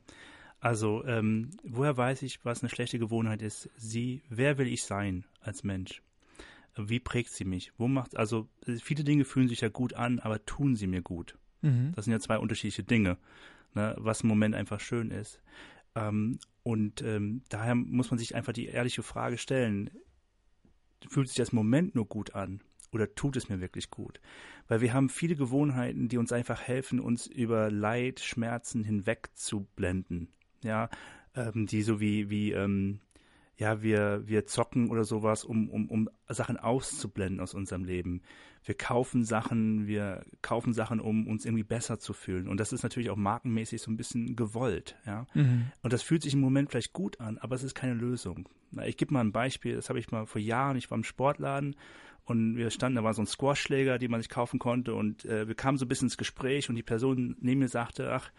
Also, 0.60 1.04
ähm, 1.06 1.50
woher 1.64 1.98
weiß 1.98 2.22
ich, 2.22 2.46
was 2.46 2.62
eine 2.62 2.70
schlechte 2.70 3.00
Gewohnheit 3.00 3.42
ist? 3.42 3.70
Sie, 3.78 4.22
wer 4.30 4.58
will 4.58 4.68
ich 4.68 4.84
sein 4.84 5.26
als 5.40 5.64
Mensch? 5.64 6.04
Wie 6.78 7.00
prägt 7.00 7.32
sie 7.32 7.46
mich? 7.46 7.74
Wo 7.78 7.88
macht, 7.88 8.16
also, 8.16 8.48
viele 8.80 9.04
Dinge 9.04 9.26
fühlen 9.26 9.48
sich 9.48 9.62
ja 9.62 9.70
gut 9.70 9.96
an, 9.96 10.20
aber 10.20 10.46
tun 10.46 10.76
sie 10.76 10.88
mir 10.88 11.02
gut? 11.02 11.38
Mhm. 11.62 11.94
Das 11.96 12.06
sind 12.06 12.12
ja 12.12 12.20
zwei 12.20 12.38
unterschiedliche 12.38 12.84
Dinge, 12.84 13.18
ne, 13.74 13.96
was 13.98 14.22
im 14.22 14.30
Moment 14.30 14.54
einfach 14.54 14.80
schön 14.80 15.10
ist. 15.10 15.42
Ähm, 15.96 16.40
und 16.64 17.02
ähm, 17.02 17.42
daher 17.50 17.74
muss 17.74 18.12
man 18.12 18.20
sich 18.20 18.36
einfach 18.36 18.54
die 18.54 18.68
ehrliche 18.68 19.04
Frage 19.04 19.40
stellen, 19.40 19.90
fühlt 21.10 21.28
sich 21.28 21.38
das 21.38 21.52
Moment 21.52 21.96
nur 21.96 22.06
gut 22.06 22.36
an 22.36 22.62
oder 22.92 23.14
tut 23.16 23.36
es 23.36 23.50
mir 23.50 23.62
wirklich 23.62 23.90
gut? 23.90 24.20
Weil 24.68 24.82
wir 24.82 24.94
haben 24.94 25.10
viele 25.10 25.36
Gewohnheiten, 25.36 26.08
die 26.08 26.18
uns 26.18 26.32
einfach 26.32 26.62
helfen, 26.62 27.00
uns 27.00 27.28
über 27.28 27.72
Leid, 27.72 28.20
Schmerzen 28.20 28.84
hinweg 28.84 29.30
zu 29.34 29.68
blenden. 29.76 30.30
Ja, 30.64 30.90
ähm, 31.36 31.66
die 31.66 31.82
so 31.82 32.00
wie, 32.00 32.30
wie 32.30 32.52
ähm, 32.52 33.00
ja, 33.62 33.84
wir, 33.84 34.24
wir 34.26 34.48
zocken 34.48 34.90
oder 34.90 35.04
sowas, 35.04 35.44
um, 35.44 35.70
um, 35.70 35.88
um 35.88 36.10
Sachen 36.28 36.58
auszublenden 36.58 37.40
aus 37.40 37.54
unserem 37.54 37.84
Leben. 37.84 38.24
Wir 38.64 38.74
kaufen 38.74 39.24
Sachen, 39.24 39.86
wir 39.86 40.26
kaufen 40.42 40.74
Sachen, 40.74 41.00
um 41.00 41.28
uns 41.28 41.46
irgendwie 41.46 41.64
besser 41.64 42.00
zu 42.00 42.14
fühlen. 42.14 42.48
Und 42.48 42.60
das 42.60 42.74
ist 42.74 42.82
natürlich 42.82 43.12
auch 43.12 43.18
markenmäßig 43.18 43.80
so 43.80 43.92
ein 43.92 43.98
bisschen 43.98 44.36
gewollt, 44.36 44.96
ja. 45.06 45.28
Mhm. 45.36 45.68
Und 45.84 45.94
das 45.94 46.02
fühlt 46.02 46.24
sich 46.24 46.34
im 46.34 46.40
Moment 46.40 46.72
vielleicht 46.72 46.94
gut 46.94 47.20
an, 47.20 47.38
aber 47.38 47.56
es 47.56 47.62
ist 47.62 47.76
keine 47.76 47.94
Lösung. 47.94 48.50
Na, 48.72 48.88
ich 48.88 48.98
gebe 48.98 49.14
mal 49.14 49.22
ein 49.22 49.32
Beispiel, 49.32 49.76
das 49.76 49.90
habe 49.90 50.00
ich 50.00 50.10
mal 50.10 50.26
vor 50.26 50.42
Jahren, 50.42 50.76
ich 50.76 50.90
war 50.90 50.98
im 50.98 51.04
Sportladen 51.04 51.76
und 52.32 52.58
wir 52.58 52.72
standen, 52.72 52.96
da 52.96 53.04
war 53.04 53.14
so 53.14 53.22
ein 53.22 53.28
Squashschläger, 53.28 54.00
den 54.00 54.10
man 54.10 54.22
sich 54.22 54.30
kaufen 54.30 54.58
konnte 54.60 54.96
und 54.96 55.26
äh, 55.26 55.48
wir 55.48 55.56
kamen 55.56 55.78
so 55.78 55.86
ein 55.86 55.88
bisschen 55.88 56.08
ins 56.08 56.18
Gespräch 56.18 56.70
und 56.70 56.76
die 56.76 56.84
Person 56.84 57.36
neben 57.40 57.60
mir 57.60 57.68
sagte, 57.68 58.12
ach, 58.12 58.32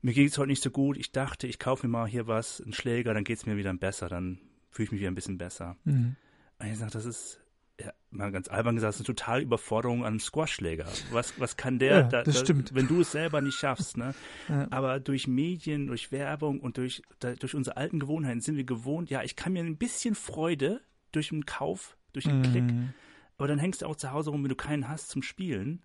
mir 0.00 0.14
geht 0.14 0.30
es 0.30 0.38
heute 0.38 0.48
nicht 0.48 0.62
so 0.62 0.70
gut, 0.70 0.96
ich 0.96 1.10
dachte, 1.10 1.46
ich 1.48 1.58
kaufe 1.58 1.86
mir 1.86 1.90
mal 1.90 2.06
hier 2.06 2.26
was, 2.28 2.60
einen 2.60 2.72
Schläger, 2.72 3.14
dann 3.14 3.24
geht 3.24 3.38
es 3.38 3.46
mir 3.46 3.56
wieder 3.56 3.74
besser, 3.74 4.08
dann 4.08 4.38
fühle 4.70 4.84
ich 4.84 4.92
mich 4.92 5.00
wieder 5.00 5.10
ein 5.10 5.16
bisschen 5.16 5.38
besser. 5.38 5.76
Mhm. 5.84 6.14
Und 6.60 6.66
ich 6.66 6.78
sage, 6.78 6.92
das 6.92 7.04
ist, 7.04 7.40
ja, 7.80 7.92
mal 8.10 8.30
ganz 8.32 8.48
albern 8.48 8.74
gesagt, 8.76 8.90
das 8.94 9.00
ist 9.00 9.08
eine 9.08 9.16
totale 9.16 9.42
Überforderung 9.42 10.00
an 10.00 10.14
einen 10.14 10.20
Squashschläger. 10.20 10.86
Was, 11.12 11.38
was 11.40 11.56
kann 11.56 11.78
der, 11.78 11.98
Ja, 11.98 12.02
da, 12.04 12.22
das 12.22 12.36
da, 12.36 12.40
stimmt. 12.40 12.74
wenn 12.74 12.88
du 12.88 13.00
es 13.00 13.12
selber 13.12 13.40
nicht 13.40 13.58
schaffst, 13.58 13.96
ne? 13.96 14.14
Ja. 14.48 14.66
Aber 14.70 15.00
durch 15.00 15.26
Medien, 15.28 15.88
durch 15.88 16.10
Werbung 16.12 16.60
und 16.60 16.76
durch, 16.76 17.02
da, 17.18 17.34
durch 17.34 17.54
unsere 17.54 17.76
alten 17.76 17.98
Gewohnheiten 18.00 18.40
sind 18.40 18.56
wir 18.56 18.64
gewohnt, 18.64 19.10
ja, 19.10 19.22
ich 19.22 19.36
kann 19.36 19.52
mir 19.52 19.62
ein 19.62 19.76
bisschen 19.76 20.14
Freude 20.14 20.80
durch 21.12 21.32
einen 21.32 21.46
Kauf, 21.46 21.96
durch 22.12 22.28
einen 22.28 22.42
Klick, 22.42 22.64
Mhm. 22.64 22.92
aber 23.36 23.48
dann 23.48 23.58
hängst 23.58 23.82
du 23.82 23.86
auch 23.86 23.96
zu 23.96 24.10
Hause 24.12 24.30
rum, 24.30 24.42
wenn 24.42 24.48
du 24.48 24.56
keinen 24.56 24.88
hast 24.88 25.08
zum 25.10 25.22
Spielen 25.22 25.82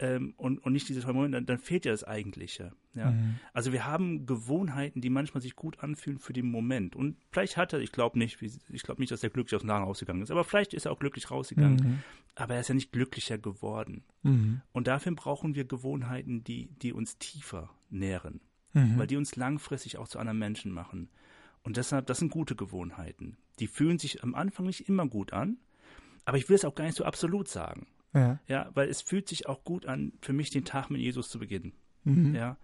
ähm, 0.00 0.34
und, 0.36 0.58
und 0.60 0.72
nicht 0.72 0.88
diese 0.88 1.00
zwei 1.00 1.12
Momente, 1.12 1.36
dann, 1.36 1.46
dann 1.46 1.58
fehlt 1.58 1.84
ja 1.84 1.90
das 1.90 2.04
Eigentliche. 2.04 2.72
Ja? 2.94 3.10
Mhm. 3.10 3.40
Also 3.52 3.72
wir 3.72 3.84
haben 3.84 4.26
Gewohnheiten, 4.26 5.00
die 5.00 5.10
manchmal 5.10 5.40
sich 5.40 5.56
gut 5.56 5.80
anfühlen 5.80 6.18
für 6.20 6.32
den 6.32 6.48
Moment. 6.50 6.94
Und 6.94 7.16
vielleicht 7.32 7.56
hat 7.56 7.72
er, 7.72 7.80
ich 7.80 7.90
glaube 7.90 8.16
nicht, 8.18 8.40
ich 8.40 8.82
glaube 8.82 9.00
nicht, 9.00 9.10
dass 9.10 9.24
er 9.24 9.30
glücklich 9.30 9.56
aus 9.56 9.62
dem 9.62 9.68
Laden 9.68 9.84
rausgegangen 9.84 10.22
ist, 10.22 10.30
aber 10.30 10.44
vielleicht 10.44 10.72
ist 10.72 10.86
er 10.86 10.92
auch 10.92 11.00
glücklich 11.00 11.30
rausgegangen. 11.32 11.76
Mhm. 11.84 11.98
Aber 12.36 12.54
er 12.54 12.60
ist 12.60 12.68
ja 12.68 12.74
nicht 12.76 12.92
glücklicher 12.92 13.38
geworden. 13.38 14.04
Mhm. 14.22 14.60
Und 14.72 14.86
dafür 14.86 15.12
brauchen 15.16 15.56
wir 15.56 15.64
Gewohnheiten, 15.64 16.44
die, 16.44 16.68
die 16.80 16.92
uns 16.92 17.18
tiefer 17.18 17.70
nähren, 17.90 18.40
Mhm. 18.74 18.98
weil 18.98 19.06
die 19.08 19.16
uns 19.16 19.34
langfristig 19.34 19.96
auch 19.98 20.06
zu 20.08 20.18
anderen 20.20 20.38
Menschen 20.38 20.70
machen. 20.70 21.08
Und 21.68 21.76
deshalb, 21.76 22.06
das 22.06 22.16
sind 22.16 22.30
gute 22.30 22.56
Gewohnheiten. 22.56 23.36
Die 23.58 23.66
fühlen 23.66 23.98
sich 23.98 24.22
am 24.22 24.34
Anfang 24.34 24.64
nicht 24.64 24.88
immer 24.88 25.06
gut 25.06 25.34
an, 25.34 25.58
aber 26.24 26.38
ich 26.38 26.48
will 26.48 26.56
es 26.56 26.64
auch 26.64 26.74
gar 26.74 26.84
nicht 26.84 26.96
so 26.96 27.04
absolut 27.04 27.46
sagen. 27.46 27.86
Ja. 28.14 28.40
Ja, 28.48 28.70
weil 28.72 28.88
es 28.88 29.02
fühlt 29.02 29.28
sich 29.28 29.46
auch 29.48 29.64
gut 29.64 29.84
an, 29.84 30.14
für 30.22 30.32
mich 30.32 30.48
den 30.48 30.64
Tag 30.64 30.88
mit 30.88 31.02
Jesus 31.02 31.28
zu 31.28 31.38
beginnen. 31.38 31.74
Mhm. 32.04 32.34
Ja. 32.34 32.56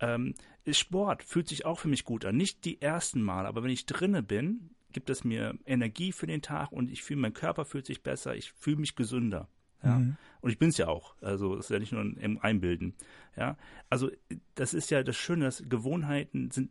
Ähm, 0.00 0.34
Sport 0.68 1.22
fühlt 1.22 1.46
sich 1.46 1.66
auch 1.66 1.78
für 1.78 1.86
mich 1.86 2.02
gut 2.02 2.24
an. 2.24 2.36
Nicht 2.36 2.64
die 2.64 2.82
ersten 2.82 3.22
Mal, 3.22 3.46
aber 3.46 3.62
wenn 3.62 3.70
ich 3.70 3.86
drinne 3.86 4.24
bin, 4.24 4.70
gibt 4.90 5.08
es 5.08 5.22
mir 5.22 5.56
Energie 5.64 6.10
für 6.10 6.26
den 6.26 6.42
Tag 6.42 6.72
und 6.72 6.90
ich 6.90 7.04
fühle, 7.04 7.20
mein 7.20 7.34
Körper 7.34 7.64
fühlt 7.64 7.86
sich 7.86 8.02
besser, 8.02 8.34
ich 8.34 8.50
fühle 8.50 8.78
mich 8.78 8.96
gesünder. 8.96 9.46
Ja. 9.84 10.00
Mhm. 10.00 10.16
Und 10.40 10.50
ich 10.50 10.58
bin 10.58 10.70
es 10.70 10.78
ja 10.78 10.88
auch. 10.88 11.14
Also 11.20 11.54
es 11.54 11.66
ist 11.66 11.70
ja 11.70 11.78
nicht 11.78 11.92
nur 11.92 12.02
im 12.02 12.38
Einbilden. 12.42 12.94
Ja. 13.36 13.56
Also 13.88 14.10
das 14.56 14.74
ist 14.74 14.90
ja 14.90 15.04
das 15.04 15.14
Schöne, 15.14 15.44
dass 15.44 15.62
Gewohnheiten 15.68 16.50
sind. 16.50 16.70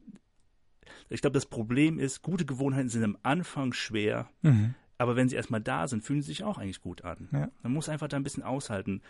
Ich 1.10 1.22
glaube, 1.22 1.34
das 1.36 1.46
Problem 1.46 2.00
ist, 2.00 2.22
gute 2.22 2.46
Gewohnheiten 2.46 2.90
sind 2.90 3.04
am 3.04 3.18
Anfang 3.24 3.74
schwer, 3.74 4.30
Mhm. 4.42 4.76
aber 4.98 5.16
wenn 5.16 5.30
sie 5.30 5.36
erstmal 5.36 5.62
da 5.62 5.88
sind, 5.88 6.04
fühlen 6.04 6.22
sie 6.22 6.28
sich 6.28 6.44
auch 6.44 6.58
eigentlich 6.58 6.82
gut 6.82 7.04
an. 7.04 7.30
Ja. 7.32 7.50
Man 7.64 7.74
muss 7.74 7.90
einfach 7.90 8.08
da 8.08 8.18
ein 8.18 8.24
bisschen 8.24 8.44
aushalten. 8.44 9.02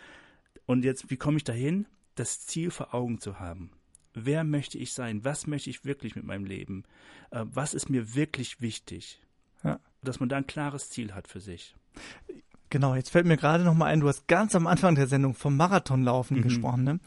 Und 0.66 0.84
jetzt, 0.84 1.10
wie 1.10 1.16
komme 1.16 1.36
ich 1.38 1.44
dahin? 1.44 1.86
Das 2.14 2.46
Ziel 2.46 2.70
vor 2.70 2.94
Augen 2.94 3.20
zu 3.20 3.38
haben. 3.40 3.70
Wer 4.14 4.42
möchte 4.44 4.78
ich 4.78 4.92
sein? 4.92 5.24
Was 5.24 5.46
möchte 5.46 5.70
ich 5.70 5.84
wirklich 5.84 6.16
mit 6.16 6.24
meinem 6.24 6.44
Leben? 6.44 6.84
Äh, 7.30 7.44
was 7.52 7.74
ist 7.74 7.88
mir 7.90 8.14
wirklich 8.14 8.60
wichtig? 8.60 9.20
Ja. 9.64 9.78
Dass 10.02 10.18
man 10.20 10.28
da 10.28 10.36
ein 10.36 10.46
klares 10.46 10.90
Ziel 10.90 11.14
hat 11.14 11.28
für 11.28 11.40
sich. 11.40 11.74
Genau, 12.70 12.94
jetzt 12.94 13.10
fällt 13.10 13.26
mir 13.26 13.36
gerade 13.38 13.64
noch 13.64 13.74
mal 13.74 13.86
ein, 13.86 14.00
du 14.00 14.08
hast 14.08 14.28
ganz 14.28 14.54
am 14.54 14.66
Anfang 14.66 14.94
der 14.94 15.06
Sendung 15.06 15.34
vom 15.34 15.56
Marathonlaufen 15.56 16.38
Mhm. 16.38 16.42
gesprochen. 16.42 16.84
Ne? 16.84 17.00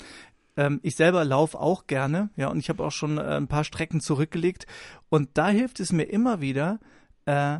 Ähm, 0.57 0.79
ich 0.83 0.95
selber 0.95 1.23
laufe 1.25 1.59
auch 1.59 1.87
gerne, 1.87 2.29
ja, 2.35 2.47
und 2.47 2.59
ich 2.59 2.69
habe 2.69 2.83
auch 2.83 2.91
schon 2.91 3.17
äh, 3.17 3.21
ein 3.21 3.47
paar 3.47 3.63
Strecken 3.63 4.01
zurückgelegt. 4.01 4.67
Und 5.09 5.29
da 5.35 5.49
hilft 5.49 5.79
es 5.79 5.91
mir 5.91 6.03
immer 6.03 6.41
wieder, 6.41 6.79
äh, 7.25 7.59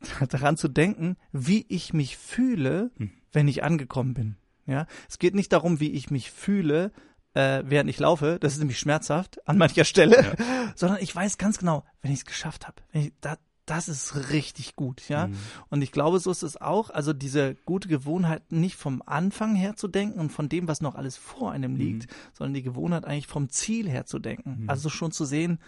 daran 0.28 0.56
zu 0.56 0.68
denken, 0.68 1.16
wie 1.32 1.66
ich 1.68 1.92
mich 1.92 2.16
fühle, 2.16 2.90
Hm. 2.96 3.10
wenn 3.32 3.48
ich 3.48 3.62
angekommen 3.62 4.14
bin. 4.14 4.36
Ja, 4.66 4.86
es 5.08 5.18
geht 5.18 5.34
nicht 5.34 5.52
darum, 5.52 5.80
wie 5.80 5.90
ich 5.90 6.10
mich 6.10 6.30
fühle, 6.30 6.92
äh, 7.34 7.62
während 7.66 7.90
ich 7.90 7.98
laufe. 7.98 8.38
Das 8.40 8.52
ist 8.52 8.58
nämlich 8.60 8.78
schmerzhaft 8.78 9.46
an 9.48 9.58
mancher 9.58 9.84
Stelle, 9.84 10.36
sondern 10.76 10.98
ich 11.00 11.14
weiß 11.14 11.38
ganz 11.38 11.58
genau, 11.58 11.84
wenn 12.02 12.12
ich 12.12 12.20
es 12.20 12.24
geschafft 12.24 12.66
habe, 12.66 12.80
da, 13.20 13.36
das 13.70 13.88
ist 13.88 14.30
richtig 14.30 14.76
gut, 14.76 15.08
ja. 15.08 15.28
Mhm. 15.28 15.36
Und 15.68 15.82
ich 15.82 15.92
glaube, 15.92 16.18
so 16.18 16.30
ist 16.30 16.42
es 16.42 16.60
auch. 16.60 16.90
Also 16.90 17.12
diese 17.12 17.54
gute 17.64 17.88
Gewohnheit 17.88 18.50
nicht 18.50 18.76
vom 18.76 19.02
Anfang 19.06 19.54
her 19.54 19.76
zu 19.76 19.88
denken 19.88 20.18
und 20.18 20.30
von 20.30 20.48
dem, 20.48 20.66
was 20.68 20.80
noch 20.80 20.94
alles 20.96 21.16
vor 21.16 21.52
einem 21.52 21.76
liegt, 21.76 22.08
sondern 22.34 22.54
die 22.54 22.62
Gewohnheit 22.62 23.04
eigentlich 23.04 23.28
vom 23.28 23.48
Ziel 23.48 23.88
her 23.88 24.06
zu 24.06 24.18
denken. 24.18 24.64
Also 24.66 24.88
schon 24.88 25.12
zu 25.12 25.24
sehen, 25.24 25.60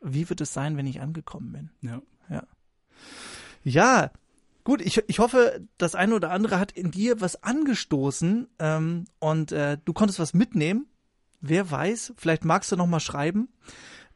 wie 0.00 0.28
wird 0.28 0.40
es 0.40 0.52
sein, 0.52 0.76
wenn 0.76 0.86
ich 0.86 1.00
angekommen 1.00 1.52
bin. 1.52 1.70
Ja. 1.82 2.02
Ja, 3.62 4.10
gut, 4.62 4.80
ich, 4.82 5.02
ich 5.08 5.18
hoffe, 5.18 5.60
das 5.78 5.94
eine 5.94 6.14
oder 6.14 6.30
andere 6.30 6.58
hat 6.58 6.72
in 6.72 6.90
dir 6.90 7.20
was 7.20 7.42
angestoßen 7.42 8.46
ähm, 8.58 9.04
und 9.18 9.52
äh, 9.52 9.78
du 9.84 9.92
konntest 9.92 10.18
was 10.18 10.34
mitnehmen. 10.34 10.86
Wer 11.40 11.70
weiß, 11.70 12.14
vielleicht 12.16 12.44
magst 12.44 12.72
du 12.72 12.76
noch 12.76 12.86
mal 12.86 13.00
schreiben. 13.00 13.48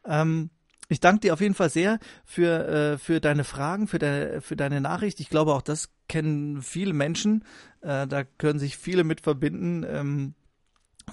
Ähm, 0.05 0.49
ich 0.89 0.99
danke 0.99 1.21
dir 1.21 1.33
auf 1.33 1.39
jeden 1.41 1.53
Fall 1.53 1.69
sehr 1.69 1.99
für, 2.25 2.67
äh, 2.67 2.97
für 2.97 3.21
deine 3.21 3.43
Fragen, 3.43 3.87
für, 3.87 3.99
de, 3.99 4.41
für 4.41 4.55
deine 4.55 4.81
Nachricht. 4.81 5.19
Ich 5.19 5.29
glaube, 5.29 5.53
auch 5.53 5.61
das 5.61 5.91
kennen 6.07 6.63
viele 6.63 6.93
Menschen. 6.93 7.45
Äh, 7.81 8.07
da 8.07 8.23
können 8.23 8.59
sich 8.59 8.75
viele 8.75 9.03
mit 9.03 9.21
verbinden. 9.21 9.85
Ähm, 9.87 10.33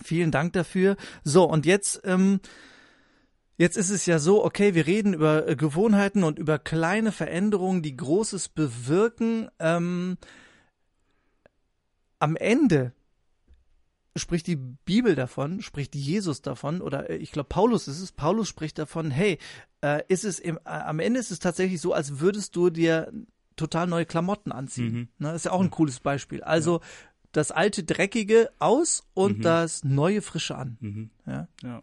vielen 0.02 0.30
Dank 0.30 0.54
dafür. 0.54 0.96
So, 1.24 1.44
und 1.44 1.66
jetzt, 1.66 2.00
ähm, 2.04 2.40
jetzt 3.58 3.76
ist 3.76 3.90
es 3.90 4.06
ja 4.06 4.18
so, 4.18 4.42
okay, 4.42 4.74
wir 4.74 4.86
reden 4.86 5.12
über 5.12 5.46
äh, 5.46 5.56
Gewohnheiten 5.56 6.24
und 6.24 6.38
über 6.38 6.58
kleine 6.58 7.12
Veränderungen, 7.12 7.82
die 7.82 7.98
Großes 7.98 8.48
bewirken. 8.48 9.48
Ähm, 9.58 10.16
am 12.18 12.34
Ende 12.36 12.92
spricht 14.16 14.46
die 14.46 14.56
Bibel 14.56 15.14
davon, 15.14 15.60
spricht 15.62 15.94
Jesus 15.94 16.42
davon, 16.42 16.80
oder 16.80 17.10
äh, 17.10 17.16
ich 17.16 17.32
glaube, 17.32 17.48
Paulus 17.48 17.88
ist 17.88 18.00
es, 18.00 18.12
Paulus 18.12 18.48
spricht 18.48 18.78
davon, 18.78 19.10
hey, 19.10 19.38
äh, 19.82 20.02
ist 20.08 20.24
es 20.24 20.38
im, 20.38 20.56
äh, 20.58 20.68
am 20.70 20.98
Ende 21.00 21.20
ist 21.20 21.30
es 21.30 21.38
tatsächlich 21.38 21.80
so, 21.80 21.92
als 21.92 22.20
würdest 22.20 22.56
du 22.56 22.70
dir 22.70 23.12
total 23.56 23.86
neue 23.86 24.06
Klamotten 24.06 24.52
anziehen. 24.52 24.92
Mhm. 24.92 25.08
Ne, 25.18 25.28
das 25.28 25.36
ist 25.36 25.44
ja 25.46 25.52
auch 25.52 25.60
ein 25.62 25.70
cooles 25.70 26.00
Beispiel. 26.00 26.42
Also 26.42 26.80
das 27.32 27.50
alte 27.50 27.84
Dreckige 27.84 28.50
aus 28.58 29.06
und 29.14 29.38
Mhm. 29.38 29.42
das 29.42 29.84
neue 29.84 30.22
Frische 30.22 30.56
an. 30.56 30.76
Mhm. 30.80 31.10
Ja? 31.26 31.48
Ja. 31.62 31.82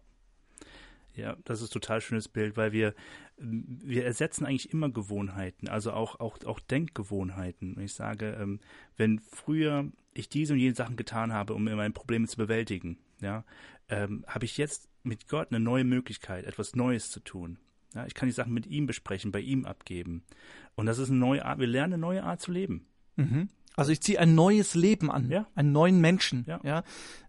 Ja, 1.15 1.37
das 1.45 1.61
ist 1.61 1.69
ein 1.69 1.73
total 1.73 2.01
schönes 2.01 2.27
Bild, 2.27 2.57
weil 2.57 2.71
wir, 2.71 2.95
wir 3.37 4.03
ersetzen 4.03 4.45
eigentlich 4.47 4.71
immer 4.73 4.89
Gewohnheiten, 4.89 5.67
also 5.67 5.91
auch, 5.91 6.19
auch, 6.19 6.43
auch 6.45 6.59
Denkgewohnheiten. 6.59 7.79
Ich 7.79 7.93
sage, 7.93 8.35
ähm, 8.39 8.59
wenn 8.97 9.19
früher 9.19 9.91
ich 10.13 10.29
diese 10.29 10.53
und 10.53 10.59
jene 10.59 10.75
Sachen 10.75 10.95
getan 10.95 11.33
habe, 11.33 11.53
um 11.53 11.63
mir 11.63 11.75
meine 11.75 11.93
Probleme 11.93 12.27
zu 12.27 12.37
bewältigen, 12.37 12.97
ja, 13.21 13.43
ähm, 13.89 14.23
habe 14.27 14.45
ich 14.45 14.57
jetzt 14.57 14.89
mit 15.03 15.27
Gott 15.27 15.47
eine 15.51 15.59
neue 15.59 15.83
Möglichkeit, 15.83 16.45
etwas 16.45 16.75
Neues 16.75 17.09
zu 17.11 17.19
tun. 17.19 17.57
Ja, 17.93 18.05
ich 18.05 18.13
kann 18.15 18.27
die 18.27 18.33
Sachen 18.33 18.53
mit 18.53 18.65
ihm 18.65 18.87
besprechen, 18.87 19.31
bei 19.31 19.39
ihm 19.41 19.65
abgeben. 19.65 20.23
Und 20.75 20.85
das 20.87 20.97
ist 20.97 21.09
eine 21.09 21.19
neue 21.19 21.45
Art, 21.45 21.59
wir 21.59 21.67
lernen 21.67 21.93
eine 21.93 22.01
neue 22.01 22.23
Art 22.23 22.41
zu 22.41 22.51
leben. 22.51 22.87
Mhm. 23.17 23.49
Also 23.75 23.91
ich 23.91 24.01
ziehe 24.01 24.19
ein 24.19 24.35
neues 24.35 24.75
Leben 24.75 25.11
an, 25.11 25.29
Ja. 25.29 25.47
einen 25.55 25.71
neuen 25.71 25.99
Menschen. 25.99 26.45
Ja. 26.47 26.59
ja. 26.63 26.83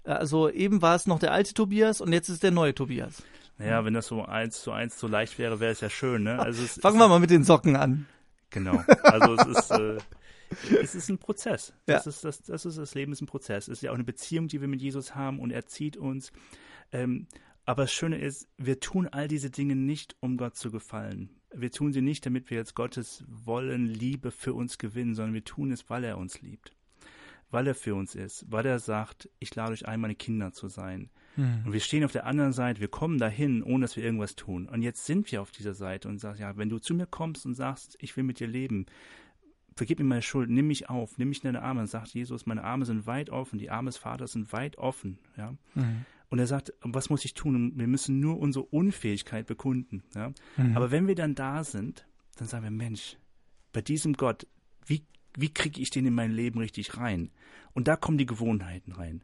Also 0.05 0.49
eben 0.51 0.83
war 0.83 0.95
es 0.95 1.07
noch 1.07 1.19
der 1.19 1.33
alte 1.33 1.55
Tobias 1.55 2.01
und 2.01 2.13
jetzt 2.13 2.29
ist 2.29 2.43
der 2.43 2.51
neue 2.51 2.75
Tobias. 2.75 3.23
Naja, 3.59 3.85
wenn 3.85 3.95
das 3.95 4.07
so 4.09 4.25
eins 4.25 4.63
zu 4.63 4.73
eins 4.73 4.99
so 4.99 5.07
leicht 5.07 5.39
wäre, 5.39 5.61
wäre 5.61 5.73
es 5.73 5.81
ja 5.81 5.89
schön, 5.89 6.25
ne? 6.25 6.39
Also 6.41 6.65
es, 6.65 6.81
Fangen 6.81 6.99
wir 6.99 7.09
mal 7.09 7.21
mit 7.21 7.31
den 7.31 7.45
Socken 7.45 7.77
an. 7.77 8.07
Genau. 8.51 8.83
Also 9.03 9.35
es 9.35 9.47
ist, 9.59 9.71
äh, 9.71 9.99
es 10.83 10.95
ist 10.95 11.09
ein 11.09 11.19
Prozess. 11.19 11.73
Das, 11.87 12.05
Ja. 12.05 12.11
ist 12.11 12.25
das, 12.25 12.43
das 12.43 12.65
ist 12.67 12.79
das 12.79 12.95
Leben 12.95 13.13
ist 13.13 13.21
ein 13.23 13.27
Prozess. 13.27 13.69
Es 13.69 13.79
ist 13.79 13.83
ja 13.83 13.91
auch 13.91 13.95
eine 13.95 14.05
Beziehung, 14.05 14.49
die 14.49 14.61
wir 14.61 14.69
mit 14.69 14.81
Jesus 14.83 15.15
haben 15.15 15.39
und 15.41 15.51
er 15.51 15.67
zieht 15.67 15.97
uns. 15.97 16.33
Ähm, 16.93 17.27
aber 17.65 17.85
das 17.85 17.93
Schöne 17.93 18.19
ist, 18.19 18.49
wir 18.59 18.79
tun 18.81 19.09
all 19.09 19.27
diese 19.29 19.51
Dinge 19.51 19.75
nicht, 19.75 20.17
um 20.21 20.37
Gott 20.37 20.57
zu 20.57 20.71
gefallen. 20.71 21.31
Wir 21.55 21.71
tun 21.71 21.93
sie 21.93 22.03
nicht, 22.03 22.27
damit 22.27 22.51
wir 22.51 22.59
jetzt 22.59 22.75
Gottes 22.75 23.25
Wollen, 23.29 23.87
Liebe 23.87 24.31
für 24.31 24.55
uns 24.55 24.77
gewinnen, 24.79 25.15
sondern 25.15 25.35
wir 25.35 25.45
tun 25.45 25.73
es, 25.73 25.89
weil 25.89 26.05
er 26.05 26.19
uns 26.19 26.43
liebt. 26.43 26.73
Weil 27.51 27.69
er 27.69 27.75
für 27.75 27.95
uns 27.95 28.15
ist, 28.17 28.45
weil 28.51 28.67
er 28.67 28.81
sagt, 28.81 29.31
ich 29.39 29.55
lade 29.55 29.73
euch 29.73 29.87
ein, 29.87 30.01
meine 30.01 30.17
Kinder 30.17 30.53
zu 30.53 30.69
sein. 30.69 31.11
Und 31.37 31.73
wir 31.73 31.81
stehen 31.81 32.05
auf 32.05 32.13
der 32.13 32.27
anderen 32.27 32.53
Seite, 32.53 32.81
wir 32.81 32.87
kommen 32.89 33.19
dahin, 33.19 33.65
ohne 33.65 33.85
dass 33.85 33.97
wir 33.97 34.05
irgendwas 34.05 34.37
tun. 34.37 34.69
Und 34.69 34.83
jetzt 34.83 35.05
sind 35.05 35.31
wir 35.33 35.43
auf 35.43 35.51
dieser 35.51 35.75
Seite 35.75 36.09
und 36.09 36.19
sagen, 36.21 36.39
ja, 36.41 36.57
wenn 36.57 36.69
du 36.69 36.79
zu 36.79 36.95
mir 36.95 37.07
kommst 37.07 37.45
und 37.45 37.55
sagst, 37.55 37.97
ich 38.01 38.17
will 38.17 38.23
mit 38.23 38.39
dir 38.39 38.47
leben, 38.47 38.87
vergib 39.77 39.99
mir 39.99 40.05
meine 40.05 40.23
Schuld, 40.23 40.51
nimm 40.51 40.67
mich 40.67 40.89
auf, 40.89 41.19
nimm 41.19 41.29
mich 41.29 41.45
in 41.45 41.53
deine 41.53 41.63
Arme. 41.63 41.81
Und 41.81 41.87
sagt 41.87 42.15
Jesus, 42.15 42.47
meine 42.47 42.65
Arme 42.65 42.85
sind 42.85 43.07
weit 43.07 43.31
offen, 43.31 43.59
die 43.59 43.71
Arme 43.71 43.89
des 43.89 43.97
Vaters 43.97 44.33
sind 44.33 44.53
weit 44.53 44.79
offen. 44.79 45.19
Ja? 45.37 45.55
Und 46.29 46.39
er 46.39 46.47
sagt, 46.47 46.73
was 46.81 47.11
muss 47.11 47.25
ich 47.25 47.35
tun? 47.35 47.73
Wir 47.77 47.87
müssen 47.87 48.21
nur 48.21 48.39
unsere 48.39 48.65
Unfähigkeit 48.65 49.47
bekunden. 49.47 50.03
Ja? 50.15 50.33
Aber 50.75 50.91
wenn 50.91 51.07
wir 51.07 51.15
dann 51.15 51.35
da 51.35 51.65
sind, 51.65 52.07
dann 52.37 52.49
sagen 52.49 52.65
wir, 52.65 52.71
Mensch, 52.71 53.17
bei 53.73 53.83
diesem 53.83 54.15
Gott, 54.15 54.47
wie, 54.87 55.05
wie 55.37 55.53
kriege 55.53 55.81
ich 55.81 55.91
den 55.91 56.07
in 56.07 56.15
mein 56.15 56.33
Leben 56.33 56.59
richtig 56.59 56.97
rein? 56.97 57.31
Und 57.73 57.89
da 57.89 57.97
kommen 57.97 58.19
die 58.19 58.27
Gewohnheiten 58.27 58.93
rein. 58.93 59.23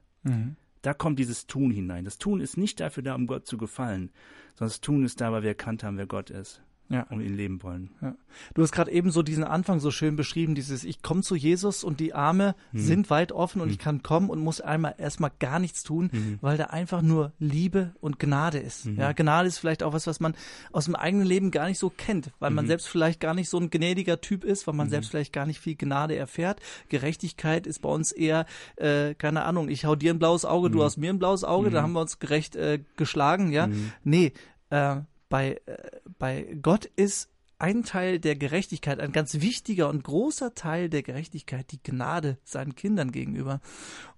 Da 0.83 0.95
kommt 0.95 1.19
dieses 1.19 1.47
Tun 1.47 1.71
hinein. 1.71 2.05
Das 2.05 2.19
Tun 2.19 2.41
ist 2.41 2.57
nicht 2.57 2.81
dafür 2.81 3.03
da, 3.03 3.15
um 3.15 3.27
Gott 3.27 3.47
zu 3.47 3.59
gefallen, 3.59 4.11
sondern 4.55 4.71
das 4.71 4.81
Tun 4.81 5.05
ist 5.05 5.21
da, 5.21 5.31
weil 5.31 5.43
wir 5.43 5.51
erkannt 5.51 5.85
haben, 5.85 5.99
wer 5.99 6.07
Gott 6.07 6.31
ist 6.31 6.63
Ja. 6.91 7.07
und 7.09 7.21
ihn 7.21 7.37
leben 7.37 7.63
wollen. 7.63 7.91
Ja. 8.03 8.17
Du 8.55 8.63
hast 8.63 8.73
gerade 8.73 8.91
eben 8.91 9.13
so 9.13 9.23
diesen 9.23 9.45
Anfang 9.45 9.79
so 9.79 9.93
schön 9.93 10.17
beschrieben, 10.17 10.57
dieses 10.57 10.83
Ich 10.83 11.03
komme 11.03 11.23
zu 11.23 11.37
Jesus 11.37 11.85
und 11.85 12.01
die 12.01 12.15
Arme 12.15 12.57
sind 12.73 13.11
weit 13.11 13.31
offen 13.31 13.61
und 13.63 13.71
ich 13.71 13.79
kann 13.79 14.03
kommen 14.03 14.29
und 14.29 14.41
muss 14.41 14.61
einmal 14.61 14.97
erstmal 14.99 15.31
gar 15.39 15.61
nichts 15.61 15.85
tun, 15.85 16.11
weil 16.41 16.59
da 16.59 16.65
einfach 16.65 17.01
nur 17.01 17.33
Liebe 17.39 17.95
und 18.01 18.19
Gnade 18.19 18.59
ist. 18.59 18.87
Ja, 18.87 19.13
Gnade 19.13 19.47
ist 19.47 19.59
vielleicht 19.59 19.85
auch 19.85 19.93
was, 19.93 20.09
was 20.09 20.19
man 20.19 20.35
aus 20.73 20.87
dem 20.87 20.97
eigenen 20.97 21.27
Leben 21.27 21.53
gar 21.53 21.69
nicht 21.69 21.79
so 21.79 21.91
kennt, 21.91 22.33
weil 22.41 22.51
man 22.51 22.67
selbst 22.67 22.89
vielleicht 22.89 23.21
gar 23.21 23.35
nicht 23.35 23.49
so 23.49 23.59
ein 23.59 23.71
gnädiger 23.71 24.21
Typ 24.21 24.43
ist, 24.43 24.67
weil 24.67 24.75
man 24.75 24.91
selbst 24.91 25.11
vielleicht 25.11 25.33
gar 25.33 25.47
nicht 25.47 25.61
viel 25.61 25.77
Gnade 25.77 26.17
erfährt. 26.17 26.61
Gerechtigkeit 26.89 27.67
ist 27.69 27.83
bei 27.83 27.89
uns 27.89 28.11
eher, 28.11 28.47
äh, 28.77 29.15
keine 29.15 29.45
Ahnung, 29.45 29.69
ich 29.69 29.85
hau 29.85 29.95
dir 29.95 30.13
ein 30.13 30.19
blaues 30.19 30.45
Auge, 30.45 30.71
du 30.71 30.83
hast 30.83 30.97
mir 30.97 31.11
ein 31.11 31.21
blaues 31.21 31.45
Auge, 31.45 31.71
da 31.71 31.83
haben 31.83 31.93
wir 31.93 32.01
uns 32.01 32.19
gerecht 32.19 32.57
äh, 32.57 32.81
geschlagen, 32.97 33.53
ja. 33.53 33.69
Nee, 34.03 34.33
äh, 34.71 34.97
bei, 35.31 35.63
äh, 35.65 36.01
bei 36.19 36.59
Gott 36.61 36.85
ist 36.97 37.31
ein 37.59 37.85
Teil 37.85 38.19
der 38.19 38.37
Gerechtigkeit, 38.37 39.01
ein 39.01 39.13
ganz 39.13 39.41
wichtiger 39.41 39.89
und 39.89 40.03
großer 40.05 40.55
Teil 40.55 40.91
der 40.91 41.03
Gerechtigkeit, 41.03 41.71
die 41.73 41.83
Gnade 41.83 42.39
seinen 42.45 42.75
Kindern 42.75 43.13
gegenüber. 43.13 43.61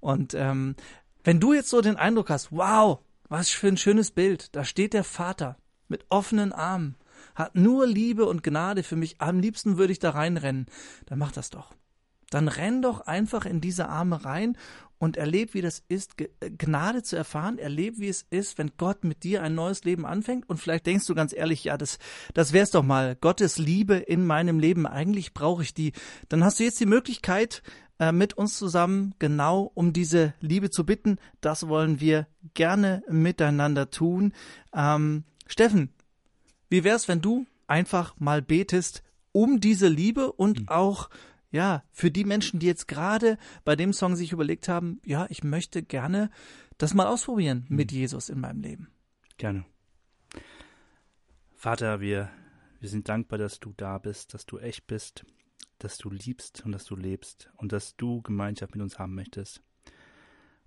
Und 0.01 0.35
ähm, 0.35 0.75
wenn 1.23 1.39
du 1.39 1.53
jetzt 1.53 1.69
so 1.69 1.81
den 1.81 1.97
Eindruck 1.97 2.31
hast, 2.31 2.51
wow, 2.51 3.01
was 3.29 3.51
für 3.51 3.69
ein 3.69 3.77
schönes 3.77 4.11
Bild, 4.11 4.55
da 4.57 4.65
steht 4.65 4.95
der 4.95 5.05
Vater 5.05 5.57
mit 5.89 6.07
offenen 6.09 6.53
Armen, 6.53 6.97
hat 7.35 7.55
nur 7.55 7.87
Liebe 7.87 8.27
und 8.27 8.43
Gnade 8.43 8.83
für 8.83 8.97
mich, 8.97 9.21
am 9.21 9.39
liebsten 9.41 9.77
würde 9.77 9.93
ich 9.93 9.99
da 9.99 10.11
reinrennen, 10.11 10.67
dann 11.07 11.19
mach 11.19 11.33
das 11.33 11.51
doch. 11.51 11.75
dann 12.31 12.49
renn 12.49 12.81
doch 12.81 13.03
einfach 13.03 13.45
in 13.45 13.61
diese 13.61 13.89
Arme 13.89 14.25
rein 14.25 14.57
und 15.03 15.17
erleb, 15.17 15.53
wie 15.55 15.63
das 15.63 15.83
ist, 15.89 16.13
Gnade 16.59 17.03
zu 17.03 17.17
erfahren, 17.17 17.59
erleb, 17.59 17.99
wie 17.99 18.07
es 18.07 18.25
ist, 18.31 18.57
wenn 18.57 18.71
Gott 18.77 19.03
mit 19.03 19.25
dir 19.25 19.43
ein 19.43 19.53
neues 19.53 19.83
Leben 19.83 20.07
anfängt 20.07 20.49
und 20.49 20.59
vielleicht 20.59 20.87
denkst 20.87 21.09
du 21.09 21.17
ganz 21.17 21.33
ehrlich, 21.33 21.65
ja, 21.65 21.77
das, 21.77 21.99
das 22.35 22.53
wär's 22.53 22.71
doch 22.71 22.85
mal, 22.85 23.17
Gottes 23.17 23.59
Liebe 23.59 23.97
in 23.97 24.25
meinem 24.25 24.61
Leben, 24.61 24.87
eigentlich 24.87 25.35
brauche 25.35 25.65
ich 25.65 25.75
die. 25.75 25.91
Dann 26.29 26.45
hast 26.45 26.61
du 26.61 26.63
jetzt 26.63 26.79
die 26.79 26.87
Möglichkeit, 26.87 27.65
äh, 27.99 28.13
mit 28.13 28.35
uns 28.35 28.57
zusammen 28.57 29.13
genau 29.19 29.73
um 29.75 29.93
diese 29.93 30.35
Liebe 30.39 30.71
zu 30.71 30.87
bitten. 30.87 31.19
Das 31.41 31.67
wollen 31.67 31.99
wir 31.99 32.29
gerne 32.55 33.03
miteinander 33.11 33.91
tun. 33.91 34.33
Ähm, 34.73 35.25
Steffen, 35.49 35.89
wie 36.71 36.85
wär's, 36.85 37.09
wenn 37.09 37.21
du 37.21 37.45
einfach 37.67 38.15
mal 38.21 38.41
betest 38.41 39.03
um 39.33 39.59
diese 39.59 39.89
Liebe 39.89 40.31
und 40.31 40.61
mhm. 40.61 40.69
auch 40.69 41.11
ja, 41.53 41.85
für 41.93 42.11
die 42.11 42.25
Menschen, 42.25 42.59
die 42.59 42.67
jetzt 42.67 42.89
gerade 42.89 43.39
bei 43.65 43.77
dem 43.77 43.93
Song 43.93 44.17
sich 44.17 44.33
überlegt 44.33 44.69
haben, 44.69 45.01
ja, 45.05 45.27
ich 45.29 45.45
möchte 45.45 45.83
gerne 45.83 46.31
das 46.79 46.95
mal 46.95 47.07
ausprobieren 47.07 47.67
mhm. 47.69 47.77
mit 47.77 47.93
Jesus 47.93 48.31
in 48.31 48.41
meinem 48.41 48.63
Leben. 48.63 48.89
Gerne. 49.37 49.65
Vater, 51.55 52.01
wir, 52.01 52.31
wir 52.81 52.89
sind 52.89 53.09
dankbar, 53.09 53.39
dass 53.39 53.61
du 53.61 53.73
da 53.77 53.99
bist, 53.99 54.35
dass 54.35 54.47
du 54.47 54.59
echt 54.59 54.87
bist, 54.87 55.25
dass 55.79 55.99
du 55.99 56.11
liebst 56.11 56.65
und 56.65 56.73
dass 56.73 56.85
du 56.87 56.97
lebst 56.97 57.51
und 57.57 57.71
dass 57.71 57.97
du 57.97 58.23
Gemeinschaft 58.23 58.75
mit 58.75 58.83
uns 58.83 58.99
haben 58.99 59.15
möchtest. 59.15 59.63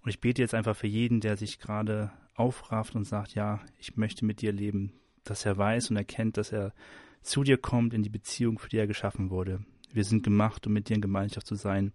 Und 0.01 0.09
ich 0.09 0.21
bete 0.21 0.41
jetzt 0.41 0.53
einfach 0.53 0.75
für 0.75 0.87
jeden, 0.87 1.19
der 1.19 1.35
sich 1.35 1.57
gerade 1.57 2.11
aufrafft 2.35 2.95
und 2.95 3.05
sagt, 3.05 3.33
ja, 3.33 3.59
ich 3.79 3.97
möchte 3.97 4.23
mit 4.23 4.41
dir 4.41 4.51
leben, 4.51 4.93
dass 5.23 5.45
er 5.45 5.57
weiß 5.57 5.89
und 5.89 5.97
erkennt, 5.97 6.37
dass 6.37 6.51
er 6.51 6.73
zu 7.23 7.43
dir 7.43 7.57
kommt 7.57 7.93
in 7.93 8.03
die 8.03 8.09
Beziehung, 8.09 8.59
für 8.59 8.69
die 8.69 8.77
er 8.77 8.85
geschaffen 8.87 9.31
wurde, 9.31 9.65
wir 9.93 10.03
sind 10.03 10.23
gemacht, 10.23 10.67
um 10.67 10.73
mit 10.73 10.89
dir 10.89 10.95
in 10.95 11.01
Gemeinschaft 11.01 11.47
zu 11.47 11.55
sein. 11.55 11.93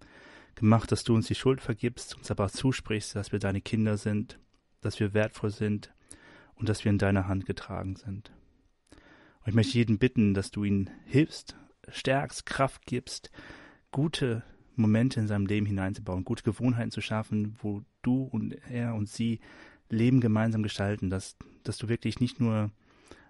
Gemacht, 0.54 0.92
dass 0.92 1.04
du 1.04 1.14
uns 1.14 1.26
die 1.26 1.34
Schuld 1.34 1.60
vergibst, 1.60 2.16
uns 2.16 2.30
aber 2.30 2.48
zusprichst, 2.48 3.14
dass 3.14 3.32
wir 3.32 3.38
deine 3.38 3.60
Kinder 3.60 3.96
sind, 3.96 4.38
dass 4.80 5.00
wir 5.00 5.14
wertvoll 5.14 5.50
sind 5.50 5.92
und 6.56 6.68
dass 6.68 6.84
wir 6.84 6.90
in 6.90 6.98
deiner 6.98 7.28
Hand 7.28 7.46
getragen 7.46 7.96
sind. 7.96 8.32
Und 9.40 9.48
ich 9.48 9.54
möchte 9.54 9.78
jeden 9.78 9.98
bitten, 9.98 10.34
dass 10.34 10.50
du 10.50 10.64
ihn 10.64 10.90
hilfst, 11.06 11.56
stärkst, 11.88 12.46
Kraft 12.46 12.86
gibst, 12.86 13.30
gute 13.90 14.42
Momente 14.76 15.20
in 15.20 15.26
seinem 15.26 15.46
Leben 15.46 15.66
hineinzubauen, 15.66 16.24
gute 16.24 16.42
Gewohnheiten 16.42 16.90
zu 16.90 17.00
schaffen, 17.00 17.56
wo 17.62 17.82
du 18.02 18.24
und 18.24 18.52
er 18.70 18.94
und 18.94 19.08
sie 19.08 19.40
Leben 19.88 20.20
gemeinsam 20.20 20.62
gestalten, 20.62 21.10
dass, 21.10 21.36
dass 21.64 21.78
du 21.78 21.88
wirklich 21.88 22.20
nicht 22.20 22.40
nur 22.40 22.70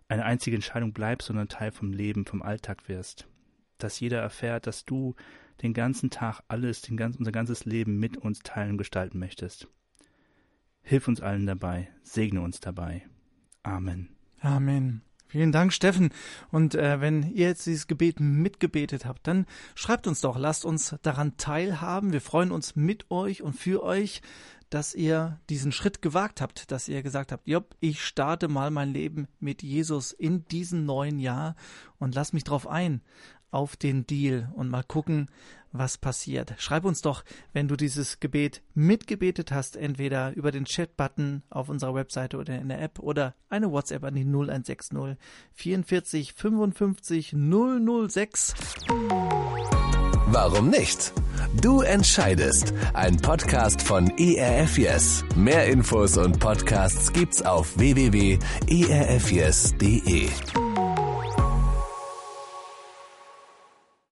eine 0.08 0.24
einzige 0.24 0.56
Entscheidung 0.56 0.92
bleibst, 0.92 1.28
sondern 1.28 1.48
Teil 1.48 1.70
vom 1.70 1.92
Leben, 1.92 2.26
vom 2.26 2.42
Alltag 2.42 2.88
wirst 2.88 3.29
dass 3.82 4.00
jeder 4.00 4.20
erfährt, 4.20 4.66
dass 4.66 4.84
du 4.84 5.14
den 5.62 5.74
ganzen 5.74 6.10
Tag 6.10 6.40
alles, 6.48 6.82
ganz, 6.96 7.16
unser 7.16 7.32
ganzes 7.32 7.64
Leben 7.64 7.98
mit 7.98 8.16
uns 8.16 8.40
teilen 8.40 8.72
und 8.72 8.78
gestalten 8.78 9.18
möchtest. 9.18 9.68
Hilf 10.82 11.08
uns 11.08 11.20
allen 11.20 11.46
dabei, 11.46 11.88
segne 12.02 12.40
uns 12.40 12.60
dabei. 12.60 13.06
Amen. 13.62 14.08
Amen. 14.40 15.02
Vielen 15.30 15.52
Dank, 15.52 15.72
Steffen. 15.72 16.10
Und 16.50 16.74
äh, 16.74 17.00
wenn 17.00 17.22
ihr 17.22 17.48
jetzt 17.48 17.66
dieses 17.66 17.86
Gebet 17.86 18.18
mitgebetet 18.18 19.04
habt, 19.04 19.28
dann 19.28 19.46
schreibt 19.76 20.08
uns 20.08 20.20
doch, 20.22 20.36
lasst 20.36 20.64
uns 20.64 20.96
daran 21.02 21.36
teilhaben. 21.36 22.12
Wir 22.12 22.20
freuen 22.20 22.50
uns 22.50 22.74
mit 22.74 23.12
euch 23.12 23.42
und 23.42 23.52
für 23.52 23.84
euch, 23.84 24.22
dass 24.70 24.94
ihr 24.94 25.38
diesen 25.48 25.70
Schritt 25.70 26.02
gewagt 26.02 26.40
habt, 26.40 26.72
dass 26.72 26.88
ihr 26.88 27.02
gesagt 27.02 27.30
habt, 27.30 27.46
Jopp, 27.46 27.76
ich 27.78 28.04
starte 28.04 28.48
mal 28.48 28.72
mein 28.72 28.92
Leben 28.92 29.28
mit 29.38 29.62
Jesus 29.62 30.10
in 30.10 30.44
diesem 30.46 30.84
neuen 30.84 31.20
Jahr 31.20 31.54
und 31.98 32.14
lass 32.16 32.32
mich 32.32 32.42
drauf 32.42 32.66
ein 32.66 33.00
auf 33.50 33.76
den 33.76 34.06
Deal 34.06 34.50
und 34.54 34.68
mal 34.68 34.84
gucken, 34.84 35.28
was 35.72 35.98
passiert. 35.98 36.54
Schreib 36.58 36.84
uns 36.84 37.00
doch, 37.00 37.24
wenn 37.52 37.68
du 37.68 37.76
dieses 37.76 38.18
Gebet 38.20 38.62
mitgebetet 38.74 39.52
hast, 39.52 39.76
entweder 39.76 40.34
über 40.34 40.50
den 40.50 40.64
Chat-Button 40.64 41.42
auf 41.50 41.68
unserer 41.68 41.94
Webseite 41.94 42.38
oder 42.38 42.58
in 42.58 42.68
der 42.68 42.82
App 42.82 42.98
oder 42.98 43.34
eine 43.48 43.70
WhatsApp 43.70 44.02
an 44.04 44.14
die 44.14 44.24
0160 44.24 45.16
44 45.54 46.32
55 46.34 47.36
006. 48.08 48.54
Warum 50.32 50.70
nicht? 50.70 51.12
Du 51.60 51.80
entscheidest. 51.80 52.72
Ein 52.94 53.16
Podcast 53.16 53.82
von 53.82 54.08
ERF 54.16 54.78
Yes. 54.78 55.24
Mehr 55.34 55.66
Infos 55.66 56.16
und 56.16 56.38
Podcasts 56.38 57.12
gibt's 57.12 57.42
auf 57.42 57.76
www.erfyes.de. 57.76 58.40